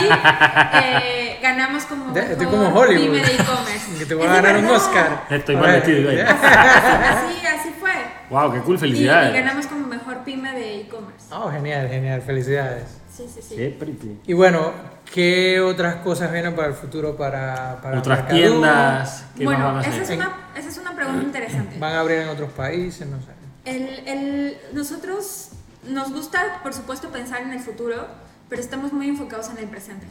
eh, 0.83 1.39
ganamos 1.41 1.83
como 1.85 2.05
mejor 2.13 2.31
estoy 2.31 2.47
como 2.47 2.67
Hollywood. 2.69 3.03
pyme 3.13 3.17
de 3.25 3.33
e-commerce. 3.35 3.97
Que 3.99 4.05
te 4.05 4.15
voy 4.15 4.27
a 4.27 4.33
ganar 4.41 4.57
un. 4.57 4.65
Oscar. 4.67 5.25
Estoy 5.29 5.55
mal 5.55 5.81
güey. 5.85 6.17
ya. 6.17 6.29
Así, 6.29 7.45
así 7.45 7.69
fue. 7.79 7.91
Wow, 8.29 8.53
qué 8.53 8.59
cool, 8.59 8.75
Y, 8.75 8.77
y 8.77 8.79
felicidades. 8.81 9.33
ganamos 9.33 9.67
como 9.67 9.87
mejor 9.87 10.23
pyme 10.23 10.53
de 10.53 10.81
e-commerce. 10.81 11.25
Oh, 11.31 11.51
genial, 11.51 11.87
genial. 11.89 12.21
Felicidades. 12.21 12.85
Sí, 13.15 13.25
sí, 13.31 13.41
sí. 13.47 13.55
Qué 13.55 13.69
pretty. 13.69 14.19
Y 14.25 14.33
bueno, 14.33 14.71
¿qué 15.13 15.59
otras 15.61 15.97
cosas 15.97 16.31
vienen 16.31 16.55
para 16.55 16.69
el 16.69 16.73
futuro 16.73 17.15
para, 17.15 17.79
para 17.81 17.99
Otras 17.99 18.27
tiendas, 18.27 19.25
¿qué 19.37 19.45
más 19.45 19.53
van 19.59 19.73
Bueno, 19.73 19.81
esa 19.81 20.01
es, 20.01 20.09
una, 20.09 20.31
esa 20.55 20.69
es 20.69 20.77
una 20.79 20.95
pregunta 20.95 21.21
interesante. 21.23 21.77
¿Van 21.77 21.93
a 21.93 21.99
abrir 21.99 22.19
en 22.19 22.29
otros 22.29 22.51
países? 22.53 23.05
No 23.07 23.17
sé. 23.19 23.27
El, 23.65 24.07
el- 24.07 24.57
nosotros 24.73 25.49
nos 25.87 26.11
gusta, 26.11 26.61
por 26.63 26.73
supuesto, 26.73 27.09
pensar 27.09 27.41
en 27.41 27.51
el 27.51 27.59
futuro, 27.59 28.07
pero 28.49 28.61
estamos 28.61 28.93
muy 28.93 29.09
enfocados 29.09 29.49
en 29.49 29.57
el 29.57 29.67
presente. 29.67 30.05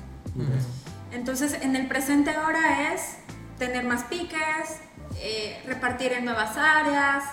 Entonces, 1.12 1.54
en 1.60 1.76
el 1.76 1.88
presente 1.88 2.30
ahora 2.30 2.92
es 2.92 3.16
tener 3.58 3.84
más 3.84 4.04
pickers, 4.04 4.78
eh, 5.16 5.62
repartir 5.66 6.12
en 6.12 6.24
nuevas 6.24 6.56
áreas, 6.56 7.24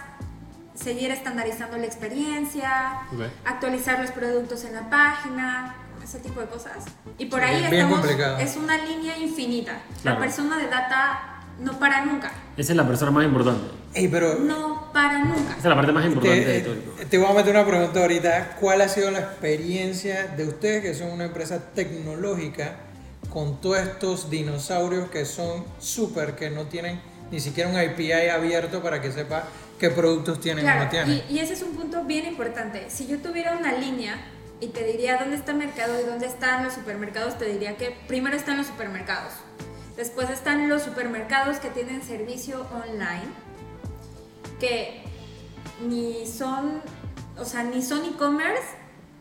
seguir 0.76 1.12
estandarizando 1.12 1.78
la 1.78 1.86
experiencia, 1.86 3.02
actualizar 3.46 4.00
los 4.00 4.12
productos 4.12 4.64
en 4.66 4.76
la 4.76 4.90
página, 4.90 5.76
ese 6.04 6.20
tipo 6.20 6.40
de 6.40 6.48
cosas. 6.48 6.86
Y 7.18 7.26
por 7.26 7.42
ahí 7.42 7.60
bien 7.70 7.88
estamos, 7.92 8.06
es 8.40 8.58
una 8.58 8.78
línea 8.78 9.18
infinita. 9.18 9.80
Claro. 10.02 10.20
La 10.20 10.26
persona 10.26 10.58
de 10.58 10.68
data 10.68 11.39
no 11.60 11.78
para 11.80 12.06
nunca, 12.06 12.32
Esa 12.58 12.72
es 12.74 12.78
la 12.78 12.88
persona 12.88 13.12
más 13.12 13.26
importante. 13.26 13.62
Ey, 13.94 14.08
pero 14.08 14.36
no 14.40 14.92
para 14.94 15.20
nunca. 15.20 15.52
Esa 15.52 15.58
es 15.58 15.66
la 15.66 15.76
parte 15.76 15.92
más 15.92 16.06
importante 16.06 16.46
de 16.46 16.60
te, 16.60 16.62
todo. 16.62 16.74
eh, 17.02 17.06
te 17.10 17.18
voy 17.18 17.28
a 17.30 17.34
meter 17.34 17.56
una 17.56 17.66
pregunta 17.66 18.00
ahorita. 18.02 18.58
¿Cuál 18.60 18.82
ha 18.82 18.88
sido 18.88 19.10
la 19.12 19.20
experiencia 19.20 20.28
de 20.38 20.48
ustedes 20.48 20.84
que 20.84 20.94
son 20.94 21.12
una 21.12 21.26
empresa 21.26 21.60
tecnológica 21.74 22.76
con 23.30 23.60
todos 23.62 23.80
estos 23.80 24.30
dinosaurios 24.30 25.10
que 25.10 25.26
son 25.26 25.64
súper, 25.80 26.36
que 26.36 26.50
no 26.50 26.66
tienen 26.66 27.00
ni 27.32 27.40
siquiera 27.40 27.70
un 27.70 27.78
API 27.78 28.12
abierto 28.30 28.82
para 28.82 29.02
que 29.02 29.12
sepa 29.12 29.44
qué 29.80 29.90
productos 29.90 30.40
tienen 30.40 30.66
o 30.66 30.68
Claro, 30.68 30.84
no 30.86 30.90
tienen. 30.90 31.24
y, 31.30 31.34
y 31.36 31.40
ese 31.40 31.54
es 31.54 31.62
un 31.62 31.76
punto 31.76 32.04
bien 32.06 32.26
importante. 32.26 32.90
Si 32.90 33.06
yo 33.08 33.20
tuviera 33.20 33.56
una 33.58 33.74
línea 33.74 34.16
y 34.62 34.68
te 34.68 34.84
diría 34.84 35.18
dónde 35.18 35.36
está 35.36 35.52
el 35.52 35.58
mercado 35.58 36.00
y 36.02 36.06
dónde 36.06 36.26
están 36.26 36.64
los 36.64 36.74
supermercados, 36.74 37.38
te 37.38 37.46
diría 37.46 37.78
que 37.78 37.96
primero 38.08 38.36
están 38.36 38.58
los 38.58 38.68
supermercados. 38.68 39.34
Después 40.00 40.30
están 40.30 40.70
los 40.70 40.84
supermercados 40.84 41.58
que 41.58 41.70
tienen 41.72 42.02
servicio 42.02 42.66
online, 42.74 43.28
que 44.58 45.04
ni 45.86 46.26
son, 46.26 46.82
o 47.38 47.44
sea, 47.44 47.64
ni 47.64 47.82
son 47.82 48.06
e-commerce, 48.06 48.64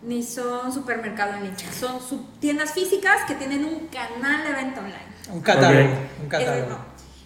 ni 0.05 0.23
son 0.23 0.73
supermercado 0.73 1.35
en 1.35 1.43
línea. 1.51 1.73
Son 1.73 2.01
sub- 2.01 2.25
tiendas 2.39 2.75
físicas 2.75 3.25
que 3.27 3.35
tienen 3.35 3.65
un 3.65 3.89
canal 3.89 4.45
de 4.45 4.53
venta 4.53 4.79
online. 4.79 5.09
Un 5.33 5.41
catálogo. 5.41 5.95
Ok. 5.95 6.23
Un 6.23 6.29
catálogo. 6.29 6.69
no. 6.71 6.79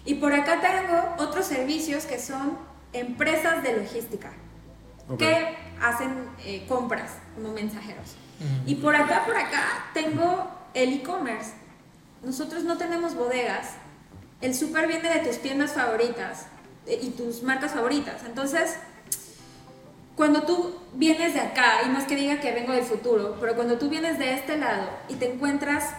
Y 0.03 0.15
por 0.15 0.33
acá 0.33 0.59
tengo 0.59 1.23
otros 1.23 1.45
servicios 1.45 2.05
que 2.05 2.19
son 2.19 2.57
empresas 2.91 3.61
de 3.61 3.77
logística 3.77 4.31
Ok. 5.09 5.19
que 5.19 5.55
hacen 5.79 6.27
eh, 6.43 6.65
compras 6.67 7.11
como 7.35 7.53
mensajeros. 7.53 8.15
Y 8.65 8.75
por 8.75 8.95
acá, 8.95 9.25
por 9.27 9.37
acá, 9.37 9.61
tengo 9.93 10.49
el 10.73 10.93
e-commerce. 10.93 11.51
Nosotros 12.23 12.63
no 12.63 12.77
tenemos 12.77 13.15
bodegas. 13.15 13.69
El 14.41 14.53
súper 14.55 14.87
viene 14.87 15.09
de 15.09 15.19
tus 15.19 15.39
tiendas 15.41 15.73
favoritas 15.73 16.47
eh, 16.87 16.99
y 17.01 17.09
tus 17.11 17.43
marcas 17.43 17.71
favoritas. 17.73 18.21
Entonces, 18.25 18.75
cuando 20.15 20.43
tú 20.43 20.75
vienes 20.93 21.33
de 21.33 21.41
acá, 21.41 21.81
y 21.87 21.97
es 21.97 22.03
que 22.05 22.15
diga 22.15 22.39
que 22.39 22.51
vengo 22.51 22.73
del 22.73 22.83
futuro, 22.83 23.37
pero 23.39 23.55
cuando 23.55 23.77
tú 23.77 23.89
vienes 23.89 24.19
de 24.19 24.33
este 24.33 24.57
lado 24.57 24.89
y 25.09 25.15
te 25.15 25.33
encuentras 25.33 25.89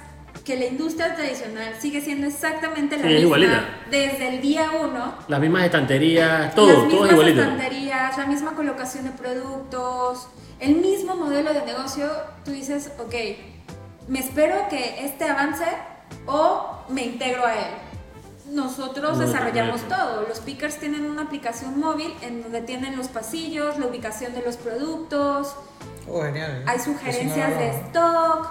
que 0.44 0.56
la 0.56 0.66
industria 0.66 1.14
tradicional 1.14 1.74
sigue 1.80 2.00
siendo 2.00 2.26
exactamente 2.26 2.96
la 2.96 3.02
Sí, 3.02 3.08
misma 3.08 3.22
igualita. 3.24 3.64
desde 3.90 4.28
el 4.28 4.40
día 4.42 4.70
uno, 4.72 5.14
Las 5.26 5.40
mismas 5.40 5.64
estanterías, 5.64 6.40
las 6.46 6.54
todo, 6.54 6.66
todo 6.74 6.82
es 6.82 6.92
mismas 6.92 7.10
igualito. 7.12 7.40
estanterías, 7.40 8.18
la 8.18 8.26
misma 8.26 8.52
colocación 8.54 9.04
de 9.04 9.10
productos, 9.12 10.28
el 10.60 10.76
mismo 10.76 11.16
modelo 11.16 11.54
de 11.54 11.64
negocio, 11.64 12.10
tú 12.44 12.50
dices, 12.50 12.90
ok, 12.98 13.14
me 14.08 14.18
espero 14.20 14.68
que 14.68 15.04
este 15.06 15.24
avance 15.24 15.64
o 16.26 16.84
me 16.88 17.02
integro 17.04 17.46
a 17.46 17.54
él. 17.54 17.70
Nosotros 18.50 19.18
No, 19.18 19.26
desarrollamos 19.26 19.82
todo. 19.88 20.26
Los 20.28 20.40
pickers 20.40 20.78
tienen 20.78 21.10
una 21.10 21.22
aplicación 21.22 21.78
móvil 21.80 22.14
en 22.20 22.42
donde 22.42 22.60
tienen 22.60 22.96
los 22.96 23.08
pasillos, 23.08 23.78
la 23.78 23.86
ubicación 23.86 24.34
de 24.34 24.42
los 24.42 24.56
productos, 24.56 25.56
Oh, 26.06 26.20
genial. 26.22 26.62
hay 26.66 26.76
Eso 26.76 26.90
no 26.90 26.98
sugerencias 26.98 27.58
de 27.58 27.70
stock. 27.70 28.48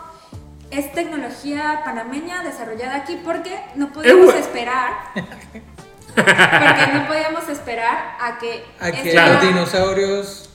Es 0.71 0.91
tecnología 0.93 1.81
panameña 1.85 2.41
desarrollada 2.43 2.95
aquí 2.95 3.21
porque 3.23 3.63
no 3.75 3.93
podíamos 3.93 4.25
bueno. 4.25 4.39
esperar. 4.39 4.91
Porque 6.15 6.87
no 6.93 7.07
podíamos 7.07 7.49
esperar 7.49 8.15
a 8.21 8.37
que, 8.37 8.63
A 8.79 8.91
que 8.91 9.15
los 9.15 9.41
dinosaurios 9.41 10.49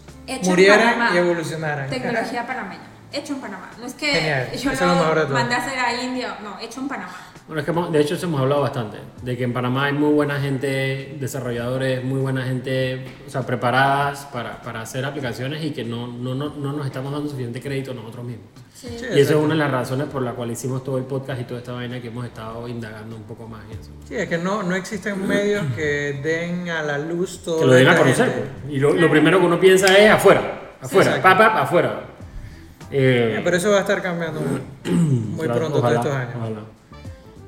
murieran 0.44 1.12
y 1.14 1.18
evolucionaran. 1.18 1.90
Tecnología 1.90 2.46
panameña. 2.46 2.87
Hecho 3.12 3.32
en 3.34 3.40
Panamá. 3.40 3.70
No 3.80 3.86
es 3.86 3.94
que 3.94 4.06
Genial, 4.06 4.48
yo 4.52 4.70
eso 4.70 4.70
es 4.72 4.80
lo 4.80 5.28
mandé 5.34 5.54
a 5.54 5.58
hacer 5.58 5.78
a 5.78 6.02
India. 6.02 6.38
No, 6.42 6.58
hecho 6.60 6.80
en 6.80 6.88
Panamá. 6.88 7.16
Bueno, 7.46 7.60
es 7.60 7.64
que 7.64 7.70
hemos- 7.70 7.90
de 7.90 8.00
hecho 8.00 8.14
eso 8.14 8.26
hemos 8.26 8.40
hablado 8.42 8.60
bastante, 8.60 8.98
de 9.22 9.34
que 9.36 9.44
en 9.44 9.54
Panamá 9.54 9.86
hay 9.86 9.94
muy 9.94 10.12
buena 10.12 10.38
gente, 10.38 11.16
desarrolladores, 11.18 12.04
muy 12.04 12.20
buena 12.20 12.44
gente, 12.44 13.06
o 13.26 13.30
sea, 13.30 13.40
preparadas 13.46 14.26
para, 14.26 14.60
para 14.60 14.82
hacer 14.82 15.02
aplicaciones 15.06 15.64
y 15.64 15.70
que 15.70 15.82
no, 15.82 16.06
no, 16.08 16.34
no, 16.34 16.50
no 16.50 16.72
nos 16.74 16.84
estamos 16.84 17.10
dando 17.10 17.26
suficiente 17.30 17.62
crédito 17.62 17.94
nosotros 17.94 18.26
mismos. 18.26 18.44
Sí. 18.74 18.88
Sí, 18.98 19.06
Y 19.14 19.20
eso 19.20 19.38
es 19.38 19.44
una 19.44 19.54
de 19.54 19.60
las 19.60 19.70
razones 19.70 20.06
por 20.08 20.20
la 20.22 20.32
cual 20.32 20.50
hicimos 20.50 20.84
todo 20.84 20.98
el 20.98 21.04
podcast 21.04 21.40
y 21.40 21.44
toda 21.44 21.60
esta 21.60 21.72
vaina 21.72 22.00
que 22.02 22.08
hemos 22.08 22.26
estado 22.26 22.68
indagando 22.68 23.16
un 23.16 23.22
poco 23.22 23.48
más 23.48 23.62
y 23.70 23.72
eso. 23.80 23.90
Sí, 24.06 24.14
es 24.14 24.28
que 24.28 24.36
no, 24.38 24.62
no 24.62 24.74
existen 24.76 25.26
medios 25.26 25.64
que 25.74 26.20
den 26.22 26.68
a 26.68 26.82
la 26.82 26.98
luz 26.98 27.42
todo 27.42 27.60
Que 27.60 27.66
lo 27.66 27.72
den 27.72 27.88
a 27.88 27.96
conocer. 27.96 28.26
gente. 28.26 28.48
pues. 28.64 28.74
Y 28.74 28.78
lo, 28.78 28.92
lo 28.92 29.10
primero 29.10 29.40
que 29.40 29.46
uno 29.46 29.58
piensa 29.58 29.86
es 29.98 30.10
afuera, 30.10 30.74
afuera, 30.82 31.16
exacto. 31.16 31.38
pa, 31.38 31.52
pa, 31.54 31.62
afuera. 31.62 32.02
Eh, 32.90 33.40
Pero 33.44 33.56
eso 33.56 33.70
va 33.70 33.78
a 33.78 33.80
estar 33.80 34.00
cambiando 34.02 34.40
muy, 34.40 34.60
Claro, 35.44 35.60
pronto 35.60 35.78
ojalá, 35.78 36.00
todos 36.00 36.16
estos 36.16 36.38
años. 36.46 36.62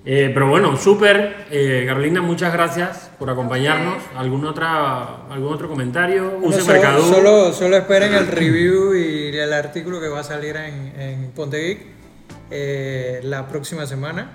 Eh, 0.05 0.31
pero 0.33 0.49
bueno, 0.49 0.77
súper. 0.77 1.47
Eh, 1.51 1.85
Carolina, 1.87 2.23
muchas 2.23 2.53
gracias 2.53 3.11
por 3.19 3.29
acompañarnos. 3.29 4.03
¿Algún, 4.17 4.47
otra, 4.47 5.27
algún 5.31 5.53
otro 5.53 5.69
comentario? 5.69 6.31
Bueno, 6.41 6.49
Use 6.49 6.63
solo, 6.63 7.03
solo, 7.03 7.53
solo 7.53 7.77
esperen 7.77 8.15
el 8.15 8.27
review 8.27 8.95
y 8.95 9.37
el 9.37 9.53
artículo 9.53 10.01
que 10.01 10.09
va 10.09 10.21
a 10.21 10.25
salir 10.25 10.57
en, 10.57 10.99
en 10.99 11.31
Ponte 11.33 11.59
Geek 11.59 11.81
eh, 12.51 13.21
la 13.23 13.47
próxima 13.47 13.87
semana, 13.87 14.31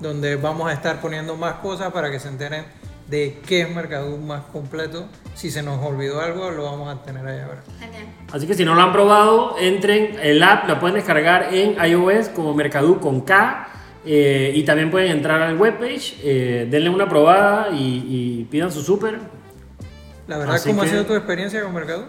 donde 0.00 0.36
vamos 0.36 0.70
a 0.70 0.74
estar 0.74 1.00
poniendo 1.00 1.36
más 1.36 1.54
cosas 1.54 1.90
para 1.92 2.10
que 2.10 2.20
se 2.20 2.28
enteren 2.28 2.64
de 3.08 3.38
qué 3.46 3.62
es 3.62 3.74
Mercadú 3.74 4.18
más 4.18 4.42
completo. 4.52 5.06
Si 5.34 5.50
se 5.50 5.62
nos 5.62 5.82
olvidó 5.84 6.20
algo, 6.20 6.50
lo 6.50 6.64
vamos 6.64 6.94
a 6.94 7.02
tener 7.02 7.26
ahí 7.26 7.40
ahora. 7.40 7.62
Genial. 7.80 8.04
Así 8.32 8.46
que 8.46 8.54
si 8.54 8.64
no 8.64 8.74
lo 8.74 8.82
han 8.82 8.92
probado, 8.92 9.56
entren. 9.58 10.16
El 10.22 10.42
app 10.42 10.68
la 10.68 10.78
pueden 10.80 10.96
descargar 10.96 11.54
en 11.54 11.76
iOS 11.90 12.28
como 12.30 12.54
Mercadú 12.54 13.00
con 13.00 13.20
K. 13.22 13.68
eh, 14.06 14.52
y 14.54 14.62
también 14.62 14.90
pueden 14.90 15.10
entrar 15.10 15.42
al 15.42 15.56
webpage, 15.58 16.16
eh, 16.22 16.66
denle 16.70 16.88
una 16.88 17.08
probada 17.08 17.68
y, 17.72 18.04
y 18.40 18.44
pidan 18.50 18.70
su 18.72 18.82
súper. 18.82 19.18
La 20.26 20.38
verdad, 20.38 20.54
Así 20.54 20.68
¿cómo 20.70 20.82
que- 20.82 20.88
ha 20.88 20.90
sido 20.90 21.04
tu 21.06 21.14
experiencia 21.14 21.62
con 21.62 21.74
Mercadú? 21.74 22.04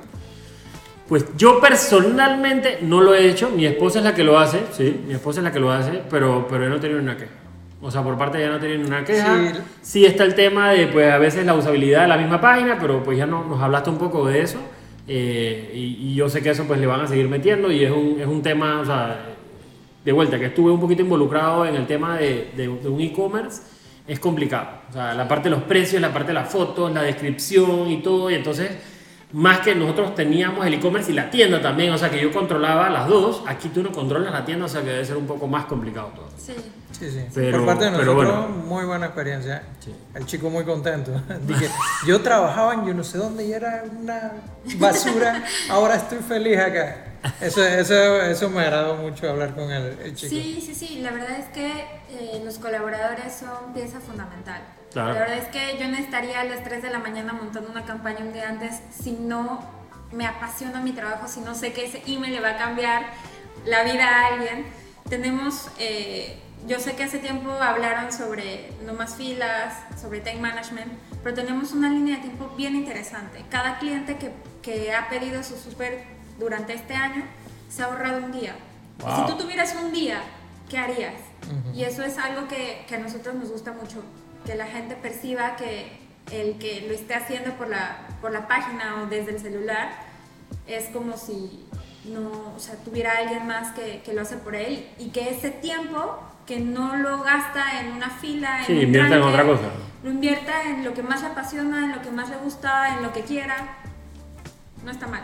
Pues 1.08 1.26
yo 1.36 1.60
personalmente 1.60 2.78
no 2.84 3.02
lo 3.02 3.16
he 3.16 3.28
hecho, 3.30 3.50
mi 3.50 3.66
esposa 3.66 4.00
es 4.00 4.06
la 4.06 4.14
que 4.14 4.24
lo 4.24 4.38
hace, 4.38 4.60
sí, 4.72 5.02
mi 5.08 5.14
esposa 5.16 5.40
es 5.40 5.44
la 5.44 5.52
que 5.52 5.60
lo 5.60 5.72
hace, 5.72 6.04
pero, 6.10 6.46
pero 6.48 6.64
yo 6.66 6.70
no 6.70 6.76
he 6.76 6.80
tenido 6.80 7.00
ni 7.00 7.06
una 7.06 7.18
queja. 7.18 7.32
O 7.82 7.90
sea, 7.90 8.04
por 8.04 8.18
parte 8.18 8.38
de 8.38 8.46
ella 8.46 8.58
no 8.58 8.68
ni 8.68 8.84
una 8.84 9.06
queja. 9.06 9.38
Sí. 9.54 9.60
Sí. 9.82 10.06
está 10.06 10.24
el 10.26 10.36
tema 10.36 10.72
de, 10.72 10.88
pues, 10.88 11.10
a 11.12 11.18
veces 11.18 11.46
la 11.46 11.54
usabilidad 11.54 12.02
de 12.02 12.08
la 12.10 12.18
misma 12.18 12.42
página, 12.42 12.78
pero 12.80 13.02
pues 13.04 13.18
ya 13.18 13.26
no, 13.26 13.46
nos 13.46 13.62
hablaste 13.62 13.90
un 13.90 13.98
poco 13.98 14.28
de 14.28 14.42
eso. 14.42 14.60
eh, 15.08 15.72
y, 15.74 16.12
y 16.12 16.16
yo 16.16 16.30
sé 16.30 16.42
que 16.44 16.50
eso 16.52 16.66
pues 16.66 16.80
le 16.80 16.86
van 16.88 17.02
a 17.02 17.08
seguir 17.08 17.28
metiendo 17.30 17.72
y 17.72 17.84
es 17.84 17.92
un, 17.92 18.18
es 18.20 18.28
un 18.28 18.42
tema, 18.44 18.80
o 18.82 18.86
sea, 18.86 19.26
de 20.06 20.12
vuelta, 20.12 20.38
que 20.38 20.46
estuve 20.48 20.72
un 20.72 20.80
poquito 20.80 21.02
involucrado 21.02 21.66
en 21.66 21.76
el 21.76 21.88
tema 21.88 22.18
de, 22.18 22.50
de- 22.56 22.68
de 22.68 22.90
un 22.90 23.02
e-commerce, 23.02 23.62
es 24.08 24.20
complicado. 24.20 24.68
O 24.90 24.94
sea, 24.94 25.14
la 25.14 25.28
parte 25.28 25.50
de 25.50 25.56
los 25.56 25.64
precios, 25.64 26.02
la 26.02 26.12
parte 26.12 26.28
de 26.30 26.34
las 26.34 26.50
fotos, 26.50 26.92
la 26.94 27.04
descripción 27.04 27.90
y 27.92 27.98
todo. 28.02 28.30
Y 28.32 28.36
entonces, 28.36 28.72
más 29.32 29.60
que 29.60 29.76
nosotros 29.76 30.16
teníamos 30.16 30.66
el 30.66 30.74
e-commerce 30.76 31.12
y 31.12 31.14
la 31.14 31.30
tienda 31.30 31.62
también, 31.62 31.92
o 31.94 31.98
sea, 31.98 32.10
que 32.10 32.20
yo 32.20 32.32
controlaba 32.32 32.90
las 32.90 33.08
dos, 33.08 33.44
aquí 33.48 33.70
tú 33.70 33.84
no 33.84 33.92
controlas 33.92 34.32
la 34.34 34.44
tienda, 34.46 34.66
o 34.66 34.70
sea, 34.70 34.82
que 34.82 34.90
debe 34.90 35.06
ser 35.06 35.18
un 35.18 35.28
poco 35.28 35.46
más 35.48 35.66
complicado 35.66 36.08
todo. 36.16 36.30
Sí. 36.38 36.54
Sí, 36.92 37.10
sí. 37.12 37.24
Pero- 37.34 37.60
Por 37.60 37.68
parte 37.68 37.86
de 37.86 37.92
pero 37.92 38.14
nosotros, 38.16 38.48
bueno. 38.50 38.64
muy 38.66 38.84
buena 38.86 39.06
experiencia. 39.06 39.64
Sí. 39.80 39.96
El 40.16 40.26
chico 40.26 40.50
muy 40.50 40.66
contento. 40.66 41.12
Dije, 41.48 41.70
yo 42.08 42.20
trabajaba 42.22 42.74
en 42.74 42.86
yo 42.88 42.94
no 42.94 43.04
sé 43.04 43.18
dónde 43.20 43.46
y 43.46 43.54
era 43.54 43.84
una 43.98 44.34
basura, 44.78 45.44
ahora 45.70 45.96
estoy 45.96 46.18
feliz 46.20 46.58
acá. 46.58 47.06
Eso, 47.40 47.64
eso, 47.64 48.22
eso 48.24 48.50
me 48.50 48.62
agradó 48.62 48.96
mucho 48.96 49.30
hablar 49.30 49.54
con 49.54 49.70
el, 49.72 49.98
el 50.04 50.16
chico. 50.16 50.30
Sí, 50.30 50.64
sí, 50.66 50.74
sí. 50.74 51.00
La 51.02 51.12
verdad 51.12 51.38
es 51.38 51.46
que 51.50 51.68
eh, 52.10 52.42
los 52.44 52.58
colaboradores 52.58 53.34
son 53.34 53.74
pieza 53.74 54.00
fundamental. 54.00 54.62
Claro. 54.92 55.14
La 55.14 55.20
verdad 55.20 55.38
es 55.38 55.48
que 55.50 55.78
yo 55.80 55.88
no 55.88 55.98
estaría 55.98 56.42
a 56.42 56.44
las 56.46 56.64
3 56.64 56.82
de 56.82 56.90
la 56.90 57.00
mañana 57.00 57.34
montando 57.34 57.70
una 57.70 57.86
campaña 57.86 58.20
un 58.22 58.34
día 58.34 58.50
antes 58.50 58.80
si 58.92 59.12
no 59.12 59.60
me 60.12 60.26
apasiona 60.26 60.82
mi 60.82 60.92
trabajo, 60.94 61.28
si 61.28 61.42
no 61.42 61.54
sé 61.54 61.74
que 61.74 61.86
ese 61.86 62.02
email 62.08 62.34
le 62.34 62.40
va 62.42 62.50
a 62.52 62.58
cambiar 62.58 63.04
la 63.66 63.84
vida 63.84 64.08
a 64.08 64.28
alguien. 64.34 64.66
Tenemos, 65.08 65.70
eh, 65.78 66.40
yo 66.68 66.80
sé 66.80 66.96
que 66.96 67.04
hace 67.04 67.20
tiempo 67.20 67.52
hablaron 67.52 68.12
sobre 68.12 68.72
no 68.86 68.94
más 68.94 69.16
filas, 69.16 69.76
sobre 70.02 70.22
time 70.22 70.40
management, 70.40 70.92
pero 71.24 71.36
tenemos 71.36 71.72
una 71.74 71.90
línea 71.90 72.16
de 72.18 72.24
tiempo 72.24 72.52
bien 72.58 72.76
interesante. 72.76 73.46
Cada 73.50 73.78
cliente 73.78 74.18
que, 74.18 74.32
que 74.64 74.94
ha 74.94 75.08
pedido 75.10 75.44
su 75.44 75.56
super 75.58 76.04
durante 76.40 76.74
este 76.74 76.96
año 76.96 77.24
se 77.70 77.84
ha 77.84 77.86
ahorrado 77.86 78.24
un 78.26 78.32
día. 78.32 78.56
Y 79.00 79.04
Wow. 79.04 79.16
si 79.28 79.32
tú 79.32 79.38
tuvieras 79.44 79.76
un 79.82 79.94
día, 79.94 80.22
¿qué 80.70 80.78
harías? 80.78 81.14
Y 81.74 81.84
eso 81.84 82.04
es 82.04 82.18
algo 82.18 82.48
que, 82.48 82.86
que 82.88 82.96
a 82.96 83.00
nosotros 83.00 83.36
nos 83.36 83.52
gusta 83.52 83.72
mucho, 83.74 84.04
que 84.46 84.56
la 84.56 84.68
gente 84.68 84.96
perciba 84.96 85.56
que 85.56 86.00
el 86.32 86.58
que 86.60 86.86
lo 86.88 86.94
esté 86.94 87.16
haciendo 87.16 87.54
por 87.54 87.70
la, 87.70 88.08
por 88.22 88.32
la 88.32 88.48
página 88.48 89.02
o 89.02 89.08
desde 89.08 89.32
el 89.32 89.40
celular 89.40 89.90
es 90.68 90.86
como 90.90 91.18
si 91.18 91.66
no, 92.06 92.54
o 92.56 92.60
sea, 92.60 92.76
tuviera 92.76 93.18
alguien 93.18 93.48
más 93.48 93.74
que, 93.74 94.02
que 94.04 94.14
lo 94.14 94.22
hace 94.22 94.38
por 94.38 94.56
él 94.56 94.88
y 94.98 95.10
que 95.10 95.30
ese 95.30 95.50
tiempo 95.50 96.20
que 96.46 96.60
no 96.60 96.96
lo 96.96 97.22
gasta 97.22 97.82
en 97.82 97.92
una 97.92 98.10
fila, 98.10 98.62
en 98.62 98.66
Sí, 98.66 98.74
un 98.74 98.82
invierta 98.82 99.16
en 99.16 99.22
otra 99.22 99.46
cosa. 99.46 99.70
Lo 100.04 100.10
invierta 100.10 100.64
en 100.64 100.84
lo 100.84 100.94
que 100.94 101.04
más 101.04 101.22
le 101.22 101.28
apasiona, 101.28 101.86
en 101.86 101.92
lo 101.92 102.02
que 102.02 102.10
más 102.10 102.30
le 102.30 102.38
gusta, 102.38 102.96
en 102.96 103.04
lo 103.04 103.14
que 103.14 103.22
quiera. 103.22 103.78
No 104.84 104.92
está 104.92 105.08
mal. 105.08 105.24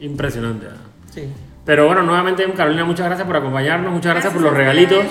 Impresionante. 0.00 0.66
¿ah? 0.66 0.76
Sí. 1.10 1.32
Pero 1.66 1.86
bueno, 1.86 2.02
nuevamente, 2.02 2.50
Carolina, 2.52 2.84
muchas 2.84 3.06
gracias 3.06 3.26
por 3.26 3.36
acompañarnos, 3.36 3.92
muchas 3.92 4.14
gracias, 4.14 4.32
Gracias 4.32 4.32
por 4.32 4.42
los 4.42 4.54
regalitos. 4.56 5.04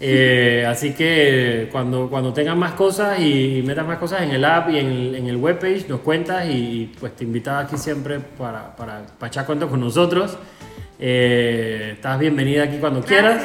Eh, 0.00 0.64
así 0.66 0.94
que 0.94 1.68
cuando, 1.70 2.08
cuando 2.08 2.32
tengan 2.32 2.58
más 2.58 2.72
cosas 2.72 3.20
y, 3.20 3.62
metas 3.64 3.86
más 3.86 3.98
cosas 3.98 4.22
en 4.22 4.30
el 4.30 4.44
app 4.44 4.70
y 4.70 4.78
en 4.78 4.86
el, 4.86 5.14
en 5.14 5.26
el 5.26 5.36
webpage, 5.36 5.86
nos 5.86 6.00
cuentas 6.00 6.46
y 6.48 6.94
pues 6.98 7.14
te 7.14 7.24
invitaba 7.24 7.60
aquí 7.60 7.76
siempre 7.76 8.20
para, 8.20 8.74
para, 8.74 9.04
para 9.18 9.28
echar 9.28 9.44
cuentos 9.44 9.68
con 9.68 9.80
nosotros. 9.80 10.38
Eh, 10.98 11.90
estás 11.92 12.18
bienvenida 12.18 12.64
aquí 12.64 12.78
cuando 12.78 13.02
quieras. 13.02 13.42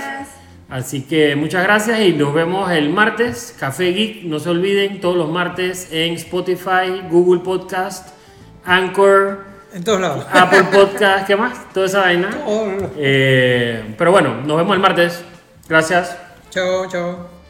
Así 0.69 1.01
que 1.01 1.35
muchas 1.35 1.63
gracias 1.63 1.99
y 1.99 2.13
nos 2.13 2.33
vemos 2.33 2.71
el 2.71 2.89
martes. 2.91 3.53
Café 3.59 3.91
Geek, 3.91 4.23
no 4.23 4.39
se 4.39 4.49
olviden, 4.49 5.01
todos 5.01 5.17
los 5.17 5.29
martes 5.29 5.89
en 5.91 6.13
Spotify, 6.13 7.01
Google 7.09 7.41
Podcast, 7.41 8.15
Anchor, 8.63 9.50
En 9.73 9.83
todos 9.83 10.01
lados. 10.01 10.25
Apple 10.31 10.63
Podcast, 10.65 11.25
¿qué 11.27 11.35
más? 11.35 11.71
Toda 11.73 11.85
esa 11.85 12.01
vaina. 12.01 12.29
Los- 12.29 12.91
Eh, 12.97 13.95
pero 13.97 14.11
bueno, 14.11 14.35
nos 14.45 14.57
vemos 14.57 14.73
el 14.75 14.81
martes. 14.81 15.23
Gracias. 15.69 16.17
Chao, 16.49 16.87
chao. 16.89 17.40